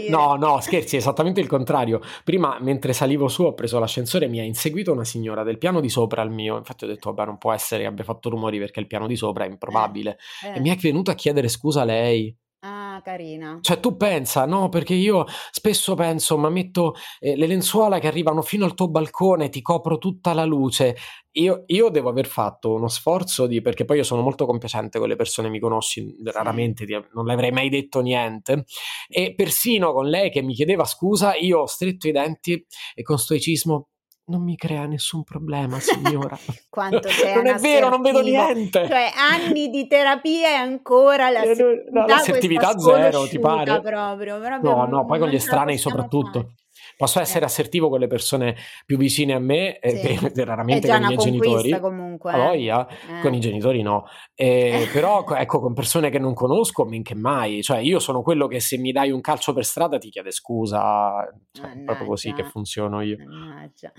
No, 0.10 0.36
no, 0.36 0.60
scherzi, 0.62 0.96
esattamente 0.96 1.40
il 1.42 1.48
contrario. 1.48 2.00
Prima 2.24 2.58
mentre 2.62 2.94
salivo 2.94 3.28
su 3.28 3.44
ho 3.44 3.54
preso 3.54 3.80
l'ascensore 3.80 4.26
e 4.26 4.28
mi 4.30 4.40
ha 4.40 4.44
inseguito 4.70 4.92
una 4.94 5.06
signora 5.06 5.44
del 5.44 5.58
piano 5.58 5.80
di 5.82 5.90
sopra 5.90 6.22
al 6.22 6.32
mio, 6.32 6.58
infatti 6.58 6.84
ho 6.86 6.88
detto: 6.88 7.12
"Vabbè, 7.14 7.28
non 7.28 7.38
può 7.38 7.52
essere 7.54 7.82
che 7.84 7.88
abbia 7.88 8.04
fatto 8.04 8.30
rumori 8.30 8.58
perché 8.60 8.80
il 8.80 8.88
piano 8.88 9.08
di 9.08 9.16
sopra 9.16 9.46
è 9.46 9.50
Eh, 9.68 9.90
improbabile". 9.90 10.18
E 10.52 10.60
eh. 10.60 10.62
mi 10.62 10.70
è 10.70 10.76
venuta 10.76 11.12
a 11.12 11.16
chiedere 11.16 11.48
scusa 11.50 11.84
lei. 11.84 12.36
Ah, 12.62 13.02
carina. 13.04 13.62
Cioè 13.62 13.82
tu 13.82 13.98
pensa, 13.98 14.46
no, 14.46 14.70
perché 14.70 14.94
io 14.94 15.26
spesso 15.52 15.94
penso: 15.94 16.38
"Ma 16.38 16.50
metto, 16.50 16.94
ehm, 17.20 17.36
le 17.38 17.46
lenzuola 17.46 18.00
che 18.00 18.08
arrivano 18.08 18.42
fino 18.42 18.64
al 18.64 18.74
tuo 18.74 18.88
balcone, 18.90 19.50
ti 19.50 19.62
copro 19.62 19.98
tutta 19.98 20.34
la 20.34 20.46
luce". 20.46 20.96
Io 21.34 21.64
io 21.68 21.90
devo 21.90 22.08
aver 22.10 22.26
fatto 22.26 22.74
uno 22.74 22.88
sforzo 22.88 23.48
di 23.48 23.62
perché 23.62 23.84
poi 23.86 23.98
io 23.98 24.04
sono 24.04 24.22
molto 24.22 24.46
compiacente 24.46 24.98
con 24.98 25.10
le 25.10 25.16
persone, 25.18 25.50
mi 25.50 25.60
conosci, 25.60 26.16
Sì. 26.24 26.72
raramente 26.72 26.86
ti 26.86 26.98
non 27.14 27.26
le 27.26 27.34
avrei 27.34 27.52
mai 27.52 27.68
detto 27.70 28.00
niente, 28.02 28.64
e 29.10 29.34
persino 29.36 29.92
con 29.94 30.08
lei 30.08 30.32
che 30.32 30.42
mi 30.42 30.54
chiedeva 30.54 30.86
scusa, 30.86 31.36
io 31.36 31.60
ho 31.60 31.66
stretto 31.66 32.08
i 32.08 32.12
denti 32.14 32.66
e 32.96 33.02
con 33.04 33.18
stoicismo: 33.20 33.90
non 34.30 34.44
mi 34.44 34.56
crea 34.56 34.86
nessun 34.86 35.24
problema, 35.24 35.80
signora. 35.80 36.38
Quanto 36.70 37.10
sei 37.10 37.36
Non 37.36 37.48
è 37.48 37.56
vero, 37.56 37.90
non 37.90 38.02
vedo 38.02 38.22
niente. 38.22 38.88
Cioè, 38.88 39.12
anni 39.16 39.70
di 39.70 39.88
terapia 39.88 40.50
e 40.50 40.54
ancora 40.54 41.30
la 41.30 41.42
no, 41.44 42.06
l'assertività 42.06 42.78
zero, 42.78 43.28
ti 43.28 43.40
pare? 43.40 43.82
Proprio, 43.82 44.38
proprio 44.40 44.60
no, 44.62 44.86
no, 44.86 45.06
poi 45.06 45.20
con 45.20 45.28
gli 45.30 45.36
estranei 45.36 45.78
soprattutto. 45.78 46.40
Fare. 46.42 46.54
Posso 47.00 47.22
essere 47.22 47.45
eh. 47.45 47.45
assertivo 47.45 47.88
con 47.88 48.02
le 48.02 48.08
persone 48.08 48.58
più 48.86 48.97
vicine 48.97 49.34
a 49.34 49.39
me, 49.39 49.80
eh, 49.80 49.95
sì. 49.95 50.20
eh, 50.26 50.32
raramente 50.43 50.86
con 50.86 51.02
i 51.02 51.06
miei 51.06 51.18
genitori. 51.18 51.80
comunque. 51.80 52.34
A 52.34 52.38
voglia, 52.38 52.86
eh. 52.89 53.22
con 53.22 53.34
i 53.34 53.39
genitori 53.39 53.82
no. 53.82 54.04
però 54.36 55.24
ecco, 55.26 55.62
con 55.62 55.74
persone 55.74 56.10
che 56.10 56.20
non 56.20 56.34
conosco, 56.34 56.84
men 56.84 57.02
che 57.02 57.16
mai. 57.16 57.64
Cioè, 57.64 57.78
io 57.78 58.00
sono 58.00 58.22
quello 58.22 58.47
che 58.47 58.60
se 58.60 58.78
mi 58.78 58.91
dai 58.91 59.12
un 59.12 59.22
calcio 59.22 59.54
per 59.54 59.64
strada 59.64 59.97
ti 59.97 60.10
chiede 60.10 60.32
scusa. 60.32 61.26
Cioè, 61.54 61.72
è 61.72 61.84
proprio 61.86 62.06
così 62.06 62.34
che 62.34 62.43
funziono 62.43 63.00
io. 63.00 63.16
Mannaggia. 63.18 63.93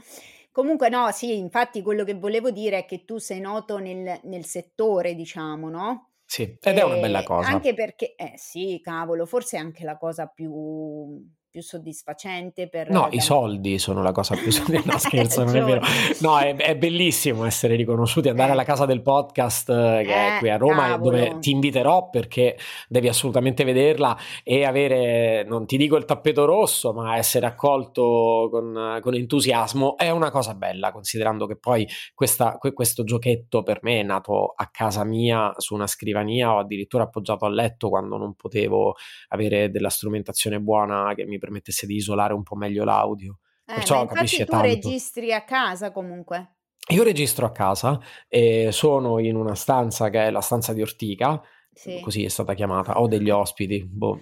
Comunque 0.52 0.90
no, 0.90 1.10
sì, 1.10 1.38
infatti 1.38 1.80
quello 1.80 2.04
che 2.04 2.12
volevo 2.12 2.50
dire 2.50 2.80
è 2.80 2.84
che 2.84 3.06
tu 3.06 3.16
sei 3.16 3.40
noto 3.40 3.78
nel, 3.78 4.20
nel 4.24 4.44
settore, 4.44 5.14
diciamo, 5.14 5.70
no? 5.70 6.10
Sì, 6.26 6.42
ed 6.60 6.76
è 6.76 6.82
una 6.82 6.98
bella 6.98 7.22
cosa. 7.22 7.48
Anche 7.48 7.72
perché, 7.72 8.14
eh 8.14 8.34
sì, 8.36 8.78
cavolo, 8.82 9.24
forse 9.24 9.56
è 9.56 9.60
anche 9.60 9.84
la 9.84 9.96
cosa 9.96 10.26
più 10.26 11.24
più 11.50 11.62
soddisfacente 11.62 12.68
per... 12.68 12.90
No, 12.90 13.08
i 13.10 13.20
soldi 13.20 13.78
sono 13.78 14.02
la 14.02 14.12
cosa 14.12 14.36
più 14.36 14.50
soddisfacente, 14.52 14.90
no 14.92 14.98
scherzo, 14.98 15.44
non 15.44 15.56
è 15.56 15.62
vero. 15.64 15.80
No, 16.20 16.38
è, 16.38 16.54
è, 16.54 16.76
bellissimo 16.76 17.44
essere 17.44 17.74
riconosciuti, 17.74 18.28
andare 18.28 18.50
eh. 18.50 18.52
alla 18.52 18.64
casa 18.64 18.86
del 18.86 19.02
podcast 19.02 19.68
eh, 19.70 20.02
che 20.04 20.12
eh, 20.12 20.36
è 20.36 20.38
qui 20.38 20.48
a 20.48 20.56
Roma, 20.56 20.88
cavolo. 20.90 21.10
dove 21.10 21.38
ti 21.40 21.50
inviterò 21.50 22.08
perché 22.08 22.56
devi 22.88 23.08
assolutamente 23.08 23.64
vederla 23.64 24.16
e 24.44 24.64
avere, 24.64 25.42
non 25.44 25.66
ti 25.66 25.76
dico 25.76 25.96
il 25.96 26.04
tappeto 26.04 26.44
rosso, 26.44 26.92
ma 26.92 27.16
essere 27.16 27.46
accolto 27.46 28.48
con, 28.50 28.98
con 29.00 29.14
entusiasmo 29.14 29.96
è 29.96 30.10
una 30.10 30.30
cosa 30.30 30.54
bella, 30.54 30.92
considerando 30.92 31.46
che 31.46 31.56
poi 31.56 31.86
questa, 32.14 32.58
questo 32.58 33.02
giochetto 33.02 33.64
per 33.64 33.80
me 33.82 33.98
è 34.00 34.04
nato 34.04 34.52
a 34.54 34.68
casa 34.70 35.02
mia 35.02 35.52
su 35.56 35.74
una 35.74 35.88
scrivania 35.88 36.54
o 36.54 36.58
addirittura 36.60 37.04
appoggiato 37.04 37.44
al 37.44 37.54
letto 37.54 37.88
quando 37.88 38.16
non 38.16 38.34
potevo 38.34 38.94
avere 39.28 39.70
della 39.70 39.88
strumentazione 39.88 40.60
buona 40.60 41.12
che 41.14 41.26
mi 41.26 41.38
permettesse 41.40 41.86
di 41.86 41.96
isolare 41.96 42.32
un 42.32 42.44
po' 42.44 42.54
meglio 42.54 42.84
l'audio. 42.84 43.38
Eh, 43.66 43.74
Perciò 43.74 44.06
capisci 44.06 44.44
tu 44.44 44.52
tanto. 44.52 44.66
registri 44.66 45.32
a 45.32 45.42
casa 45.42 45.90
comunque. 45.90 46.54
Io 46.90 47.02
registro 47.02 47.46
a 47.46 47.52
casa 47.52 48.00
e 48.28 48.70
sono 48.72 49.18
in 49.18 49.36
una 49.36 49.54
stanza 49.54 50.08
che 50.10 50.26
è 50.26 50.30
la 50.30 50.40
stanza 50.40 50.72
di 50.72 50.82
Ortica, 50.82 51.40
sì. 51.72 52.00
così 52.00 52.24
è 52.24 52.28
stata 52.28 52.54
chiamata, 52.54 53.00
ho 53.00 53.06
degli 53.06 53.30
ospiti, 53.30 53.84
boh, 53.84 54.18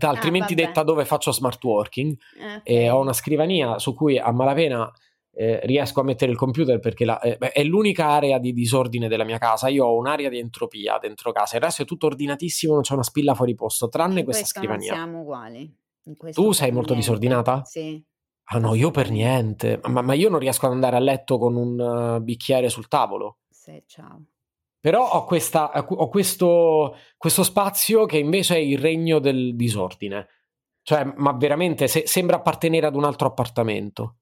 altrimenti 0.00 0.52
ah, 0.52 0.56
detta 0.56 0.82
dove 0.82 1.04
faccio 1.04 1.32
smart 1.32 1.62
working 1.64 2.16
okay. 2.36 2.60
e 2.62 2.90
ho 2.90 3.00
una 3.00 3.12
scrivania 3.12 3.78
su 3.78 3.94
cui 3.94 4.18
a 4.18 4.30
malapena 4.30 4.90
eh, 5.34 5.60
riesco 5.64 6.00
a 6.00 6.04
mettere 6.04 6.30
il 6.30 6.36
computer 6.36 6.78
perché 6.78 7.04
la, 7.04 7.18
eh, 7.20 7.38
è 7.38 7.64
l'unica 7.64 8.08
area 8.08 8.38
di 8.38 8.52
disordine 8.52 9.08
della 9.08 9.24
mia 9.24 9.38
casa. 9.38 9.68
Io 9.68 9.86
ho 9.86 9.96
un'area 9.96 10.28
di 10.28 10.38
entropia 10.38 10.98
dentro 10.98 11.32
casa, 11.32 11.56
il 11.56 11.62
resto 11.62 11.82
è 11.82 11.84
tutto 11.84 12.06
ordinatissimo, 12.06 12.74
non 12.74 12.82
c'è 12.82 12.92
una 12.94 13.02
spilla 13.02 13.34
fuori 13.34 13.54
posto, 13.54 13.88
tranne 13.88 14.20
In 14.20 14.24
questa 14.24 14.44
scrivania. 14.44 14.92
siamo 14.92 15.20
uguali. 15.20 15.80
Tu 16.32 16.52
sei 16.52 16.72
molto 16.72 16.94
niente. 16.94 17.10
disordinata? 17.10 17.64
Sì. 17.64 18.02
Ah 18.44 18.58
no, 18.58 18.74
io 18.74 18.90
per 18.90 19.10
niente. 19.10 19.80
Ma, 19.84 20.02
ma, 20.02 20.14
io 20.14 20.28
non 20.28 20.40
riesco 20.40 20.66
ad 20.66 20.72
andare 20.72 20.96
a 20.96 21.00
letto 21.00 21.38
con 21.38 21.56
un 21.56 21.78
uh, 21.78 22.22
bicchiere 22.22 22.68
sul 22.68 22.88
tavolo. 22.88 23.38
Sì, 23.48 23.82
ciao. 23.86 24.24
Però 24.80 25.08
ho, 25.08 25.24
questa, 25.24 25.70
ho 25.70 26.08
questo, 26.08 26.96
questo, 27.16 27.44
spazio 27.44 28.04
che 28.04 28.18
invece 28.18 28.56
è 28.56 28.58
il 28.58 28.78
regno 28.78 29.20
del 29.20 29.54
disordine. 29.54 30.26
Cioè, 30.82 31.04
ma 31.16 31.32
veramente 31.32 31.86
se, 31.86 32.06
sembra 32.06 32.36
appartenere 32.36 32.86
ad 32.86 32.96
un 32.96 33.04
altro 33.04 33.28
appartamento. 33.28 34.16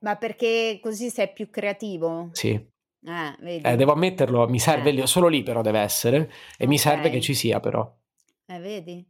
Ma 0.00 0.16
perché 0.16 0.78
così 0.82 1.08
sei 1.08 1.32
più 1.32 1.48
creativo? 1.48 2.28
Sì. 2.32 2.50
Eh, 2.50 3.60
eh, 3.62 3.76
devo 3.76 3.92
ammetterlo, 3.92 4.46
mi 4.48 4.58
serve, 4.58 4.90
eh. 4.90 5.06
solo 5.06 5.28
lì 5.28 5.42
però 5.42 5.60
deve 5.60 5.80
essere, 5.80 6.16
e 6.16 6.20
okay. 6.22 6.66
mi 6.66 6.78
serve 6.78 7.10
che 7.10 7.20
ci 7.20 7.34
sia 7.34 7.60
però. 7.60 7.90
Eh, 8.46 8.58
vedi? 8.58 9.06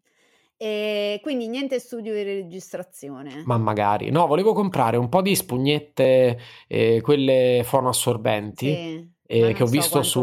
E 0.57 1.19
quindi 1.23 1.49
niente 1.49 1.79
studio 1.79 2.15
di 2.15 2.23
registrazione. 2.23 3.43
Ma 3.45 3.59
magari. 3.59 4.11
No, 4.11 4.27
volevo 4.27 4.53
comprare 4.53 4.97
un 4.97 5.09
po' 5.09 5.23
di 5.23 5.35
spugnette, 5.35 6.39
eh, 6.69 7.01
quelle 7.03 7.63
fonoassorbenti, 7.65 8.67
sì, 8.67 9.11
eh, 9.27 9.53
che 9.53 9.63
ho 9.63 9.67
so 9.67 9.73
visto 9.73 10.03
su... 10.03 10.23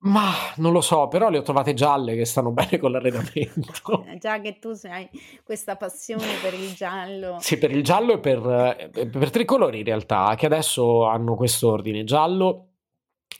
Ma 0.00 0.30
non 0.56 0.72
lo 0.72 0.80
so, 0.80 1.08
però 1.08 1.28
le 1.28 1.38
ho 1.38 1.42
trovate 1.42 1.74
gialle 1.74 2.14
che 2.14 2.24
stanno 2.24 2.52
bene 2.52 2.78
con 2.78 2.92
l'arredamento. 2.92 4.04
Eh, 4.06 4.18
già 4.18 4.40
che 4.40 4.58
tu 4.58 4.72
hai 4.84 5.08
questa 5.42 5.76
passione 5.76 6.24
per 6.40 6.54
il 6.54 6.72
giallo. 6.74 7.36
Sì, 7.40 7.58
per 7.58 7.72
il 7.72 7.82
giallo 7.82 8.12
e 8.12 8.18
per, 8.20 8.90
eh, 8.94 9.08
per 9.08 9.30
tre 9.30 9.44
colori 9.44 9.78
in 9.78 9.84
realtà, 9.84 10.34
che 10.36 10.46
adesso 10.46 11.04
hanno 11.04 11.34
questo 11.34 11.70
ordine: 11.70 12.04
giallo, 12.04 12.68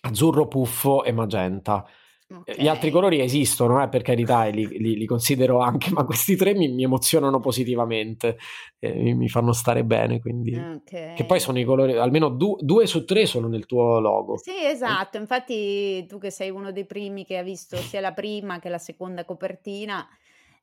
azzurro, 0.01 0.49
puffo 0.49 1.05
e 1.05 1.13
magenta. 1.13 1.87
Okay. 2.31 2.63
Gli 2.63 2.69
altri 2.69 2.91
colori 2.91 3.21
esistono, 3.21 3.83
eh, 3.83 3.89
per 3.89 4.03
carità, 4.03 4.45
e 4.45 4.51
li, 4.51 4.67
li, 4.67 4.97
li, 4.97 5.07
considero 5.07 5.61
anche, 5.61 5.91
ma 5.93 6.05
questi 6.05 6.37
tre 6.37 6.53
mi, 6.55 6.69
mi 6.69 6.83
emozionano 6.83 7.41
positivamente, 7.41 8.37
eh, 8.79 9.15
mi 9.15 9.29
fanno 9.31 9.53
stare 9.53 9.83
bene, 9.83 10.21
quindi... 10.21 10.55
Okay. 10.55 11.15
Che 11.15 11.25
poi 11.25 11.41
sono 11.41 11.59
i 11.59 11.65
colori, 11.65 11.97
almeno 11.97 12.29
du, 12.29 12.57
due 12.61 12.87
su 12.87 13.07
tre 13.07 13.25
sono 13.25 13.49
nel 13.49 13.65
tuo 13.65 13.99
logo. 13.99 14.37
Sì, 14.37 14.63
esatto, 14.63 15.17
infatti 15.17 16.05
tu 16.07 16.19
che 16.19 16.31
sei 16.31 16.51
uno 16.51 16.71
dei 16.71 16.85
primi 16.85 17.25
che 17.25 17.39
ha 17.39 17.43
visto 17.43 17.77
sia 17.79 18.01
la 18.01 18.13
prima 18.13 18.59
che 18.59 18.69
la 18.69 18.79
seconda 18.79 19.25
copertina, 19.25 20.07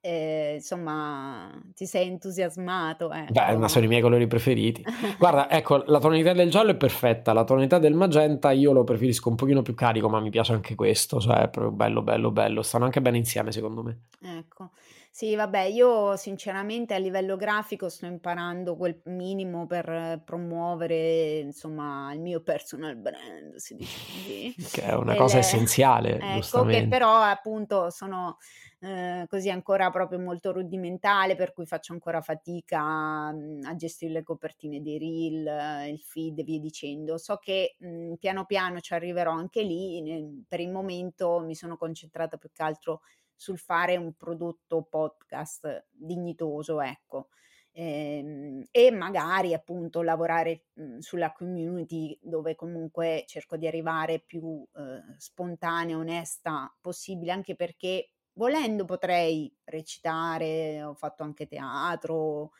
eh, 0.05 0.53
insomma, 0.55 1.49
ti 1.73 1.87
sei 1.87 2.07
entusiasmato. 2.07 3.11
Ecco. 3.11 3.33
Beh, 3.33 3.57
ma 3.57 3.67
sono 3.67 3.85
i 3.85 3.87
miei 3.87 4.01
colori 4.01 4.27
preferiti. 4.27 4.83
Guarda, 5.17 5.49
ecco, 5.49 5.83
la 5.87 5.99
tonalità 5.99 6.33
del 6.33 6.51
giallo 6.51 6.71
è 6.71 6.75
perfetta, 6.75 7.33
la 7.33 7.43
tonalità 7.43 7.79
del 7.79 7.95
magenta 7.95 8.51
io 8.51 8.71
lo 8.71 8.83
preferisco 8.83 9.29
un 9.29 9.35
pochino 9.35 9.63
più 9.63 9.73
carico, 9.73 10.07
ma 10.07 10.19
mi 10.19 10.29
piace 10.29 10.53
anche 10.53 10.75
questo, 10.75 11.19
cioè 11.19 11.37
è 11.37 11.49
proprio 11.49 11.71
bello, 11.71 12.03
bello, 12.03 12.29
bello, 12.29 12.61
stanno 12.61 12.85
anche 12.85 13.01
bene 13.01 13.17
insieme 13.17 13.51
secondo 13.51 13.81
me. 13.81 14.01
Ecco. 14.21 14.69
Sì, 15.17 15.33
vabbè, 15.33 15.61
io 15.61 16.17
sinceramente 16.17 16.93
a 16.93 16.97
livello 16.97 17.37
grafico 17.37 17.87
sto 17.87 18.05
imparando 18.05 18.75
quel 18.75 18.99
minimo 19.05 19.65
per 19.65 20.21
promuovere, 20.25 21.39
insomma, 21.39 22.11
il 22.11 22.19
mio 22.19 22.41
personal 22.41 22.97
brand, 22.97 23.55
si 23.55 23.75
dice 23.75 24.01
così. 24.03 24.53
Che 24.73 24.81
è 24.81 24.93
una 24.93 25.15
cosa 25.15 25.37
essenziale, 25.37 26.17
ecco, 26.17 26.65
che 26.65 26.85
però 26.85 27.21
appunto 27.21 27.89
sono 27.91 28.35
eh, 28.81 29.23
così 29.29 29.49
ancora 29.49 29.89
proprio 29.89 30.19
molto 30.19 30.51
rudimentale, 30.51 31.35
per 31.35 31.53
cui 31.53 31.65
faccio 31.65 31.93
ancora 31.93 32.19
fatica 32.19 33.31
mh, 33.31 33.61
a 33.63 33.75
gestire 33.77 34.11
le 34.11 34.23
copertine 34.23 34.81
dei 34.81 34.97
reel, 34.97 35.89
il 35.91 36.01
feed 36.01 36.39
e 36.39 36.43
via 36.43 36.59
dicendo. 36.59 37.17
So 37.17 37.37
che 37.37 37.77
mh, 37.79 38.15
piano 38.15 38.43
piano 38.43 38.81
ci 38.81 38.93
arriverò 38.93 39.31
anche 39.31 39.61
lì, 39.63 40.43
per 40.45 40.59
il 40.59 40.71
momento 40.71 41.39
mi 41.39 41.55
sono 41.55 41.77
concentrata 41.77 42.35
più 42.35 42.49
che 42.51 42.63
altro 42.63 42.99
sul 43.35 43.57
fare 43.59 43.97
un 43.97 44.13
prodotto 44.13 44.83
podcast 44.83 45.87
dignitoso, 45.91 46.81
ecco. 46.81 47.29
Ehm, 47.77 48.63
e 48.71 48.89
magari 48.91 49.53
appunto 49.53 50.01
lavorare 50.01 50.67
mh, 50.73 50.99
sulla 50.99 51.33
community 51.33 52.17
dove 52.21 52.55
comunque 52.55 53.23
cerco 53.27 53.57
di 53.57 53.67
arrivare 53.67 54.19
più 54.21 54.65
eh, 54.75 55.15
spontanea, 55.17 55.97
onesta 55.97 56.73
possibile, 56.79 57.31
anche 57.33 57.55
perché 57.55 58.11
volendo 58.33 58.85
potrei 58.85 59.53
recitare, 59.65 60.81
ho 60.83 60.93
fatto 60.93 61.23
anche 61.23 61.47
teatro, 61.47 62.51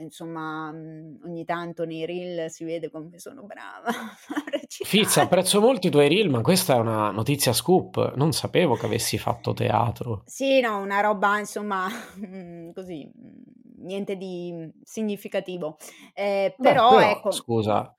insomma, 0.00 0.72
mhmm, 0.72 1.20
ogni 1.24 1.44
tanto 1.44 1.84
nei 1.84 2.06
reel 2.06 2.50
si 2.50 2.64
vede 2.64 2.90
come 2.90 3.18
sono 3.18 3.42
brava 3.44 3.90
Fizza, 4.68 5.22
apprezzo 5.22 5.60
molto 5.60 5.88
i 5.88 5.90
tuoi 5.90 6.08
reel, 6.08 6.30
ma 6.30 6.40
questa 6.40 6.76
è 6.76 6.78
una 6.78 7.10
notizia 7.10 7.52
scoop. 7.52 8.14
Non 8.14 8.32
sapevo 8.32 8.74
che 8.74 8.86
avessi 8.86 9.18
fatto 9.18 9.52
teatro. 9.52 10.22
Sì, 10.26 10.60
no, 10.60 10.78
una 10.78 11.00
roba, 11.00 11.38
insomma, 11.38 11.88
così, 12.74 13.10
mhmm, 13.12 13.86
niente 13.86 14.16
di 14.16 14.70
significativo. 14.82 15.76
Eh, 16.14 16.54
però, 16.56 16.90
Beh, 16.90 16.96
però, 16.96 17.10
ecco... 17.10 17.30
Scusa. 17.30 17.94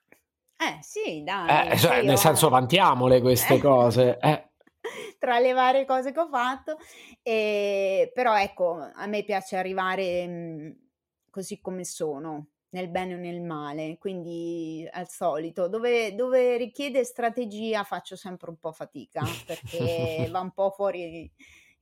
Eh, 0.58 0.80
sì, 0.82 1.24
dai. 1.24 1.72
Eh, 1.72 1.78
cioè, 1.78 2.04
nel 2.04 2.18
senso, 2.18 2.50
vantiamole 2.50 3.22
queste 3.22 3.56
eh. 3.56 3.60
cose. 3.62 4.18
Eh 4.20 4.46
tra 5.20 5.38
le 5.38 5.54
varie 5.54 5.86
cose 5.86 6.12
che 6.12 6.20
ho 6.20 6.28
fatto. 6.28 6.78
E, 7.22 8.12
però 8.14 8.36
ecco, 8.40 8.80
a 8.92 9.06
me 9.06 9.24
piace 9.24 9.56
arrivare 9.56 10.28
mh, 10.28 10.32
mhmm, 10.32 10.76
così 11.32 11.60
come 11.60 11.84
sono, 11.84 12.50
nel 12.70 12.90
bene 12.90 13.16
o 13.16 13.18
nel 13.18 13.42
male, 13.42 13.98
quindi 13.98 14.88
al 14.92 15.10
solito, 15.10 15.68
dove, 15.68 16.14
dove 16.14 16.58
richiede 16.58 17.04
strategia 17.04 17.84
faccio 17.84 18.16
sempre 18.16 18.52
un 18.52 18.58
po' 18.58 18.72
fatica 18.72 19.24
perché 19.48 20.28
va 20.30 20.42
un 20.42 20.52
po' 20.52 20.70
fuori 20.70 21.32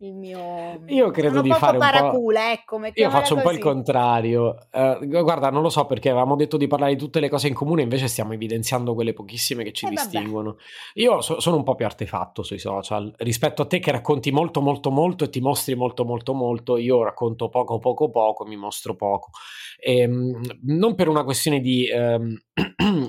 il 0.02 0.14
mio... 0.14 0.82
Io 0.88 1.12
credo 1.12 1.42
di 1.42 1.52
fare 1.52 1.74
un 1.74 1.80
paracula, 1.80 2.52
ecco, 2.54 2.80
Io 2.94 3.10
faccio 3.10 3.36
un 3.36 3.42
po' 3.42 3.52
il 3.52 3.60
contrario. 3.60 4.56
Uh, 4.72 5.06
guarda, 5.06 5.50
non 5.50 5.62
lo 5.62 5.70
so 5.70 5.86
perché 5.86 6.10
avevamo 6.10 6.38
detto 6.38 6.56
di 6.56 6.68
parlare 6.68 6.94
di 6.94 6.98
tutte 6.98 7.20
le 7.20 7.28
cose 7.28 7.50
in 7.50 7.54
comune, 7.54 7.82
invece 7.82 8.08
stiamo 8.08 8.32
evidenziando 8.32 8.94
quelle 8.94 9.12
pochissime 9.12 9.64
che 9.64 9.74
ci 9.74 9.88
eh, 9.88 9.90
distinguono. 9.90 10.52
Vabbè. 10.52 10.62
Io 10.96 11.20
so, 11.22 11.42
sono 11.42 11.58
un 11.58 11.64
po' 11.64 11.76
più 11.76 11.86
artefatto 11.86 12.44
sui 12.44 12.60
social 12.60 13.14
rispetto 13.18 13.62
a 13.62 13.66
te 13.66 13.80
che 13.80 13.92
racconti 13.92 14.32
molto, 14.32 14.62
molto, 14.62 14.90
molto 14.90 15.26
e 15.26 15.30
ti 15.30 15.42
mostri 15.42 15.76
molto, 15.76 16.06
molto, 16.06 16.34
molto. 16.34 16.78
Io 16.78 17.04
racconto 17.04 17.50
poco, 17.50 17.80
poco, 17.80 18.10
poco, 18.10 18.46
mi 18.46 18.56
mostro 18.56 18.96
poco. 18.96 19.32
E, 19.78 19.98
ehm, 19.98 20.40
non 20.64 20.96
per 20.96 21.10
una 21.10 21.26
questione 21.26 21.60
di, 21.60 21.90
um, 21.92 22.38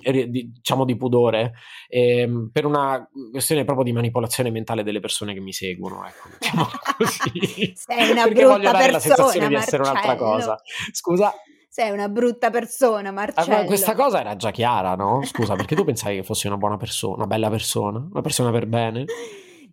di 0.02 0.50
diciamo, 0.50 0.84
di 0.84 0.96
pudore, 0.96 1.52
ehm, 1.88 2.50
per 2.52 2.64
una 2.64 3.08
questione 3.30 3.64
proprio 3.64 3.84
di 3.84 3.92
manipolazione 3.92 4.50
mentale 4.50 4.82
delle 4.82 4.98
persone 4.98 5.34
che 5.34 5.40
mi 5.40 5.52
seguono. 5.52 6.04
Ecco, 6.04 6.28
diciamo 6.36 6.66
così. 6.96 7.72
Sei 7.76 8.10
una 8.10 8.24
Perché 8.24 8.42
brutta 8.42 8.70
persona, 8.70 8.90
la 8.90 8.98
sensazione 9.00 9.48
di 9.48 9.54
essere 9.54 9.82
un'altra 9.82 10.16
cosa. 10.16 10.60
Scusa? 10.92 11.32
Sei 11.68 11.90
una 11.90 12.08
brutta 12.08 12.50
persona, 12.50 13.12
Marcello. 13.12 13.56
Ah, 13.58 13.64
questa 13.64 13.94
cosa 13.94 14.20
era 14.20 14.34
già 14.34 14.50
chiara, 14.50 14.96
no? 14.96 15.22
Scusa, 15.24 15.54
perché 15.54 15.76
tu 15.76 15.84
pensavi 15.84 16.16
che 16.16 16.22
fossi 16.24 16.48
una 16.48 16.56
buona 16.56 16.76
persona, 16.76 17.14
una 17.14 17.26
bella 17.26 17.48
persona, 17.48 18.04
una 18.10 18.20
persona 18.22 18.50
per 18.50 18.66
bene? 18.66 19.04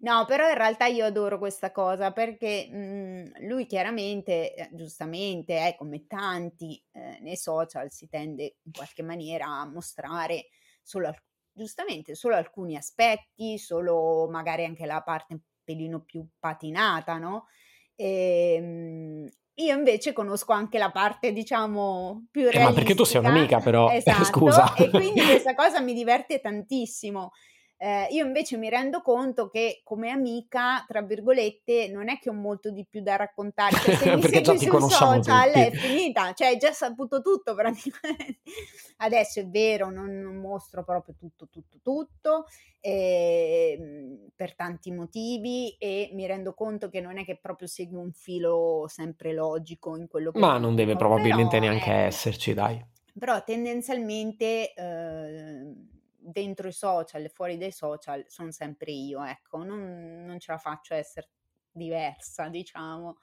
No, 0.02 0.26
però 0.26 0.48
in 0.48 0.56
realtà 0.56 0.86
io 0.86 1.06
adoro 1.06 1.40
questa 1.40 1.72
cosa 1.72 2.12
perché 2.12 2.70
mh, 2.70 2.78
mhmm, 2.78 3.48
lui 3.48 3.66
chiaramente, 3.66 4.54
eh, 4.54 4.70
giustamente, 4.74 5.68
eh, 5.68 5.76
come 5.76 6.06
tanti 6.06 6.80
eh, 6.92 7.18
nei 7.22 7.36
social, 7.36 7.90
si 7.92 8.08
tende 8.08 8.58
in 8.62 8.72
qualche 8.72 9.02
maniera 9.02 9.46
a 9.48 9.66
mostrare 9.66 10.50
solo, 10.84 11.12
giustamente, 11.52 12.14
solo 12.14 12.36
alcuni 12.36 12.76
aspetti, 12.76 13.58
solo 13.58 14.28
magari 14.30 14.66
anche 14.66 14.86
la 14.86 15.02
parte 15.02 15.40
pelino 15.68 16.00
più 16.00 16.26
patinata, 16.40 17.18
no? 17.18 17.48
E, 17.94 18.54
ehm, 18.58 19.30
io 19.56 19.76
invece 19.76 20.14
conosco 20.14 20.54
anche 20.54 20.78
la 20.78 20.92
parte, 20.92 21.34
diciamo, 21.34 22.28
più 22.32 22.44
realistica. 22.44 22.68
Eh, 22.68 22.70
ma 22.70 22.76
perché 22.76 22.96
tu 22.96 23.04
sei 23.04 23.20
un'amica, 23.20 23.60
però, 23.60 23.90
esatto, 23.92 24.24
scusa. 24.24 24.74
E 24.76 24.90
quindi 24.90 25.22
questa 25.22 25.56
cosa 25.56 25.82
mi 25.82 25.94
diverte 25.94 26.40
tantissimo. 26.40 27.32
Eh, 27.80 28.08
io 28.10 28.26
invece 28.26 28.58
mi 28.58 28.70
rendo 28.70 29.02
conto 29.02 29.50
che 29.50 29.82
come 29.84 30.10
amica, 30.10 30.84
tra 30.88 31.04
virgolette, 31.04 31.90
non 31.90 32.10
è 32.10 32.18
che 32.18 32.30
ho 32.30 32.34
molto 32.34 32.72
di 32.72 32.88
più 32.90 33.02
da 33.02 33.16
raccontare. 33.18 33.76
Cioè, 33.76 33.96
se 33.96 34.16
mi 34.18 34.22
segui 34.24 34.58
sui 34.58 34.90
social 34.90 35.52
tutti. 35.52 35.60
è 35.60 35.72
finita, 35.72 36.34
cioè 36.34 36.48
hai 36.48 36.58
già 36.58 36.72
saputo 36.72 37.22
tutto 37.22 37.54
praticamente. 37.54 38.40
Adesso 38.98 39.42
è 39.42 39.48
vero, 39.48 39.92
non, 39.92 40.20
non 40.20 40.38
mostro 40.38 40.84
proprio 40.84 41.14
tutto, 41.20 41.48
tutto, 41.52 41.78
tutto, 41.84 42.46
eh, 42.82 44.32
per 44.36 44.56
tanti 44.56 44.92
motivi 44.92 45.76
e 45.78 46.10
mi 46.14 46.26
rendo 46.26 46.56
conto 46.56 46.90
che 46.90 47.00
non 47.00 47.20
è 47.20 47.26
che 47.26 47.38
proprio 47.38 47.68
seguo 47.68 48.00
un 48.00 48.12
filo 48.12 48.86
sempre 48.88 49.34
logico 49.34 49.96
in 49.96 50.08
quello 50.08 50.32
che... 50.32 50.40
Ma 50.40 50.58
non 50.58 50.74
deve 50.74 50.96
probabilmente 50.96 51.60
neanche 51.60 51.92
eh, 51.92 52.06
esserci, 52.06 52.56
dai. 52.56 52.84
Però 53.14 53.44
tendenzialmente... 53.44 54.74
Eh, 54.74 55.96
dentro 56.28 56.68
i 56.68 56.74
social 56.74 57.24
e 57.24 57.30
fuori 57.30 57.58
dai 57.58 57.72
social 57.72 58.26
sono 58.28 58.52
sempre 58.52 58.92
io, 58.92 59.24
ecco, 59.24 59.64
non, 59.64 60.24
non 60.26 60.40
ce 60.40 60.52
la 60.52 60.58
faccio 60.58 60.94
essere 60.94 61.30
diversa, 61.72 62.50
diciamo. 62.50 63.18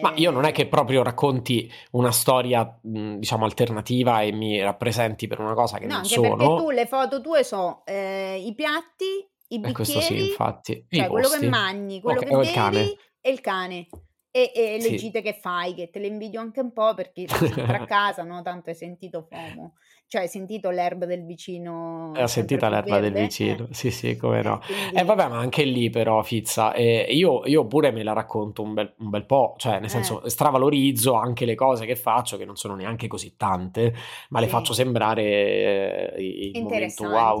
Ma 0.00 0.12
io 0.14 0.30
non 0.30 0.44
è 0.44 0.52
che 0.52 0.68
proprio 0.68 1.02
racconti 1.02 1.70
una 1.92 2.12
storia, 2.12 2.78
diciamo, 2.80 3.44
alternativa 3.44 4.20
e 4.22 4.32
mi 4.32 4.60
rappresenti 4.62 5.26
per 5.26 5.40
una 5.40 5.54
cosa 5.54 5.78
che 5.78 5.86
no, 5.86 5.94
non 5.94 6.02
anche 6.02 6.14
sono. 6.14 6.36
perché 6.36 6.56
tu 6.56 6.70
le 6.70 6.86
foto 6.86 7.20
tue 7.20 7.42
sono 7.42 7.82
eh, 7.84 8.40
i 8.44 8.54
piatti, 8.54 9.28
i 9.48 9.58
bicchieri, 9.58 9.70
eh, 9.70 9.72
questo 9.72 10.00
sì, 10.00 10.28
infatti, 10.28 10.86
cioè 10.88 11.08
quello 11.08 11.28
che 11.28 11.48
mangi, 11.48 12.00
quello 12.00 12.20
okay, 12.20 12.30
che 12.30 12.36
bevi 12.36 12.52
cane. 12.52 12.96
e 13.20 13.30
il 13.30 13.40
cane. 13.40 13.88
E, 14.30 14.52
e 14.54 14.76
le 14.76 14.82
sì. 14.82 14.96
gite 14.98 15.22
che 15.22 15.32
fai, 15.32 15.72
che 15.72 15.88
te 15.88 15.98
le 15.98 16.08
invidio 16.08 16.40
anche 16.40 16.60
un 16.60 16.70
po' 16.70 16.92
perché 16.92 17.26
sei 17.26 17.48
sempre 17.48 17.78
a 17.78 17.84
casa, 17.86 18.22
no? 18.22 18.42
Tanto 18.42 18.68
hai 18.68 18.76
sentito 18.76 19.26
FOMO. 19.30 19.76
Cioè, 20.08 20.20
hai 20.20 20.28
sentito 20.28 20.70
l'erba 20.70 21.04
del 21.04 21.24
vicino? 21.24 22.12
Ho 22.16 22.26
sentito 22.28 22.68
l'erba 22.68 23.00
del 23.00 23.12
vicino, 23.12 23.66
eh. 23.68 23.74
sì, 23.74 23.90
sì, 23.90 24.16
come 24.16 24.40
no. 24.40 24.60
E 24.62 24.66
quindi... 24.66 24.96
eh, 25.00 25.02
vabbè, 25.02 25.26
ma 25.26 25.38
anche 25.38 25.64
lì 25.64 25.90
però, 25.90 26.22
Fizza, 26.22 26.72
eh, 26.74 27.06
io, 27.10 27.44
io, 27.44 27.66
pure 27.66 27.90
me 27.90 28.04
la 28.04 28.12
racconto 28.12 28.62
un 28.62 28.72
bel, 28.72 28.94
un 28.98 29.10
bel 29.10 29.26
po', 29.26 29.56
cioè, 29.58 29.80
nel 29.80 29.90
senso, 29.90 30.22
eh. 30.22 30.30
stravalorizzo 30.30 31.14
anche 31.14 31.44
le 31.44 31.56
cose 31.56 31.86
che 31.86 31.96
faccio, 31.96 32.36
che 32.36 32.44
non 32.44 32.54
sono 32.54 32.76
neanche 32.76 33.08
così 33.08 33.34
tante, 33.36 33.94
ma 34.28 34.38
sì. 34.38 34.44
le 34.44 34.50
faccio 34.50 34.72
sembrare 34.74 36.14
eh, 36.14 36.50
il 36.54 36.62
momento 36.62 37.02
wow. 37.02 37.38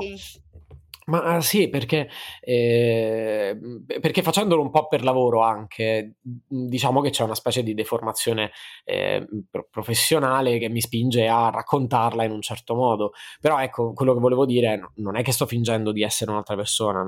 Ma 1.06 1.40
sì, 1.40 1.68
perché, 1.68 2.08
eh, 2.40 3.56
perché 4.00 4.22
facendolo 4.22 4.60
un 4.60 4.70
po' 4.70 4.88
per 4.88 5.04
lavoro 5.04 5.40
anche, 5.42 6.16
diciamo 6.20 7.00
che 7.00 7.10
c'è 7.10 7.22
una 7.22 7.36
specie 7.36 7.62
di 7.62 7.74
deformazione 7.74 8.50
eh, 8.84 9.24
professionale 9.70 10.58
che 10.58 10.68
mi 10.68 10.80
spinge 10.80 11.28
a 11.28 11.48
raccontarla 11.50 12.24
in 12.24 12.32
un 12.32 12.40
certo 12.42 12.74
modo. 12.74 13.12
Però 13.40 13.60
ecco, 13.60 13.92
quello 13.92 14.14
che 14.14 14.20
volevo 14.20 14.44
dire 14.46 14.90
non 14.96 15.16
è 15.16 15.22
che 15.22 15.30
sto 15.30 15.46
fingendo 15.46 15.92
di 15.92 16.02
essere 16.02 16.32
un'altra 16.32 16.56
persona, 16.56 17.04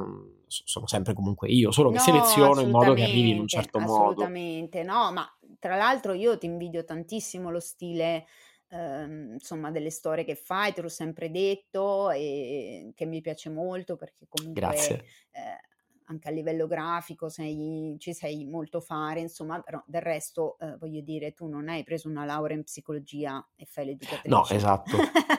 sono 0.46 0.86
sempre 0.86 1.12
comunque 1.12 1.48
io, 1.48 1.72
solo 1.72 1.90
che 1.90 1.96
no, 1.96 2.02
seleziono 2.02 2.60
in 2.60 2.70
modo 2.70 2.94
che 2.94 3.02
arrivi 3.02 3.30
in 3.30 3.40
un 3.40 3.48
certo 3.48 3.78
assolutamente. 3.78 4.00
modo. 4.00 4.22
Assolutamente, 4.22 4.82
no, 4.84 5.12
ma 5.12 5.38
tra 5.58 5.74
l'altro 5.74 6.12
io 6.12 6.38
ti 6.38 6.46
invidio 6.46 6.84
tantissimo 6.84 7.50
lo 7.50 7.60
stile 7.60 8.26
ehm, 8.68 9.32
insomma 9.32 9.70
delle 9.70 9.90
storie 9.90 10.24
che 10.24 10.34
fai, 10.34 10.72
te 10.72 10.82
l'ho 10.82 10.88
sempre 10.88 11.30
detto 11.30 12.10
e 12.10 12.92
che 12.94 13.06
mi 13.06 13.20
piace 13.20 13.50
molto 13.50 13.96
perché 13.96 14.26
comunque 14.28 14.60
Grazie. 14.60 15.04
Eh, 15.30 15.66
anche 16.10 16.28
a 16.28 16.30
livello 16.30 16.66
grafico 16.66 17.28
sei, 17.28 17.96
ci 17.98 18.14
sei 18.14 18.46
molto 18.46 18.80
fare, 18.80 19.20
insomma, 19.20 19.60
però 19.60 19.82
del 19.86 20.00
resto 20.00 20.56
eh, 20.58 20.76
voglio 20.78 21.02
dire, 21.02 21.32
tu 21.32 21.48
non 21.48 21.68
hai 21.68 21.84
preso 21.84 22.08
una 22.08 22.24
laurea 22.24 22.56
in 22.56 22.62
psicologia 22.62 23.46
e 23.54 23.66
fai 23.66 23.86
l'educatrice. 23.86 24.28
No, 24.28 24.48
esatto. 24.48 24.96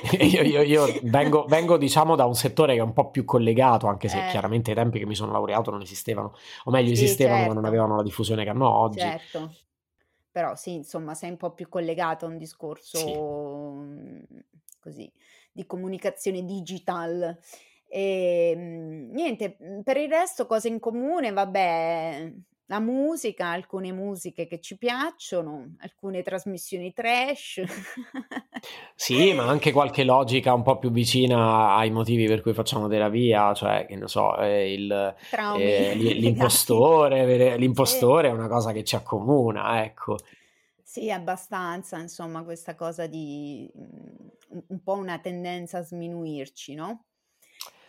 io, 0.20 0.42
io, 0.42 0.62
io 0.62 1.00
vengo, 1.02 1.44
vengo, 1.46 1.76
diciamo, 1.76 2.16
da 2.16 2.24
un 2.24 2.34
settore 2.34 2.74
che 2.74 2.80
è 2.80 2.82
un 2.82 2.92
po' 2.92 3.10
più 3.10 3.24
collegato, 3.24 3.86
anche 3.86 4.08
se 4.08 4.26
eh. 4.26 4.30
chiaramente 4.30 4.70
i 4.70 4.74
tempi 4.74 4.98
che 4.98 5.06
mi 5.06 5.14
sono 5.14 5.32
laureato 5.32 5.70
non 5.70 5.82
esistevano, 5.82 6.34
o 6.64 6.70
meglio 6.70 6.94
sì, 6.94 7.04
esistevano 7.04 7.38
certo. 7.38 7.48
ma 7.48 7.54
non 7.54 7.62
certo. 7.64 7.78
avevano 7.78 7.96
la 7.96 8.02
diffusione 8.02 8.44
che 8.44 8.50
hanno 8.50 8.68
oggi. 8.68 8.98
Certo. 8.98 9.54
Però 10.30 10.54
sì, 10.54 10.74
insomma, 10.74 11.14
sei 11.14 11.30
un 11.30 11.36
po' 11.36 11.52
più 11.54 11.68
collegato 11.68 12.24
a 12.26 12.28
un 12.28 12.38
discorso 12.38 13.00
sì. 13.04 13.20
Mhmm, 13.76 14.22
così 14.80 15.12
di 15.52 15.66
comunicazione 15.66 16.44
digital. 16.44 17.36
E 17.88 18.50
ehm, 18.54 19.10
niente, 19.12 19.56
mhmm, 19.58 19.82
per 19.82 19.96
il 19.96 20.08
resto 20.08 20.46
cose 20.46 20.68
in 20.68 20.78
comune, 20.78 21.32
vabbè, 21.32 22.32
la 22.70 22.78
musica, 22.78 23.48
alcune 23.48 23.90
musiche 23.90 24.46
che 24.46 24.60
ci 24.60 24.78
piacciono, 24.78 25.74
alcune 25.80 26.22
trasmissioni 26.22 26.92
trash. 26.92 27.60
Sì, 28.94 29.32
ma 29.32 29.46
anche 29.46 29.72
qualche 29.72 30.04
logica 30.04 30.52
un 30.52 30.62
po' 30.62 30.78
più 30.78 30.90
vicina 30.90 31.74
ai 31.76 31.90
motivi 31.90 32.26
per 32.26 32.42
cui 32.42 32.52
facciamo 32.52 32.88
terapia, 32.88 33.54
cioè, 33.54 33.86
che 33.86 33.96
ne 33.96 34.06
so, 34.06 34.36
eh, 34.36 34.74
il, 34.74 35.16
eh, 35.56 35.94
l'impostore, 35.96 37.56
l'impostore 37.56 38.28
è 38.28 38.32
una 38.32 38.48
cosa 38.48 38.72
che 38.72 38.84
ci 38.84 38.96
accomuna, 38.96 39.82
ecco. 39.82 40.18
Sì, 40.82 41.10
abbastanza, 41.10 41.98
insomma, 41.98 42.42
questa 42.44 42.74
cosa 42.74 43.06
di 43.06 43.70
mhmm, 43.74 44.64
un 44.66 44.82
po' 44.82 44.94
una 44.94 45.18
tendenza 45.18 45.78
a 45.78 45.82
sminuirci, 45.82 46.74
no? 46.74 47.06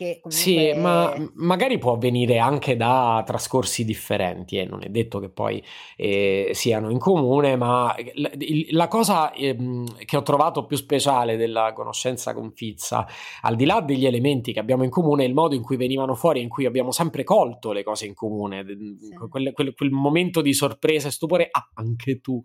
Che 0.02 0.20
comunque... 0.20 0.32
Sì, 0.32 0.74
ma 0.74 1.14
magari 1.36 1.78
può 1.78 1.94
avvenire 1.94 2.40
anche 2.40 2.76
da 2.76 3.22
trascorsi 3.24 3.86
differenti, 3.86 4.58
e 4.58 4.62
eh? 4.62 4.66
non 4.66 4.82
è 4.82 4.90
detto 4.90 5.20
che 5.20 5.30
poi 5.30 5.64
eh, 5.96 6.50
siano 6.54 6.90
in 6.90 6.98
comune, 6.98 7.56
ma 7.56 7.96
la, 8.16 8.32
la 8.72 8.88
cosa 8.88 9.32
eh, 9.32 9.56
che 10.04 10.18
ho 10.18 10.24
trovato 10.24 10.66
più 10.66 10.76
speciale 10.76 11.38
della 11.38 11.72
conoscenza 11.74 12.34
con 12.34 12.52
Fizza, 12.52 13.06
al 13.42 13.56
di 13.56 13.66
là 13.66 13.80
degli 13.82 14.08
elementi 14.08 14.54
che 14.54 14.60
abbiamo 14.60 14.84
in 14.84 14.90
comune, 14.90 15.24
è 15.24 15.28
il 15.28 15.36
modo 15.36 15.54
in 15.54 15.62
cui 15.62 15.78
venivano 15.78 16.16
fuori, 16.16 16.42
in 16.42 16.50
cui 16.50 16.66
abbiamo 16.66 16.90
sempre 16.90 17.24
colto 17.24 17.72
le 17.72 17.84
cose 17.84 18.08
in 18.08 18.16
comune, 18.16 18.66
sì. 18.66 19.14
quel, 19.30 19.52
quel, 19.54 19.76
quel, 19.76 19.92
momento 19.92 20.42
di 20.42 20.54
sorpresa 20.56 21.10
e 21.10 21.12
stupore, 21.12 21.48
ah, 21.52 21.70
anche 21.76 22.20
tu, 22.22 22.42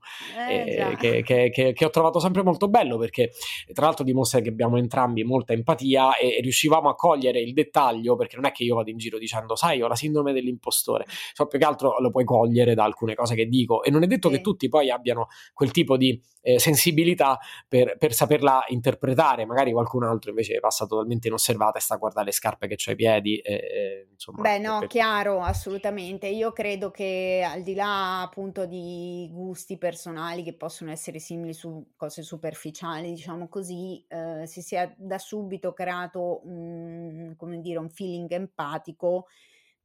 eh, 0.46 0.94
che, 0.98 1.22
che, 1.22 1.48
che, 1.48 1.72
che, 1.72 1.84
ho 1.86 1.90
trovato 1.90 2.18
sempre 2.18 2.42
molto 2.42 2.68
bello, 2.68 2.98
perché 2.98 3.30
tra 3.72 3.86
l'altro 3.86 4.04
dimostra 4.04 4.40
che 4.40 4.50
abbiamo 4.50 4.76
entrambi 4.76 5.24
molta 5.24 5.54
empatia 5.54 6.18
e 6.18 6.40
riuscivamo 6.42 6.90
a 6.90 6.94
cogliere 6.94 7.44
il 7.47 7.55
dettaglio, 7.55 8.16
perché 8.16 8.36
non 8.36 8.47
è 8.47 8.53
che 8.53 8.64
io 8.64 8.74
vado 8.74 8.90
in 8.90 8.99
giro 8.99 9.18
dicendo, 9.18 9.57
sai, 9.57 9.82
ho 9.82 9.88
la 9.88 9.97
sindrome 9.97 10.32
dell'impostore, 10.32 11.05
so 11.32 11.47
più 11.47 11.59
che 11.59 11.64
altro 11.64 11.99
lo 11.99 12.11
puoi 12.11 12.24
cogliere 12.24 12.74
da 12.74 12.84
alcune 12.84 13.14
cose 13.14 13.34
che 13.34 13.47
dico 13.47 13.82
e 13.82 13.90
non 13.90 14.03
è 14.03 14.07
detto 14.07 14.28
sì. 14.28 14.36
che 14.36 14.40
tutti 14.40 14.68
poi 14.68 14.90
abbiano 14.90 15.28
quel 15.53 15.70
tipo 15.70 15.97
di 15.97 16.20
eh, 16.47 16.61
sensibilità 16.61 17.38
per, 17.66 17.97
per, 17.99 18.12
saperla 18.12 18.64
interpretare, 18.68 19.44
magari 19.47 19.72
qualcun 19.72 20.05
altro 20.05 20.30
invece 20.30 20.61
passa 20.61 20.86
totalmente 20.86 21.26
inosservata 21.26 21.78
e 21.78 21.80
sta 21.80 21.94
a 21.94 21.99
guardare 21.99 22.26
le 22.26 22.32
scarpe 22.32 22.68
che 22.68 22.74
ho 22.74 22.90
ai 22.90 22.97
piedi. 22.97 23.36
E, 23.38 23.53
e, 23.55 24.09
insomma, 24.12 24.42
Beh, 24.42 24.59
no, 24.59 24.78
per... 24.78 24.88
chiaro, 24.88 25.40
assolutamente. 25.40 26.28
Io 26.28 26.53
credo 26.53 26.92
che 26.92 27.44
al 27.44 27.62
di 27.62 27.74
là 27.74 28.22
appunto 28.22 28.64
di 28.64 29.28
gusti 29.32 29.76
personali 29.76 30.44
che 30.44 30.55
possono 30.55 30.92
essere 30.92 31.18
simili 31.18 31.53
su 31.53 31.94
cose 31.97 32.22
superficiali, 32.22 33.12
diciamo 33.12 33.49
così, 33.49 34.05
eh, 34.07 34.47
si 34.47 34.62
sia 34.62 34.94
da 34.97 35.18
subito 35.18 35.72
creato 35.72 36.42
un, 36.44 37.34
come 37.37 37.61
dire, 37.61 37.78
un 37.78 37.91
feeling 37.91 38.30
empatico 38.32 39.26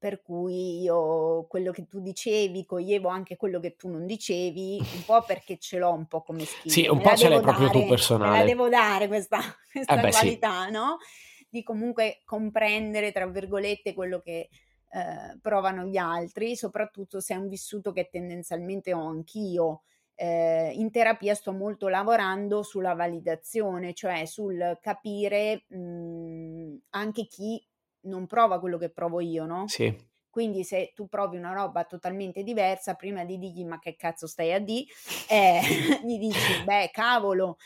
per 0.01 0.23
cui 0.23 0.81
io 0.81 1.45
quello 1.47 1.71
che 1.71 1.85
tu 1.85 1.99
dicevi 1.99 2.65
coglievo 2.65 3.07
anche 3.07 3.35
quello 3.35 3.59
che 3.59 3.75
tu 3.75 3.87
non 3.87 4.07
dicevi, 4.07 4.79
un 4.79 5.05
po' 5.05 5.21
perché 5.21 5.59
ce 5.59 5.77
l'ho 5.77 5.93
un 5.93 6.07
po' 6.07 6.23
come 6.23 6.43
skill. 6.43 6.71
Sì, 6.71 6.87
un 6.87 6.99
po' 6.99 7.15
ce 7.15 7.29
l'hai 7.29 7.39
proprio 7.39 7.69
tu 7.69 7.85
personale. 7.85 8.31
Me 8.31 8.39
la 8.39 8.45
devo 8.45 8.67
dare 8.67 9.07
questa, 9.07 9.37
questa 9.71 9.99
eh 9.99 10.01
beh, 10.01 10.09
qualità, 10.09 10.65
sì. 10.65 10.71
no? 10.71 10.97
Di 11.47 11.61
comunque 11.61 12.21
comprendere, 12.25 13.11
tra 13.11 13.27
virgolette, 13.27 13.93
quello 13.93 14.19
che 14.21 14.49
eh, 14.93 15.37
provano 15.39 15.85
gli 15.85 15.97
altri, 15.97 16.55
soprattutto 16.55 17.19
se 17.19 17.35
è 17.35 17.37
un 17.37 17.47
vissuto 17.47 17.91
che 17.91 18.09
tendenzialmente 18.09 18.95
ho 18.95 19.07
anch'io. 19.07 19.83
Eh, 20.15 20.71
in 20.75 20.91
terapia 20.91 21.33
sto 21.33 21.51
molto 21.51 21.87
lavorando 21.87 22.63
sulla 22.63 22.93
validazione, 22.93 23.93
cioè 23.93 24.25
sul 24.25 24.77
capire 24.81 25.65
mh, 25.67 25.77
mhmm, 25.77 26.77
anche 26.91 27.25
chi 27.25 27.63
non 28.01 28.27
prova 28.27 28.59
quello 28.59 28.77
che 28.77 28.89
provo 28.91 29.19
io, 29.19 29.45
no? 29.45 29.67
Sì. 29.67 29.95
Quindi 30.29 30.63
se 30.63 30.93
tu 30.95 31.07
provi 31.07 31.37
una 31.37 31.51
roba 31.53 31.83
totalmente 31.83 32.43
diversa, 32.43 32.93
prima 32.93 33.25
di 33.25 33.37
dirgli 33.37 33.65
ma 33.65 33.79
che 33.79 33.95
cazzo 33.97 34.27
stai 34.27 34.53
a 34.53 34.59
di, 34.59 34.87
eh, 35.29 35.59
gli 36.05 36.17
dici 36.17 36.63
beh 36.63 36.89
cavolo, 36.91 37.57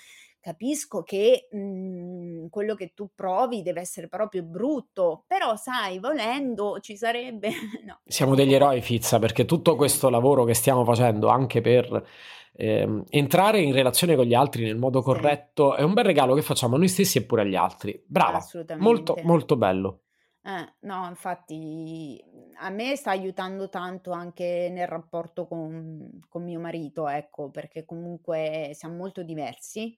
capisco 0.45 1.01
che 1.01 1.47
mh, 1.49 1.57
mhmm, 1.57 2.49
quello 2.49 2.75
che 2.75 2.91
tu 2.93 3.09
provi 3.15 3.63
deve 3.63 3.81
essere 3.81 4.07
proprio 4.07 4.43
brutto, 4.43 5.23
però 5.25 5.55
sai, 5.55 5.97
volendo 5.97 6.77
ci 6.81 6.95
sarebbe... 6.95 7.49
no. 7.83 8.01
Siamo 8.05 8.35
degli 8.35 8.53
eroi, 8.53 8.79
Fizza, 8.81 9.17
perché 9.17 9.45
tutto 9.45 9.75
questo 9.75 10.07
lavoro 10.07 10.43
che 10.43 10.53
stiamo 10.53 10.85
facendo 10.85 11.29
anche 11.29 11.61
per 11.61 12.07
eh, 12.53 13.03
entrare 13.09 13.59
in 13.59 13.73
relazione 13.73 14.15
con 14.15 14.25
gli 14.25 14.35
altri 14.35 14.65
nel 14.65 14.77
modo 14.77 15.01
corretto 15.01 15.73
sì. 15.73 15.81
è 15.81 15.83
un 15.83 15.93
bel 15.93 16.05
regalo 16.05 16.35
che 16.35 16.43
facciamo 16.43 16.75
a 16.75 16.77
noi 16.77 16.89
stessi 16.89 17.17
e 17.17 17.23
pure 17.23 17.41
agli 17.41 17.55
altri. 17.55 17.99
Brava, 18.05 18.39
molto, 18.77 19.17
molto 19.23 19.55
bello. 19.55 20.01
Eh, 20.43 20.75
no, 20.81 21.07
infatti 21.09 22.23
a 22.59 22.69
me 22.69 22.95
sta 22.95 23.09
aiutando 23.09 23.67
tanto 23.67 24.11
anche 24.11 24.69
nel 24.71 24.85
rapporto 24.85 25.47
con, 25.47 26.19
con 26.29 26.43
mio 26.43 26.59
marito, 26.59 27.07
ecco, 27.07 27.49
perché 27.49 27.83
comunque 27.83 28.69
siamo 28.75 28.95
molto 28.95 29.23
diversi 29.23 29.97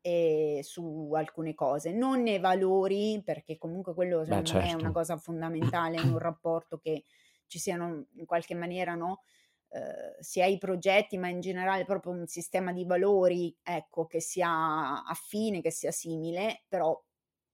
e 0.00 0.60
su 0.62 1.10
alcune 1.14 1.54
cose, 1.54 1.92
non 1.92 2.22
nei 2.22 2.38
valori, 2.38 3.20
perché 3.24 3.58
comunque 3.58 3.94
quello 3.94 4.22
Beh, 4.26 4.42
certo. 4.44 4.52
è 4.56 4.72
una 4.72 4.90
certo. 4.90 4.92
cosa 4.92 5.16
fondamentale 5.18 5.98
in 5.98 6.08
un 6.08 6.18
rapporto 6.18 6.78
che 6.78 7.04
ci 7.46 7.58
siano 7.58 8.06
in 8.14 8.26
qualche 8.26 8.54
maniera, 8.54 8.94
no? 8.94 9.22
Eh, 9.70 10.16
sia 10.22 10.46
i 10.46 10.58
progetti, 10.58 11.18
ma 11.18 11.28
in 11.28 11.40
generale 11.40 11.84
proprio 11.84 12.12
un 12.12 12.26
sistema 12.26 12.72
di 12.72 12.84
valori, 12.86 13.56
ecco, 13.62 14.06
che 14.06 14.20
sia 14.20 15.04
affine, 15.04 15.60
che 15.60 15.70
sia 15.70 15.90
simile, 15.90 16.64
però 16.68 17.00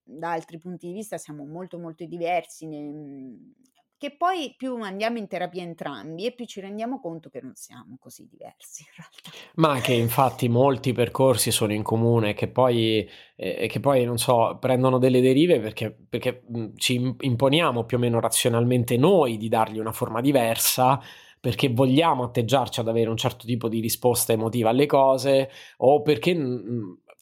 da 0.07 0.32
altri 0.32 0.59
punti 0.59 0.86
di 0.88 0.92
vista 0.92 1.18
siamo 1.18 1.45
molto 1.47 1.78
molto 1.78 2.05
diversi, 2.05 2.66
ne, 2.66 2.80
mhmm, 2.80 3.53
che 3.97 4.16
poi 4.16 4.55
più 4.57 4.76
andiamo 4.82 5.18
in 5.18 5.28
terapia 5.28 5.62
entrambi 5.62 6.26
e 6.26 6.32
più 6.32 6.45
ci 6.45 6.61
rendiamo 6.61 7.01
conto 7.01 7.30
che 7.30 7.40
non 7.40 7.55
siamo 7.55 7.97
così 7.99 8.28
diversi 8.30 8.82
in 8.82 8.88
realtà. 8.97 9.30
Ma 9.57 9.80
che 9.80 9.95
infatti 9.95 10.49
molti 10.49 10.92
percorsi 10.92 11.51
sono 11.51 11.72
in 11.72 11.82
comune 11.82 12.34
che 12.34 12.49
poi, 12.49 13.09
eh, 13.36 13.66
che 13.66 13.80
poi 13.80 14.05
non 14.05 14.18
so, 14.18 14.59
prendono 14.61 14.99
delle 14.99 15.20
derive 15.20 15.61
perché, 15.61 15.97
perché 16.09 16.45
mhmm, 16.47 16.76
ci 16.76 17.14
imponiamo 17.18 17.84
più 17.84 17.97
o 17.97 18.01
meno 18.01 18.20
razionalmente 18.20 18.97
noi 18.97 19.36
di 19.36 19.49
dargli 19.49 19.78
una 19.78 19.92
forma 19.92 20.20
diversa 20.20 21.01
perché 21.45 21.68
vogliamo 21.68 22.22
atteggiarci 22.22 22.80
ad 22.80 22.88
avere 22.88 23.11
un 23.11 23.18
certo 23.18 23.45
tipo 23.45 23.68
di 23.68 23.80
risposta 23.80 24.32
emotiva 24.32 24.70
alle 24.70 24.86
cose 24.86 25.51
o 25.76 26.01
perché 26.01 26.32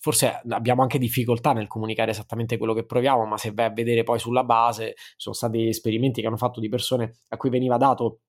forse 0.02 0.40
abbiamo 0.48 0.82
anche 0.82 0.98
difficoltà 0.98 1.52
nel 1.52 1.68
comunicare 1.68 2.10
esattamente 2.10 2.58
quello 2.58 2.74
che 2.74 2.84
proviamo, 2.84 3.24
ma 3.24 3.36
se 3.36 3.52
vai 3.52 3.66
a 3.66 3.70
vedere 3.70 4.02
poi 4.02 4.18
sulla 4.18 4.42
base, 4.42 4.94
sono 5.16 5.32
stati 5.32 5.68
esperimenti 5.68 6.20
che 6.20 6.26
hanno 6.26 6.36
fatto 6.36 6.58
di 6.58 6.68
persone 6.68 7.18
a 7.28 7.36
cui 7.36 7.50
veniva 7.50 7.76
dato 7.76 8.22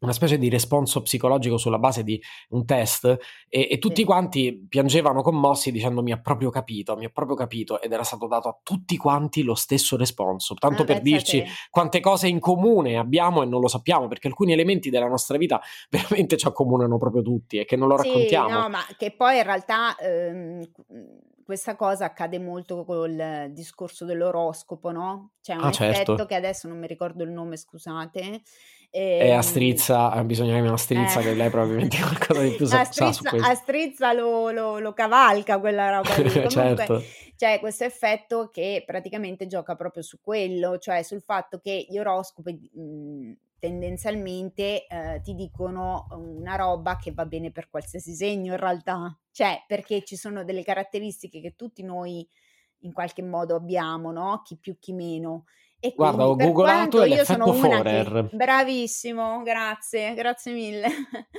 una 0.00 0.12
specie 0.12 0.38
di 0.38 0.48
responso 0.48 1.02
psicologico 1.02 1.56
sulla 1.56 1.78
base 1.78 2.02
di 2.02 2.20
un 2.50 2.64
test 2.64 3.04
e, 3.48 3.68
e 3.70 3.78
tutti 3.78 4.04
quanti 4.04 4.66
piangevano 4.68 5.22
commossi 5.22 5.70
dicendo 5.70 6.02
mi 6.02 6.12
ha 6.12 6.20
proprio 6.20 6.50
capito, 6.50 6.96
mi 6.96 7.04
ha 7.04 7.10
proprio 7.10 7.36
capito 7.36 7.80
ed 7.80 7.92
era 7.92 8.02
stato 8.02 8.26
dato 8.26 8.48
a 8.48 8.58
tutti 8.62 8.96
quanti 8.96 9.42
lo 9.42 9.54
stesso 9.54 9.96
responso, 9.96 10.54
tanto 10.54 10.82
ah, 10.82 10.84
per 10.84 11.00
dirci 11.00 11.44
quante 11.70 12.00
cose 12.00 12.28
in 12.28 12.40
comune 12.40 12.96
abbiamo 12.96 13.42
e 13.42 13.46
non 13.46 13.60
lo 13.60 13.68
sappiamo 13.68 14.08
perché 14.08 14.28
alcuni 14.28 14.52
elementi 14.52 14.90
della 14.90 15.08
nostra 15.08 15.36
vita 15.36 15.60
veramente 15.90 16.36
ci 16.36 16.46
accomunano 16.46 16.98
proprio 16.98 17.22
tutti 17.22 17.58
e 17.58 17.64
che 17.64 17.76
non 17.76 17.88
lo 17.88 17.98
sì, 17.98 18.08
raccontiamo. 18.08 18.48
No, 18.48 18.68
ma 18.68 18.80
che 18.96 19.12
poi 19.12 19.38
in 19.38 19.42
realtà 19.42 19.96
ehm, 19.96 20.68
questa 21.44 21.76
cosa 21.76 22.06
accade 22.06 22.40
molto 22.40 22.84
col 22.84 23.50
discorso 23.50 24.04
dell'oroscopo, 24.04 24.90
no? 24.90 25.30
C'è 25.40 25.54
un 25.54 25.62
ah, 25.62 25.68
effetto 25.68 25.94
certo. 25.94 26.26
che 26.26 26.34
adesso 26.34 26.66
non 26.66 26.76
mi 26.76 26.88
ricordo 26.88 27.22
il 27.22 27.30
nome, 27.30 27.56
scusate, 27.56 28.42
e, 28.90 29.18
e 29.18 29.30
a 29.32 29.42
Strizza, 29.42 30.14
eh, 30.14 30.24
bisogna 30.24 30.54
che 30.54 30.60
una 30.60 30.76
Strizza 30.76 31.20
eh. 31.20 31.22
che 31.22 31.34
lei 31.34 31.50
probabilmente 31.50 31.98
qualcosa 31.98 32.42
di 32.42 32.50
più 32.50 32.64
sa, 32.66 32.84
Strizza, 32.84 33.06
sa 33.06 33.12
su 33.12 33.22
questo. 33.24 33.48
A 33.48 33.54
Strizza 33.54 34.12
lo, 34.12 34.50
lo, 34.50 34.78
lo 34.78 34.92
cavalca 34.92 35.58
quella 35.58 35.90
roba 35.90 36.16
lì. 36.16 36.30
Comunque, 36.30 36.50
certo. 36.50 37.02
C'è 37.36 37.60
questo 37.60 37.84
effetto 37.84 38.48
che 38.50 38.82
praticamente 38.86 39.46
gioca 39.46 39.74
proprio 39.74 40.02
su 40.02 40.20
quello, 40.20 40.78
cioè 40.78 41.02
sul 41.02 41.20
fatto 41.20 41.58
che 41.58 41.86
gli 41.88 41.98
oroscopi 41.98 42.70
mh, 42.72 43.32
tendenzialmente 43.58 44.86
eh, 44.86 45.20
ti 45.22 45.34
dicono 45.34 46.06
una 46.10 46.56
roba 46.56 46.96
che 46.96 47.12
va 47.12 47.26
bene 47.26 47.50
per 47.50 47.68
qualsiasi 47.68 48.14
segno 48.14 48.52
in 48.52 48.58
realtà, 48.58 49.18
cioè 49.32 49.64
perché 49.66 50.02
ci 50.04 50.16
sono 50.16 50.44
delle 50.44 50.62
caratteristiche 50.62 51.40
che 51.40 51.54
tutti 51.56 51.82
noi 51.82 52.26
in 52.80 52.92
qualche 52.92 53.22
modo 53.22 53.54
abbiamo, 53.54 54.12
no? 54.12 54.42
Chi 54.44 54.56
più 54.56 54.78
chi 54.78 54.92
meno 54.92 55.44
e 55.78 55.92
Guarda, 55.94 56.26
ho 56.26 56.36
googolato 56.36 57.02
e 57.02 57.08
l'effetto 57.08 57.52
Forer. 57.52 58.28
Che... 58.30 58.36
Bravissimo, 58.36 59.42
grazie, 59.42 60.14
grazie 60.14 60.52
mille. 60.52 60.88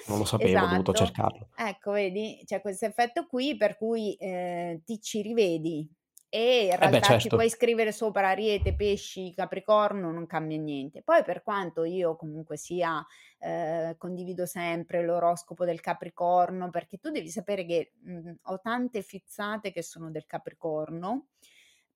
Non 0.07 0.19
lo 0.19 0.25
sapevo, 0.25 0.49
esatto. 0.49 0.65
ho 0.65 0.69
dovuto 0.69 0.93
esatto. 0.93 1.05
cercarlo. 1.05 1.47
Ecco, 1.55 1.91
vedi, 1.91 2.41
c'è 2.45 2.61
questo 2.61 2.85
effetto 2.85 3.25
qui 3.25 3.57
per 3.57 3.77
cui 3.77 4.13
eh, 4.15 4.81
ti 4.85 5.01
ci 5.01 5.21
rivedi 5.21 5.89
e 6.29 6.65
in 6.65 6.75
realtà 6.75 6.87
eh 6.87 6.99
beh, 6.99 7.01
certo. 7.01 7.21
ci 7.21 7.27
puoi 7.29 7.49
scrivere 7.49 7.91
sopra 7.93 8.29
Ariete, 8.29 8.75
Pesci, 8.75 9.33
Capricorno, 9.33 10.11
non 10.11 10.25
cambia 10.25 10.57
niente. 10.57 11.01
Poi 11.01 11.23
per 11.23 11.41
quanto 11.41 11.85
io 11.85 12.17
comunque 12.17 12.57
sia, 12.57 13.03
eh, 13.39 13.95
condivido 13.97 14.45
sempre 14.45 15.03
l'oroscopo 15.05 15.63
del 15.63 15.79
Capricorno, 15.79 16.69
perché 16.69 16.97
tu 16.97 17.11
devi 17.11 17.29
sapere 17.29 17.65
che 17.65 17.93
mh, 18.01 18.11
mhmm, 18.11 18.35
ho 18.43 18.59
tante 18.59 19.01
fizzate 19.01 19.71
che 19.71 19.81
sono 19.81 20.11
del 20.11 20.25
Capricorno 20.25 21.27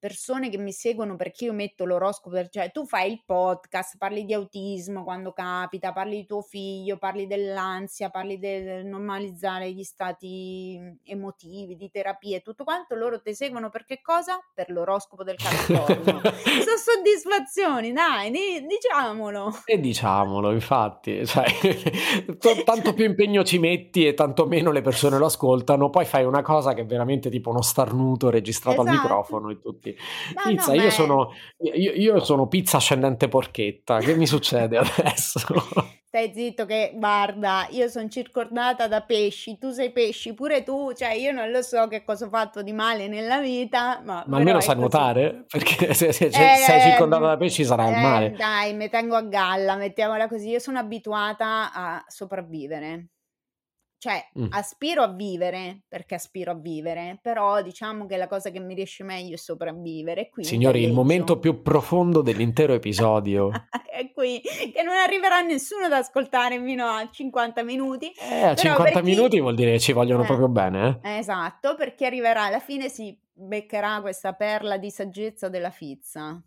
persone 0.02 0.50
che 0.50 0.58
mi 0.58 0.72
seguono 0.72 1.16
perché 1.16 1.46
io 1.46 1.54
metto 1.54 1.86
l'oroscopo, 1.86 2.36
cioè 2.50 2.72
tu 2.72 2.88
fai 2.88 3.12
il 3.12 3.22
podcast, 3.24 3.98
parli 4.00 4.26
di 4.26 4.34
autismo 4.34 5.04
quando 5.04 5.32
capita, 5.32 5.94
parli 5.94 6.16
di 6.16 6.26
tuo 6.26 6.42
figlio, 6.42 6.98
parli 6.98 7.28
dell'ansia, 7.28 8.10
parli 8.10 8.40
del 8.40 8.84
normalizzare 8.84 9.72
gli 9.72 9.84
stati 9.84 10.76
mhmm, 10.80 10.96
emotivi, 11.04 11.76
di 11.76 11.92
terapie, 11.92 12.42
tutto 12.42 12.64
quanto, 12.64 12.96
loro 12.96 13.22
ti 13.22 13.36
seguono 13.36 13.70
per 13.70 13.86
che 13.86 14.02
cosa? 14.02 14.40
Per 14.56 14.72
l'oroscopo 14.72 15.24
del 15.24 15.36
Capricorno. 15.36 16.22
Sono 16.66 16.78
soddisfazioni, 16.78 17.94
dai, 17.94 18.32
diciamolo. 18.32 19.62
E 19.66 19.80
diciamolo, 19.80 20.52
infatti, 20.52 21.24
cioè, 21.28 21.46
tanto 22.66 22.96
più 22.96 23.06
impegno 23.06 23.44
ci 23.44 23.60
metti 23.60 24.08
e 24.08 24.16
tanto 24.16 24.48
meno 24.48 24.72
le 24.72 24.82
persone 24.82 25.20
lo 25.20 25.28
ascoltano, 25.28 25.92
poi 25.92 26.06
fai 26.06 26.26
una 26.26 26.42
cosa 26.42 26.74
che 26.74 26.82
è 26.82 26.86
veramente 26.88 27.30
tipo 27.30 27.52
uno 27.52 27.62
starnuto 27.62 28.32
registrato 28.32 28.82
esatto. 28.82 28.98
al 28.98 29.04
microfono 29.04 29.52
e 29.52 29.60
tutti 29.60 29.90
pizza, 30.44 30.74
no, 30.74 30.82
io, 30.82 30.90
sono, 30.90 31.34
io, 31.58 31.92
io, 31.94 32.20
sono 32.20 32.48
pizza 32.48 32.78
ascendente 32.78 33.28
porchetta. 33.28 34.00
Che 34.00 34.16
mi 34.16 34.28
succede 34.28 34.78
adesso? 34.78 35.40
Stai 36.12 36.34
zitto 36.34 36.66
che 36.66 36.92
guarda, 36.94 37.68
io 37.70 37.88
sono 37.88 38.10
circondata 38.10 38.90
da 38.90 39.00
pesci, 39.00 39.58
tu 39.58 39.72
sei 39.72 39.94
pesci, 39.94 40.34
pure 40.34 40.62
tu, 40.62 40.92
cioè 40.92 41.14
io 41.14 41.32
non 41.32 41.50
lo 41.52 41.62
so 41.62 41.88
che 41.88 42.04
cosa 42.04 42.26
ho 42.26 42.30
fatto 42.30 42.62
di 42.62 42.74
male 42.74 43.08
nella 43.08 43.40
vita, 43.40 44.02
ma... 44.04 44.22
Ma 44.28 44.36
almeno 44.36 44.60
sai 44.60 44.76
nuotare, 44.76 45.46
perché 45.48 45.94
se, 45.96 46.12
se, 46.12 46.30
se 46.30 46.54
eh, 46.54 46.58
sei 46.58 46.82
circondata 46.82 47.28
da 47.28 47.38
pesci 47.38 47.64
sarà 47.64 47.88
il 47.88 47.96
eh, 47.96 48.02
male. 48.02 48.32
Dai, 48.32 48.74
mi 48.74 48.90
tengo 48.90 49.16
a 49.16 49.22
galla, 49.22 49.78
mettiamola 49.78 50.28
così, 50.28 50.50
io 50.50 50.60
sono 50.60 50.80
abituata 50.80 51.72
a 51.72 52.04
sopravvivere. 52.06 53.11
Cioè, 54.02 54.30
Mh. 54.34 54.48
aspiro 54.50 55.04
a 55.04 55.10
vivere, 55.14 55.84
perché 55.88 56.16
aspiro 56.16 56.54
a 56.54 56.56
vivere, 56.56 57.20
però 57.22 57.62
diciamo 57.62 58.08
che 58.08 58.18
la 58.18 58.26
cosa 58.26 58.50
che 58.50 58.60
mi 58.60 58.74
riesce 58.74 59.04
meglio 59.04 59.36
è 59.36 59.38
sopravvivere, 59.38 60.32
Signori, 60.38 60.82
il 60.84 60.92
momento 60.92 61.38
più 61.38 61.62
profondo 61.62 62.24
dell'intero 62.24 62.74
episodio. 62.74 63.52
È 63.92 64.12
qui, 64.12 64.42
che 64.42 64.82
non 64.82 64.96
arriverà 64.96 65.42
nessuno 65.42 65.86
ad 65.86 65.92
ascoltare 65.92 66.60
fino 66.64 66.88
a 66.88 67.08
50 67.12 67.62
minuti, 67.64 68.12
Eh, 68.20 68.46
a 68.46 68.56
50 68.56 69.02
chi 69.02 69.06
minuti 69.06 69.40
vuol 69.40 69.54
dire 69.54 69.74
che 69.74 69.80
ci 69.80 69.92
vogliono 69.92 70.24
Eh, 70.24 70.26
proprio 70.26 70.48
bene, 70.48 71.00
eh. 71.04 71.18
esatto, 71.18 71.76
per 71.76 71.94
chi 71.94 72.06
arriverà 72.06 72.46
alla 72.46 72.60
fine 72.60 72.90
si 72.90 73.16
beccherà 73.32 74.02
questa 74.02 74.34
perla 74.34 74.80
di 74.80 74.90
saggezza 74.90 75.48
della 75.48 75.70
Fizza. 75.70 76.42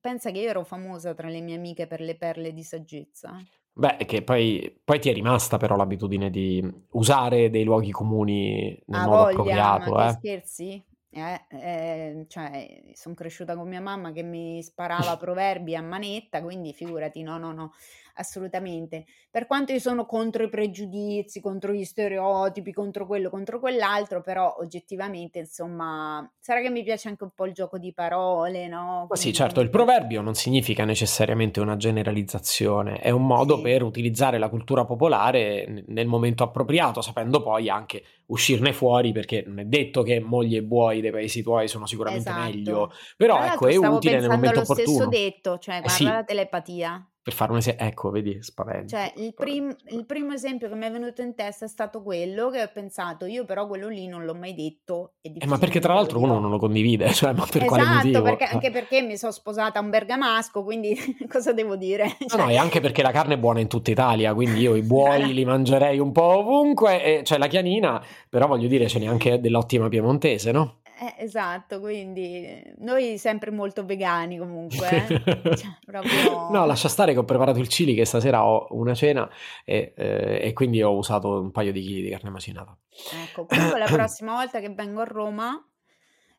Pensa 0.00 0.32
che 0.32 0.40
io 0.40 0.48
ero 0.48 0.64
famosa 0.64 1.14
tra 1.14 1.28
le 1.28 1.42
mie 1.42 1.54
amiche 1.54 1.86
per 1.86 2.00
le 2.00 2.16
perle 2.16 2.52
di 2.52 2.64
saggezza? 2.64 3.36
Beh, 3.74 3.96
che 4.04 4.22
poi, 4.22 4.80
poi 4.84 5.00
ti 5.00 5.08
è 5.08 5.14
rimasta 5.14 5.56
però 5.56 5.76
l'abitudine 5.76 6.28
di 6.28 6.62
usare 6.90 7.48
dei 7.48 7.64
luoghi 7.64 7.90
comuni 7.90 8.78
nel 8.86 9.00
A 9.00 9.04
modo 9.06 9.16
voglia, 9.22 9.30
appropriato, 9.30 9.90
ma 9.92 10.02
che 10.02 10.08
eh. 10.08 10.12
scherzi? 10.12 10.84
Eh, 11.14 11.44
eh, 11.48 12.24
cioè, 12.28 12.90
son 12.94 13.14
cresciuta 13.14 13.54
con 13.54 13.68
mia 13.68 13.80
mamma 13.80 14.12
che 14.12 14.22
mi 14.22 14.62
sparava 14.62 15.16
proverbi 15.16 15.74
a 15.74 15.82
manetta, 15.82 16.42
quindi 16.42 16.72
figurati, 16.72 17.22
no, 17.22 17.38
no, 17.38 17.52
no, 17.52 17.72
assolutamente. 18.14 19.04
Per 19.30 19.46
quanto 19.46 19.72
io 19.72 19.78
sono 19.78 20.06
contro 20.06 20.42
i 20.44 20.48
pregiudizi, 20.48 21.40
contro 21.40 21.72
gli 21.72 21.84
stereotipi, 21.84 22.72
contro 22.72 23.06
quello, 23.06 23.30
contro 23.30 23.58
quell'altro, 23.60 24.20
però 24.20 24.54
oggettivamente, 24.58 25.38
insomma, 25.40 26.30
sarà 26.38 26.60
che 26.60 26.70
mi 26.70 26.82
piace 26.82 27.08
anche 27.08 27.24
un 27.24 27.30
po' 27.34 27.46
il 27.46 27.52
gioco 27.52 27.78
di 27.78 27.92
parole, 27.92 28.68
no? 28.68 29.06
Ma 29.08 29.16
sì, 29.16 29.32
certo, 29.34 29.60
il 29.60 29.68
proverbio 29.68 30.22
non 30.22 30.34
significa 30.34 30.84
necessariamente 30.86 31.60
una 31.60 31.76
generalizzazione, 31.76 32.98
è 32.98 33.10
un 33.10 33.26
modo 33.26 33.56
Sì. 33.56 33.62
per 33.62 33.82
utilizzare 33.82 34.38
la 34.38 34.48
cultura 34.48 34.84
popolare 34.86 35.84
nel 35.88 36.06
momento 36.06 36.42
appropriato, 36.44 37.02
sapendo 37.02 37.42
poi 37.42 37.68
anche 37.68 38.02
uscirne 38.26 38.72
fuori, 38.72 39.12
perché 39.12 39.44
non 39.46 39.58
è 39.58 39.64
detto 39.66 40.02
che 40.02 40.18
mogli 40.20 40.56
e 40.56 40.62
buoi 40.62 41.00
dei 41.02 41.10
paesi 41.10 41.42
tuoi 41.42 41.68
sono 41.68 41.84
sicuramente 41.86 42.32
meglio, 42.32 42.90
Esatto. 42.90 42.94
però 43.16 43.42
Tra 43.42 43.46
ecco, 43.48 43.66
è 43.66 43.72
stavo 43.72 43.96
utile 43.96 44.18
nel 44.20 44.20
pensando 44.20 44.34
momento 44.34 44.60
allo 44.60 44.64
stesso 44.64 45.04
opportuno. 45.04 45.08
detto, 45.10 45.58
cioè 45.58 45.76
Eh 45.76 45.80
guarda 45.82 45.88
sì, 45.90 46.04
la 46.04 46.24
telepatia. 46.24 47.11
Per 47.22 47.32
fare 47.34 47.52
un 47.52 47.58
esempio, 47.58 47.86
ecco, 47.86 48.10
vedi, 48.10 48.42
spavento. 48.42 48.88
Cioè, 48.88 49.12
il, 49.16 49.32
prim- 49.32 49.76
il 49.90 50.04
primo 50.06 50.32
esempio 50.32 50.68
che 50.68 50.74
mi 50.74 50.86
è 50.86 50.90
venuto 50.90 51.22
in 51.22 51.36
testa 51.36 51.64
è 51.64 51.68
stato 51.68 52.02
quello 52.02 52.50
che 52.50 52.60
ho 52.62 52.70
pensato, 52.72 53.26
io 53.26 53.44
però 53.44 53.68
quello 53.68 53.88
lì 53.88 54.08
non 54.08 54.24
l'ho 54.24 54.34
mai 54.34 54.54
detto 54.54 55.14
Eh, 55.20 55.46
ma 55.46 55.56
perché 55.56 55.78
tra 55.78 55.94
l'altro 55.94 56.18
uno 56.18 56.40
non 56.40 56.50
lo 56.50 56.58
condivide, 56.58 57.10
cioè, 57.14 57.32
ma 57.32 57.46
per 57.48 57.64
quale 57.64 57.82
Esatto, 57.84 57.96
motivo? 58.06 58.22
perché, 58.22 58.44
Eh. 58.44 58.54
anche 58.54 58.70
perché 58.72 59.02
mi 59.02 59.16
sono 59.16 59.30
sposata 59.30 59.78
a 59.78 59.82
un 59.82 59.90
bergamasco, 59.90 60.64
quindi 60.64 60.96
cosa 61.30 61.52
devo 61.52 61.76
dire? 61.76 62.16
No, 62.18 62.26
Cioè, 62.26 62.40
no, 62.40 62.48
e 62.50 62.56
anche 62.56 62.80
perché 62.80 63.02
la 63.02 63.12
carne 63.12 63.34
è 63.34 63.38
buona 63.38 63.60
in 63.60 63.68
tutta 63.68 63.92
Italia, 63.92 64.34
quindi 64.34 64.58
io 64.60 64.74
i 64.74 64.82
buoi 64.82 65.32
li 65.32 65.44
mangerei 65.44 66.00
un 66.00 66.10
po' 66.10 66.38
ovunque, 66.38 67.04
e 67.04 67.22
c'è 67.22 67.38
la 67.38 67.46
chianina, 67.46 68.04
però 68.28 68.48
voglio 68.48 68.66
dire, 68.66 68.88
ce 68.88 68.98
n'è 68.98 69.06
anche 69.06 69.40
dell'ottima 69.40 69.88
piemontese, 69.88 70.50
no? 70.50 70.81
Eh, 71.02 71.24
esatto, 71.24 71.80
quindi 71.80 72.44
eh, 72.44 72.74
noi 72.78 73.18
sempre 73.18 73.50
molto 73.50 73.84
vegani 73.84 74.38
comunque, 74.38 74.88
eh? 74.88 75.06
Cioè, 75.56 75.78
proprio... 75.84 76.48
No, 76.50 76.64
lascia 76.64 76.88
stare 76.88 77.12
che 77.12 77.18
ho 77.18 77.24
preparato 77.24 77.58
il 77.58 77.66
chili, 77.66 77.94
che 77.94 78.04
stasera 78.04 78.46
ho 78.46 78.68
una 78.70 78.94
cena 78.94 79.28
e, 79.64 79.92
eh, 79.96 80.38
e 80.40 80.52
quindi 80.52 80.80
ho 80.80 80.96
usato 80.96 81.40
un 81.40 81.50
paio 81.50 81.72
di 81.72 81.80
chili 81.80 82.02
di 82.02 82.10
carne 82.10 82.30
macinata. 82.30 82.76
Ecco, 83.24 83.46
comunque 83.46 83.80
la 83.80 83.86
prossima 83.90 84.34
volta 84.34 84.60
che 84.60 84.70
vengo 84.70 85.00
a 85.00 85.04
Roma 85.04 85.68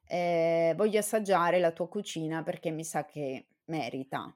eh, 0.08 0.74
voglio 0.78 1.00
assaggiare 1.00 1.60
la 1.60 1.72
tua 1.72 1.90
cucina 1.90 2.42
perché 2.42 2.72
mi 2.72 2.86
sa 2.86 3.04
che 3.04 3.48
merita. 3.66 4.34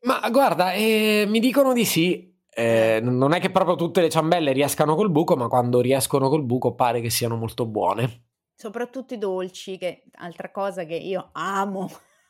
Ma 0.00 0.28
guarda, 0.30 0.72
eh, 0.72 1.24
mi 1.28 1.38
dicono 1.38 1.72
di 1.72 1.84
sì. 1.84 2.34
Eh, 2.50 2.98
non 3.00 3.32
è 3.32 3.38
che 3.38 3.50
proprio 3.50 3.76
tutte 3.76 4.00
le 4.00 4.10
ciambelle 4.10 4.50
riescano 4.50 4.96
col 4.96 5.12
buco, 5.12 5.36
ma 5.36 5.46
quando 5.46 5.80
riescono 5.80 6.28
col 6.28 6.42
buco 6.42 6.74
pare 6.74 7.00
che 7.00 7.10
siano 7.10 7.36
molto 7.36 7.64
buone. 7.64 8.27
Soprattutto 8.58 9.14
i 9.14 9.18
dolci, 9.18 9.78
che 9.78 10.02
altra 10.14 10.50
cosa 10.50 10.84
che 10.84 10.96
io 10.96 11.28
amo 11.30 11.88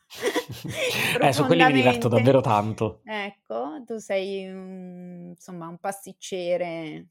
eh, 1.21 1.33
su 1.33 1.43
quelli 1.45 1.63
mi 1.63 1.73
diverto 1.73 2.07
davvero 2.07 2.39
tanto. 2.39 3.01
Ecco, 3.03 3.81
tu 3.83 3.97
sei 3.97 4.47
un, 4.47 5.29
insomma 5.29 5.67
un 5.67 5.79
pasticcere 5.79 7.07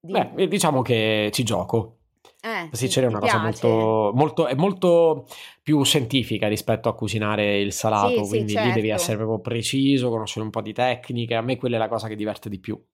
di... 0.00 0.12
Beh, 0.12 0.48
diciamo 0.48 0.82
che 0.82 1.30
ci 1.32 1.44
gioco. 1.44 1.98
Eh, 2.40 2.66
Pasticcere 2.68 3.06
è 3.06 3.08
una 3.08 3.20
cosa 3.20 3.38
molto, 3.38 4.10
molto, 4.14 4.46
è 4.48 4.54
molto 4.54 5.28
più 5.62 5.84
scientifica 5.84 6.48
rispetto 6.48 6.88
a 6.88 6.94
cucinare 6.96 7.60
il 7.60 7.72
salato, 7.72 8.08
Sì, 8.08 8.24
sì, 8.24 8.28
quindi 8.28 8.52
lì 8.54 8.72
devi 8.72 8.88
certo. 8.88 8.94
essere 8.94 9.16
proprio 9.16 9.38
preciso, 9.38 10.10
conoscere 10.10 10.44
un 10.44 10.50
po' 10.50 10.60
di 10.60 10.72
tecniche. 10.72 11.36
A 11.36 11.40
me 11.40 11.56
quella 11.56 11.76
è 11.76 11.78
la 11.78 11.88
cosa 11.88 12.08
che 12.08 12.16
diverte 12.16 12.48
di 12.48 12.58
più. 12.58 12.84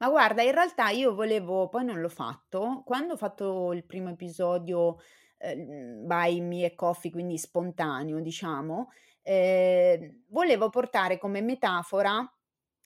Ma 0.00 0.08
guarda, 0.10 0.42
in 0.42 0.52
realtà 0.52 0.90
io 0.90 1.12
volevo, 1.14 1.68
poi 1.68 1.84
non 1.84 2.00
l'ho 2.00 2.08
fatto, 2.08 2.82
quando 2.84 3.14
ho 3.14 3.16
fatto 3.16 3.72
il 3.72 3.84
primo 3.84 4.10
episodio 4.10 4.98
eh, 5.38 5.56
by 5.56 6.40
Me 6.40 6.64
e 6.66 6.74
Coffee, 6.76 7.10
quindi 7.10 7.36
spontaneo, 7.36 8.20
diciamo, 8.20 8.90
eh, 9.22 10.20
volevo 10.28 10.68
portare 10.70 11.18
come 11.18 11.40
metafora 11.40 12.20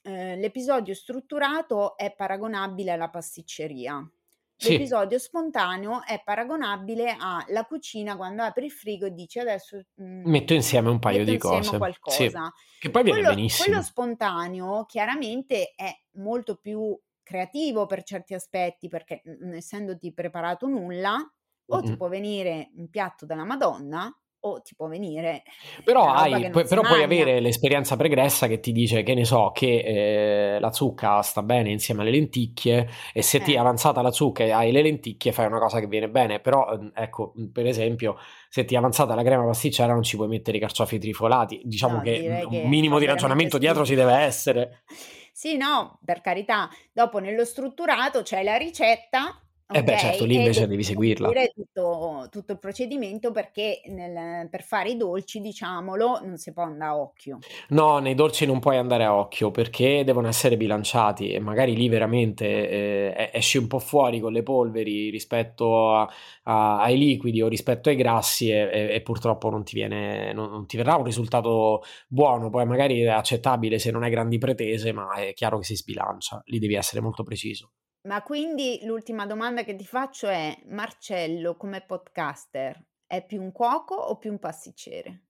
eh, 0.02 0.36
l'episodio 0.36 0.94
strutturato 0.94 1.96
è 1.98 2.14
paragonabile 2.14 2.92
alla 2.92 3.10
pasticceria. 3.10 4.02
Sì, 4.62 4.72
L'episodio 4.72 5.18
spontaneo 5.18 6.04
è 6.04 6.22
paragonabile 6.22 7.16
alla 7.18 7.64
cucina 7.64 8.16
quando 8.16 8.42
apri 8.42 8.66
il 8.66 8.70
frigo 8.70 9.06
e 9.06 9.10
dici 9.12 9.38
adesso 9.40 9.76
mm, 10.00 10.24
metto 10.24 10.54
insieme 10.54 10.88
un 10.88 10.98
paio 11.00 11.24
di 11.24 11.36
cose. 11.36 11.76
Sì, 12.08 12.34
qualcosa. 12.34 12.52
che 12.78 12.90
poi 12.90 13.02
viene 13.02 13.22
Quello, 13.22 13.34
quello 13.56 13.80
benissimo. 13.80 13.82
spontaneo 13.82 14.84
chiaramente 14.86 15.72
è 15.74 15.92
molto 16.12 16.56
più 16.56 16.96
creativo 17.22 17.86
per 17.86 18.02
certi 18.04 18.34
aspetti 18.34 18.88
perché 18.88 19.22
non 19.40 19.52
essendoti 19.54 20.12
preparato 20.12 20.66
nulla 20.68 21.16
o 21.66 21.82
ti 21.82 21.88
Mm-mm. 21.88 21.96
può 21.96 22.08
venire 22.08 22.70
un 22.76 22.88
piatto 22.88 23.26
della 23.26 23.44
Madonna 23.44 24.12
o 24.42 24.60
ti 24.62 24.74
può 24.74 24.86
venire 24.88 25.42
Però, 25.84 26.02
una 26.02 26.12
roba 26.12 26.36
hai, 26.36 26.48
pu- 26.50 26.66
però 26.66 26.84
puoi 26.84 27.02
avere 27.02 27.40
l'esperienza 27.40 27.96
pregressa 27.96 28.46
che 28.46 28.60
ti 28.60 28.72
dice 28.72 29.02
che 29.02 29.14
ne 29.14 29.24
so 29.24 29.50
che 29.52 30.54
eh, 30.56 30.60
la 30.60 30.70
zucca 30.70 31.22
sta 31.22 31.42
bene 31.42 31.70
insieme 31.70 32.02
alle 32.02 32.10
lenticchie 32.10 32.88
e 33.12 33.22
se 33.22 33.40
ti 33.40 33.54
è 33.54 33.56
Eh, 33.56 33.58
avanzata 33.58 34.02
la 34.02 34.10
zucca 34.10 34.44
e 34.44 34.50
hai 34.50 34.70
le 34.70 34.82
lenticchie 34.82 35.32
fai 35.32 35.46
una 35.46 35.58
cosa 35.58 35.80
che 35.80 35.86
viene 35.86 36.08
bene. 36.08 36.40
Però, 36.40 36.70
eh, 36.72 36.90
ecco, 36.94 37.32
per 37.52 37.66
esempio, 37.66 38.16
se 38.48 38.64
ti 38.64 38.74
è 38.74 38.78
avanzata 38.78 39.14
la 39.14 39.22
crema 39.22 39.44
pasticcera 39.44 39.92
non 39.92 40.02
ci 40.02 40.16
puoi 40.16 40.28
mettere 40.28 40.58
i 40.58 40.60
carciofi 40.60 40.98
trifolati. 40.98 41.60
Diciamo 41.64 41.96
no, 41.96 42.02
che 42.02 42.44
un 42.48 42.60
minimo 42.68 42.98
di 42.98 43.06
ragionamento 43.06 43.58
dietro 43.58 43.84
ci 43.84 43.94
deve 43.94 44.14
essere. 44.14 44.82
Sì, 45.34 45.56
no, 45.56 45.98
per 46.04 46.20
carità. 46.20 46.68
Dopo 46.92 47.18
nello 47.18 47.44
strutturato 47.44 48.22
c'è 48.22 48.42
la 48.42 48.56
ricetta, 48.56 49.40
E 49.74 49.82
beh, 49.82 49.96
certo, 49.98 50.24
lì 50.24 50.34
invece 50.34 50.66
devi 50.66 50.82
seguirla. 50.82 51.32
tutto, 51.54 52.28
tutto 52.30 52.52
il 52.52 52.58
procedimento 52.58 53.30
perché 53.30 53.80
nel- 53.86 54.48
per 54.48 54.62
fare 54.62 54.90
i 54.90 54.96
dolci, 54.96 55.40
diciamolo, 55.40 56.20
non 56.22 56.36
si 56.36 56.52
può 56.52 56.62
andare 56.64 56.90
a 56.90 56.96
occhio. 56.98 57.38
No, 57.70 57.98
nei 57.98 58.14
dolci 58.14 58.44
non 58.44 58.60
puoi 58.60 58.76
andare 58.76 59.04
a 59.04 59.14
occhio 59.14 59.50
perché 59.50 60.04
devono 60.04 60.28
essere 60.28 60.56
bilanciati 60.56 61.30
e 61.32 61.40
magari 61.40 61.74
lì 61.74 61.88
veramente 61.88 62.68
eh, 63.14 63.30
esci 63.32 63.56
un 63.58 63.66
po' 63.66 63.78
fuori 63.78 64.20
con 64.20 64.32
le 64.32 64.42
polveri 64.42 65.10
rispetto 65.10 65.92
a- 65.94 66.08
a- 66.44 66.80
ai 66.82 66.98
liquidi 66.98 67.40
o 67.42 67.48
rispetto 67.48 67.88
ai 67.88 67.96
grassi 67.96 68.50
e, 68.50 68.68
e- 68.72 68.94
e 68.94 69.00
purtroppo 69.02 69.48
non 69.50 69.64
ti 69.64 69.74
viene, 69.74 70.32
non, 70.32 70.50
non 70.50 70.66
ti 70.66 70.76
verrà 70.76 70.96
un 70.96 71.04
risultato 71.04 71.82
buono, 72.08 72.50
poi 72.50 72.66
magari 72.66 73.00
è 73.00 73.06
accettabile 73.08 73.78
se 73.78 73.90
non 73.90 74.02
hai 74.02 74.10
grandi 74.10 74.38
pretese, 74.38 74.92
ma 74.92 75.12
è 75.14 75.32
chiaro 75.34 75.58
che 75.58 75.64
si 75.64 75.76
sbilancia, 75.76 76.42
lì 76.46 76.58
devi 76.58 76.74
essere 76.74 77.00
molto 77.00 77.22
preciso. 77.22 77.72
Ma 78.02 78.22
quindi 78.22 78.80
l'ultima 78.82 79.26
domanda 79.26 79.62
che 79.62 79.76
ti 79.76 79.84
faccio 79.84 80.28
è, 80.28 80.56
Marcello 80.66 81.56
come 81.56 81.82
podcaster 81.82 82.84
è 83.06 83.24
più 83.24 83.40
un 83.40 83.52
cuoco 83.52 83.94
o 83.94 84.16
più 84.16 84.30
un 84.32 84.38
pasticcere? 84.38 85.22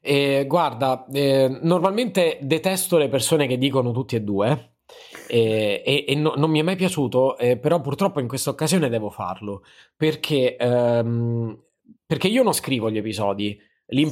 E 0.00 0.44
guarda, 0.46 1.06
eh, 1.12 1.58
normalmente 1.62 2.38
detesto 2.42 2.98
le 2.98 3.08
persone 3.08 3.46
che 3.46 3.58
dicono 3.58 3.92
tutti 3.92 4.14
e 4.16 4.20
due. 4.20 4.70
E, 5.28 5.82
e- 5.84 6.04
e 6.06 6.14
no- 6.14 6.34
non 6.36 6.50
mi 6.50 6.60
è 6.60 6.62
mai 6.62 6.76
piaciuto, 6.76 7.38
eh, 7.38 7.56
però 7.56 7.80
purtroppo 7.80 8.20
in 8.20 8.28
questa 8.28 8.50
occasione 8.50 8.88
devo 8.88 9.08
farlo 9.10 9.64
perché, 9.96 10.56
ehm, 10.56 11.58
perché 12.04 12.28
io 12.28 12.42
non 12.42 12.52
scrivo 12.52 12.90
gli 12.90 12.98
episodi, 12.98 13.58
li 13.92 14.06
Sì. 14.08 14.10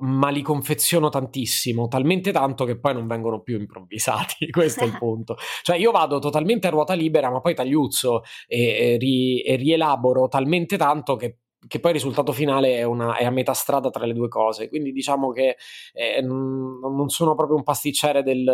ma 0.00 0.28
li 0.30 0.42
confeziono 0.42 1.08
tantissimo, 1.08 1.88
talmente 1.88 2.32
tanto 2.32 2.64
che 2.64 2.78
poi 2.78 2.94
non 2.94 3.06
vengono 3.06 3.40
più 3.40 3.58
improvvisati. 3.58 4.48
Questo 4.50 4.84
è 4.84 4.86
il 4.86 4.96
punto. 4.98 5.36
Cioè, 5.62 5.76
io 5.76 5.90
vado 5.90 6.18
totalmente 6.18 6.66
a 6.66 6.70
ruota 6.70 6.94
libera, 6.94 7.30
ma 7.30 7.40
poi 7.40 7.54
tagliuzzo 7.54 8.22
e, 8.46 8.92
e 8.92 8.96
ri- 8.98 9.40
e 9.42 9.56
rielaboro 9.56 10.28
talmente 10.28 10.76
tanto 10.76 11.16
che 11.16 11.38
che 11.66 11.80
poi 11.80 11.90
il 11.90 11.96
risultato 11.96 12.30
finale 12.30 12.76
è, 12.76 12.84
una- 12.84 13.16
è 13.16 13.24
a 13.24 13.30
metà 13.30 13.52
strada 13.52 13.90
tra 13.90 14.06
le 14.06 14.12
due 14.14 14.28
cose. 14.28 14.68
Quindi 14.68 14.92
diciamo 14.92 15.32
che 15.32 15.56
eh, 15.92 16.22
non 16.22 17.08
sono 17.08 17.34
proprio 17.34 17.56
un 17.56 17.64
pasticcere 17.64 18.22
del, 18.22 18.48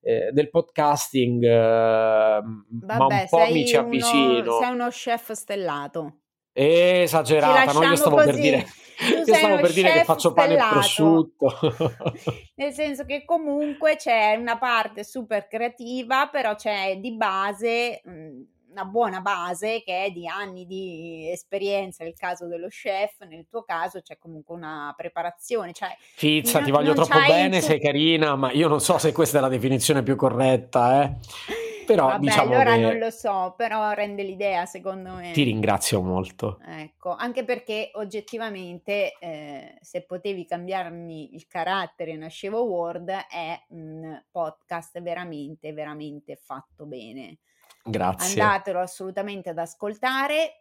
eh, 0.00 0.30
del 0.32 0.50
podcasting, 0.50 1.44
eh, 1.44 1.48
ma 1.48 2.38
un 2.40 2.64
Vabbè, 2.96 3.26
po' 3.30 3.46
mi 3.52 3.64
ci 3.64 3.76
uno, 3.76 3.86
avvicino. 3.86 4.58
sei 4.60 4.72
uno 4.72 4.88
chef 4.88 5.30
stellato. 5.32 6.16
Esagerata, 6.60 7.72
no? 7.72 7.82
Io 7.82 7.96
stavo 7.96 8.16
per 8.16 8.26
così. 8.26 8.40
dire, 8.40 8.66
Tu 8.98 9.30
io 9.30 9.34
stavo 9.34 9.60
per 9.60 9.72
dire 9.72 9.92
che 9.92 10.04
faccio 10.04 10.32
pane 10.32 10.54
e 10.54 10.56
stellato. 10.56 10.74
prosciutto. 10.74 11.58
Nel 12.56 12.72
senso 12.72 13.04
che 13.04 13.24
comunque 13.24 13.96
c'è 13.96 14.34
una 14.34 14.58
parte 14.58 15.04
super 15.04 15.46
creativa, 15.48 16.28
però 16.28 16.54
c'è 16.54 16.98
di 16.98 17.12
base 17.12 18.02
mh, 18.04 18.42
una 18.70 18.84
buona 18.84 19.20
base 19.20 19.82
che 19.82 20.04
è 20.04 20.10
di 20.10 20.26
anni 20.26 20.66
di 20.66 21.28
esperienza 21.30 22.04
nel 22.04 22.14
caso 22.16 22.46
dello 22.46 22.68
chef, 22.68 23.24
nel 23.26 23.46
tuo 23.48 23.62
caso 23.62 24.00
c'è 24.00 24.16
comunque 24.18 24.54
una 24.54 24.94
preparazione, 24.96 25.72
cioè 25.72 25.96
Fizza, 26.14 26.58
non, 26.58 26.66
ti 26.66 26.70
voglio 26.70 26.92
troppo 26.92 27.18
bene, 27.26 27.58
tuo... 27.58 27.68
sei 27.68 27.80
carina, 27.80 28.36
ma 28.36 28.52
io 28.52 28.68
non 28.68 28.80
so 28.80 28.98
se 28.98 29.12
questa 29.12 29.38
è 29.38 29.40
la 29.40 29.48
definizione 29.48 30.02
più 30.02 30.16
corretta, 30.16 31.02
eh. 31.02 31.16
Però 31.90 32.06
Vabbè, 32.06 32.20
diciamo 32.20 32.52
allora 32.52 32.76
non 32.76 32.92
che 32.92 32.98
lo 32.98 33.10
so, 33.10 33.54
però 33.56 33.90
rende 33.90 34.22
l'idea 34.22 34.64
secondo 34.64 35.16
ti 35.16 35.20
me. 35.20 35.32
ringrazio 35.32 36.00
molto. 36.00 36.60
Ecco, 36.64 37.16
anche 37.16 37.44
perché 37.44 37.90
oggettivamente 37.94 39.16
eh, 39.18 39.76
se 39.80 40.04
potevi 40.04 40.46
cambiarmi 40.46 41.34
il 41.34 41.48
carattere 41.48 42.14
Nascevo 42.16 42.62
Word 42.62 43.10
è 43.10 43.60
un 43.70 44.22
podcast 44.30 45.00
veramente, 45.02 45.72
veramente 45.72 46.36
fatto 46.36 46.86
bene. 46.86 47.38
Grazie. 47.82 48.40
Andatelo 48.40 48.78
assolutamente 48.78 49.48
ad 49.48 49.58
ascoltare. 49.58 50.59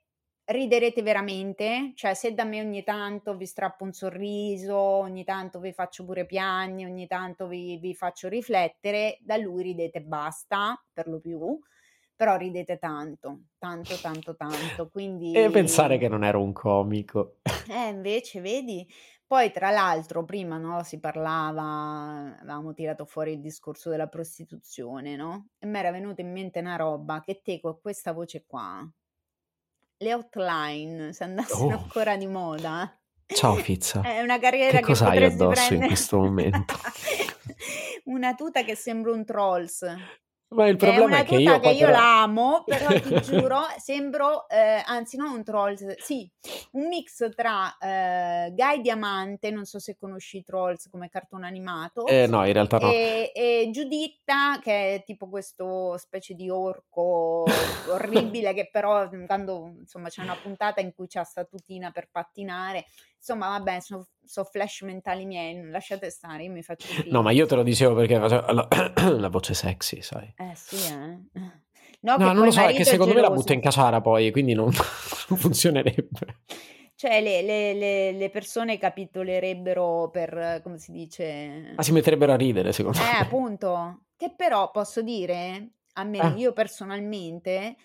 Riderete 0.50 1.04
veramente, 1.04 1.92
cioè 1.96 2.16
se 2.16 2.34
da 2.34 2.44
me 2.44 2.60
ogni 2.60 2.84
tanto 2.84 3.38
vi 3.38 3.46
strappo 3.46 3.84
un 3.84 3.94
sorriso, 3.94 4.76
ogni 4.76 5.24
tanto 5.24 5.60
vi 5.60 5.72
faccio 5.74 6.06
pure 6.06 6.26
piani, 6.26 6.86
ogni 6.86 7.06
tanto 7.06 7.48
vi, 7.48 7.78
vi 7.78 7.94
faccio 7.94 8.28
riflettere, 8.28 9.20
da 9.22 9.38
lui 9.38 9.62
ridete 9.64 10.02
basta, 10.02 10.84
per 10.92 11.08
lo 11.08 11.20
più, 11.20 11.60
però 12.16 12.36
ridete 12.36 12.80
tanto, 12.80 13.42
tanto, 13.60 13.96
tanto, 14.02 14.36
tanto. 14.36 14.90
Quindi... 14.90 15.34
E 15.34 15.50
pensare 15.52 16.00
che 16.00 16.08
non 16.08 16.24
ero 16.24 16.42
un 16.42 16.52
comico. 16.52 17.38
Eh, 17.70 17.90
invece, 17.90 18.42
vedi, 18.42 18.88
poi 19.28 19.52
tra 19.52 19.70
l'altro 19.70 20.26
prima 20.26 20.58
no, 20.58 20.82
si 20.82 21.00
parlava, 21.00 22.38
avevamo 22.40 22.74
tirato 22.74 23.06
fuori 23.06 23.34
il 23.34 23.40
discorso 23.40 23.92
della 23.92 24.08
prostituzione, 24.08 25.16
no? 25.16 25.50
E 25.60 25.68
mi 25.68 25.78
era 25.78 25.92
venuta 25.92 26.22
in 26.22 26.32
mente 26.32 26.58
una 26.60 26.76
roba 26.76 27.22
che 27.24 27.42
te 27.44 27.60
con 27.60 27.80
questa 27.80 28.12
voce 28.14 28.46
qua, 28.48 28.84
le 30.02 30.14
outline, 30.14 31.14
se 31.14 31.24
andassero 31.24 31.66
oh. 31.66 31.72
ancora 31.72 32.16
di 32.16 32.28
moda. 32.28 32.94
Ciao 33.26 33.56
Fizza. 33.56 34.02
È 34.04 34.22
una 34.22 34.40
carriera 34.40 34.80
che, 34.80 34.86
che 34.86 34.94
potresti 34.94 35.24
addosso 35.24 35.52
prendere. 35.52 35.76
in 35.76 35.86
questo 35.88 36.18
momento? 36.18 36.76
una 38.06 38.34
tuta 38.34 38.64
che 38.64 38.76
sembra 38.76 39.12
un 39.12 39.26
trolls. 39.26 39.86
Ma 40.52 40.68
il 40.68 40.78
problema 40.78 41.18
è, 41.18 41.22
è 41.22 41.26
che 41.26 41.36
io, 41.36 41.60
che 41.60 41.70
io 41.70 41.86
però... 41.86 41.92
la 41.92 42.22
amo, 42.24 42.64
però 42.66 43.00
ti 43.00 43.22
giuro, 43.22 43.62
sembro, 43.78 44.50
eh, 44.50 44.82
anzi 44.84 45.16
non 45.16 45.32
un 45.32 45.44
Trolls, 45.44 45.96
sì, 46.00 46.28
un 46.72 46.88
mix 46.88 47.30
tra 47.36 47.78
eh, 47.78 48.52
Guy 48.56 48.82
Diamante, 48.82 49.52
non 49.52 49.66
so 49.66 49.78
se 49.78 49.96
conosci 49.96 50.38
i 50.38 50.44
Trolls 50.44 50.90
come 50.90 51.10
cartone 51.10 51.46
animato, 51.46 52.08
eh, 52.08 52.26
no, 52.26 52.46
in 52.48 52.54
realtà 52.54 52.80
no. 52.80 52.90
E, 52.90 53.32
e 53.34 53.70
Giuditta, 53.72 54.60
che 54.60 54.96
è 54.96 55.04
tipo 55.04 55.30
questo 55.30 55.98
specie 56.00 56.34
di 56.34 56.50
orco 56.50 57.46
orribile, 57.90 58.54
che 58.56 58.70
però 58.72 59.08
quando 59.28 59.76
insomma 59.80 60.10
c'è 60.10 60.24
una 60.24 60.36
puntata 60.36 60.82
in 60.82 60.94
cui 60.96 61.06
c'è 61.06 61.24
sta 61.24 61.44
tutina 61.44 61.92
per 61.92 62.10
pattinare, 62.12 62.86
insomma 63.18 63.50
vabbè, 63.50 63.80
sono 63.82 64.08
so 64.30 64.44
flash 64.44 64.84
mentali 64.84 65.26
miei, 65.26 65.60
lasciate 65.70 66.12
stare, 66.12 66.44
io 66.44 66.52
mi 66.52 66.62
faccio 66.62 66.86
finire. 66.94 67.10
No, 67.10 67.24
ma 67.24 67.32
io 67.32 67.48
te 67.48 67.56
lo 67.56 67.64
dicevo 67.64 67.96
perché 67.96 68.18
la, 68.20 68.68
la 69.18 69.30
voce 69.30 69.56
sexy, 69.56 70.02
sai. 70.02 70.32
Eh 70.38 70.54
sì, 70.56 70.76
eh. 70.76 71.40
No, 72.02 72.16
no 72.16 72.32
non 72.32 72.46
lo 72.46 72.52
so, 72.52 72.62
è 72.62 72.74
che 72.74 72.86
secondo 72.86 73.14
me 73.14 73.20
la 73.20 73.30
butto 73.30 73.52
in 73.52 73.60
caciara 73.60 74.00
poi, 74.00 74.32
quindi 74.32 74.54
non, 74.54 74.72
non 75.28 75.38
funzionerebbe. 75.38 76.38
Cioè 76.96 77.20
le, 77.20 77.42
le, 77.42 77.74
le, 77.74 78.12
le, 78.14 78.30
persone 78.30 78.78
capitolerebbero 78.78 80.10
per, 80.10 80.62
come 80.64 80.78
si 80.78 80.94
dice... 80.94 81.74
Ma 81.76 81.84
si 81.84 81.92
metterebbero 81.92 82.32
a 82.32 82.38
ridere, 82.38 82.72
secondo 82.72 83.00
eh, 83.00 83.02
me. 83.02 83.10
Eh, 83.10 83.22
appunto. 83.22 84.04
Che 84.16 84.34
però 84.34 84.72
posso 84.72 85.02
dire, 85.02 85.72
a 85.96 86.04
me, 86.06 86.20
eh. 86.20 86.40
io 86.40 86.54
personalmente, 86.54 87.76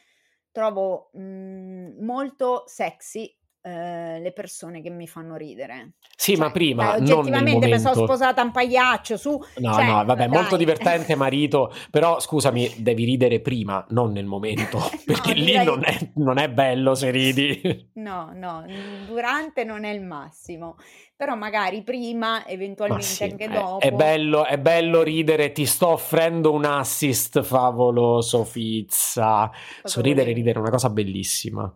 trovo 0.52 1.10
mh, 1.14 1.20
mhmm, 1.20 2.04
molto 2.04 2.62
sexy 2.66 3.36
eh, 3.66 4.20
le 4.20 4.32
persone 4.32 4.82
che 4.82 4.90
mi 4.90 5.06
fanno 5.06 5.36
ridere. 5.36 5.92
Sì, 6.14 6.32
cioè, 6.32 6.44
ma 6.44 6.50
prima 6.50 6.98
dai, 6.98 7.10
oggettivamente 7.10 7.66
mi 7.66 7.78
sono 7.78 7.94
sposata 7.94 8.42
un 8.42 8.50
pagliaccio 8.50 9.16
su. 9.16 9.30
No, 9.56 9.72
cioè, 9.72 9.86
no, 9.86 10.04
vabbè, 10.04 10.26
dai. 10.26 10.28
molto 10.28 10.56
divertente 10.56 11.14
marito, 11.16 11.72
però 11.90 12.20
scusami, 12.20 12.74
devi 12.76 13.04
ridere 13.04 13.40
prima, 13.40 13.82
non 13.88 14.12
nel 14.12 14.26
momento, 14.26 14.78
perché 15.06 15.32
no, 15.32 15.38
lì 15.38 15.44
direi... 15.46 15.64
non, 15.64 15.82
è, 15.82 16.10
non, 16.16 16.38
è, 16.38 16.50
bello 16.50 16.94
se 16.94 17.10
ridi. 17.10 17.90
No, 17.94 18.32
no, 18.34 18.66
durante 19.06 19.64
non 19.64 19.84
è 19.84 19.92
il 19.92 20.02
massimo. 20.02 20.76
Però 21.16 21.34
magari 21.34 21.82
prima, 21.82 22.46
eventualmente 22.46 23.06
sì, 23.06 23.22
anche 23.22 23.44
è, 23.46 23.48
dopo. 23.48 23.78
È 23.78 23.92
bello, 23.92 24.44
è 24.44 24.58
bello 24.58 25.02
ridere, 25.02 25.52
ti 25.52 25.64
sto 25.64 25.88
offrendo 25.88 26.52
un 26.52 26.66
assist 26.66 27.40
favoloso, 27.40 28.44
Fizza. 28.44 29.50
Sorridere 29.84 30.32
e 30.32 30.34
ridere 30.34 30.58
è 30.58 30.60
una 30.60 30.70
cosa 30.70 30.90
bellissima. 30.90 31.74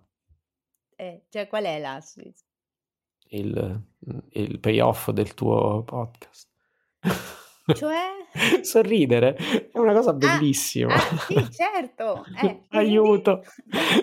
Eh, 1.01 1.23
cioè 1.31 1.47
qual 1.47 1.63
è 1.63 1.79
l'assist? 1.79 2.45
Il, 3.29 3.83
il 4.31 4.59
payoff 4.59 5.11
del 5.11 5.33
tuo 5.35 5.85
podcast. 5.85 6.49
Cioè? 7.73 8.17
Sorridere 8.63 9.37
è 9.73 9.79
una 9.79 9.93
cosa 9.93 10.13
bellissima. 10.13 10.93
Ah, 10.95 10.97
ah 10.97 11.19
sì, 11.19 11.49
certo. 11.53 12.25
Eh, 12.43 12.65
Aiuto. 12.71 13.45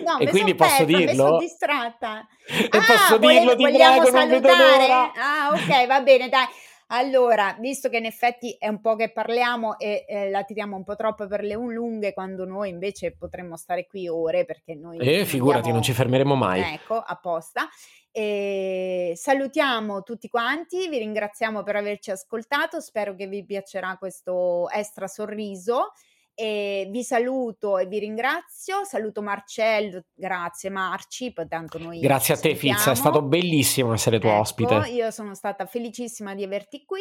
No, 0.04 0.18
e 0.18 0.28
quindi 0.30 0.54
posso 0.54 0.84
persa, 0.84 0.98
dirlo? 0.98 1.14
sono 1.14 1.38
distratta. 1.38 2.26
E 2.46 2.68
ah, 2.70 2.78
posso 2.78 3.18
dirlo, 3.18 3.56
ti 3.56 3.62
vogliamo 3.62 4.00
prego, 4.00 4.16
salutare? 4.16 4.92
Ah, 5.16 5.50
ok, 5.52 5.86
va 5.86 6.00
bene, 6.00 6.28
dai. 6.30 6.46
Allora, 6.88 7.56
visto 7.58 7.88
che 7.88 7.96
in 7.96 8.04
effetti 8.04 8.56
è 8.58 8.68
un 8.68 8.80
po' 8.80 8.94
che 8.94 9.10
parliamo 9.10 9.76
e 9.78 10.04
eh, 10.06 10.30
la 10.30 10.44
tiriamo 10.44 10.76
un 10.76 10.84
po' 10.84 10.94
troppo 10.94 11.26
per 11.26 11.42
le 11.42 11.54
lunghe, 11.54 12.12
quando 12.12 12.44
noi 12.44 12.68
invece 12.68 13.16
potremmo 13.16 13.56
stare 13.56 13.86
qui 13.86 14.08
ore 14.08 14.44
perché 14.44 14.74
noi... 14.74 14.98
Eh, 14.98 15.24
figurati, 15.24 15.58
abbiamo... 15.58 15.76
non 15.76 15.82
ci 15.82 15.92
fermeremo 15.92 16.36
mai. 16.36 16.74
Ecco, 16.74 16.94
apposta. 16.94 17.68
E 18.12 19.12
salutiamo 19.16 20.02
tutti 20.02 20.28
quanti, 20.28 20.88
vi 20.88 20.98
ringraziamo 20.98 21.62
per 21.64 21.76
averci 21.76 22.12
ascoltato, 22.12 22.80
spero 22.80 23.14
che 23.14 23.26
vi 23.26 23.44
piacerà 23.44 23.96
questo 23.98 24.70
extra 24.70 25.06
sorriso 25.08 25.92
e 26.36 26.86
vi 26.90 27.02
saluto 27.02 27.78
e 27.78 27.86
vi 27.86 27.98
ringrazio. 27.98 28.84
Saluto 28.84 29.22
Marcello, 29.22 30.04
grazie 30.12 30.68
Marci, 30.68 31.32
tanto 31.48 31.78
noi 31.78 31.98
Grazie 31.98 32.34
a 32.34 32.36
te 32.36 32.54
Fizza, 32.54 32.90
è 32.90 32.94
stato 32.94 33.22
bellissimo 33.22 33.94
essere 33.94 34.20
tuo 34.20 34.30
ecco, 34.30 34.40
ospite. 34.40 34.74
Io 34.90 35.10
sono 35.10 35.34
stata 35.34 35.64
felicissima 35.64 36.34
di 36.34 36.44
averti 36.44 36.84
qui 36.84 37.00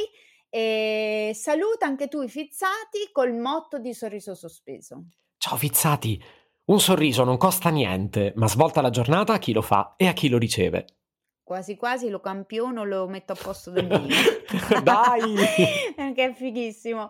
e 0.50 1.32
saluta 1.36 1.86
anche 1.86 2.08
tu 2.08 2.22
i 2.22 2.30
Fizzati 2.30 3.10
col 3.12 3.34
motto 3.34 3.78
di 3.78 3.94
sorriso 3.94 4.34
sospeso. 4.34 5.04
Ciao 5.38 5.58
Fizzati, 5.58 6.24
un 6.66 6.80
sorriso 6.80 7.26
non 7.26 7.36
costa 7.36 7.70
niente, 7.70 8.32
ma 8.38 8.48
svolta 8.48 8.80
la 8.80 8.90
giornata 8.90 9.34
a 9.34 9.38
chi 9.38 9.52
lo 9.52 9.62
fa 9.62 9.96
e 9.98 10.08
a 10.08 10.14
chi 10.14 10.30
lo 10.30 10.38
riceve. 10.38 10.86
Quasi 11.46 11.76
quasi 11.76 12.10
lo 12.10 12.22
campiono, 12.22 12.86
lo 12.86 13.08
metto 13.08 13.34
a 13.34 13.38
posto 13.40 13.70
del 13.70 13.86
mio. 13.86 14.82
Dai! 14.82 15.36
che 16.16 16.34
fighissimo. 16.36 17.10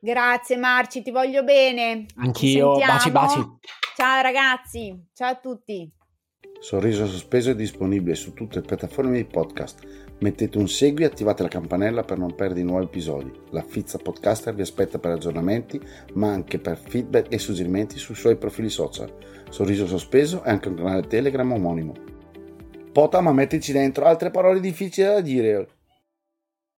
Grazie 0.00 0.56
Marci, 0.56 1.02
ti 1.02 1.10
voglio 1.10 1.44
bene. 1.44 2.06
Anch'io, 2.16 2.78
baci 2.78 3.10
baci. 3.10 3.38
Ciao 3.94 4.22
ragazzi, 4.22 5.08
ciao 5.12 5.32
a 5.32 5.34
tutti. 5.34 5.92
Sorriso 6.58 7.06
sospeso 7.06 7.50
è 7.50 7.54
disponibile 7.54 8.14
su 8.14 8.32
tutte 8.32 8.60
le 8.60 8.66
piattaforme 8.66 9.18
di 9.18 9.26
podcast. 9.26 9.86
Mettete 10.20 10.56
un 10.56 10.68
segui 10.68 11.02
e 11.02 11.08
attivate 11.08 11.42
la 11.42 11.50
campanella 11.50 12.02
per 12.02 12.16
non 12.16 12.34
perdere 12.34 12.64
nuovi 12.64 12.86
episodi. 12.86 13.30
La 13.50 13.62
Fizza 13.62 13.98
Podcaster 13.98 14.54
vi 14.54 14.62
aspetta 14.62 14.98
per 14.98 15.10
aggiornamenti, 15.10 15.78
ma 16.14 16.32
anche 16.32 16.58
per 16.58 16.78
feedback 16.78 17.30
e 17.30 17.38
suggerimenti 17.38 17.98
sui 17.98 18.14
suoi 18.14 18.38
profili 18.38 18.70
social. 18.70 19.14
Sorriso 19.50 19.86
sospeso 19.86 20.42
è 20.42 20.48
anche 20.48 20.68
un 20.68 20.76
canale 20.76 21.06
Telegram 21.06 21.52
omonimo. 21.52 22.15
Ma 23.20 23.32
mettici 23.32 23.72
dentro 23.72 24.06
altre 24.06 24.30
parole 24.30 24.58
difficili 24.58 25.06
da 25.06 25.20
dire. 25.20 25.68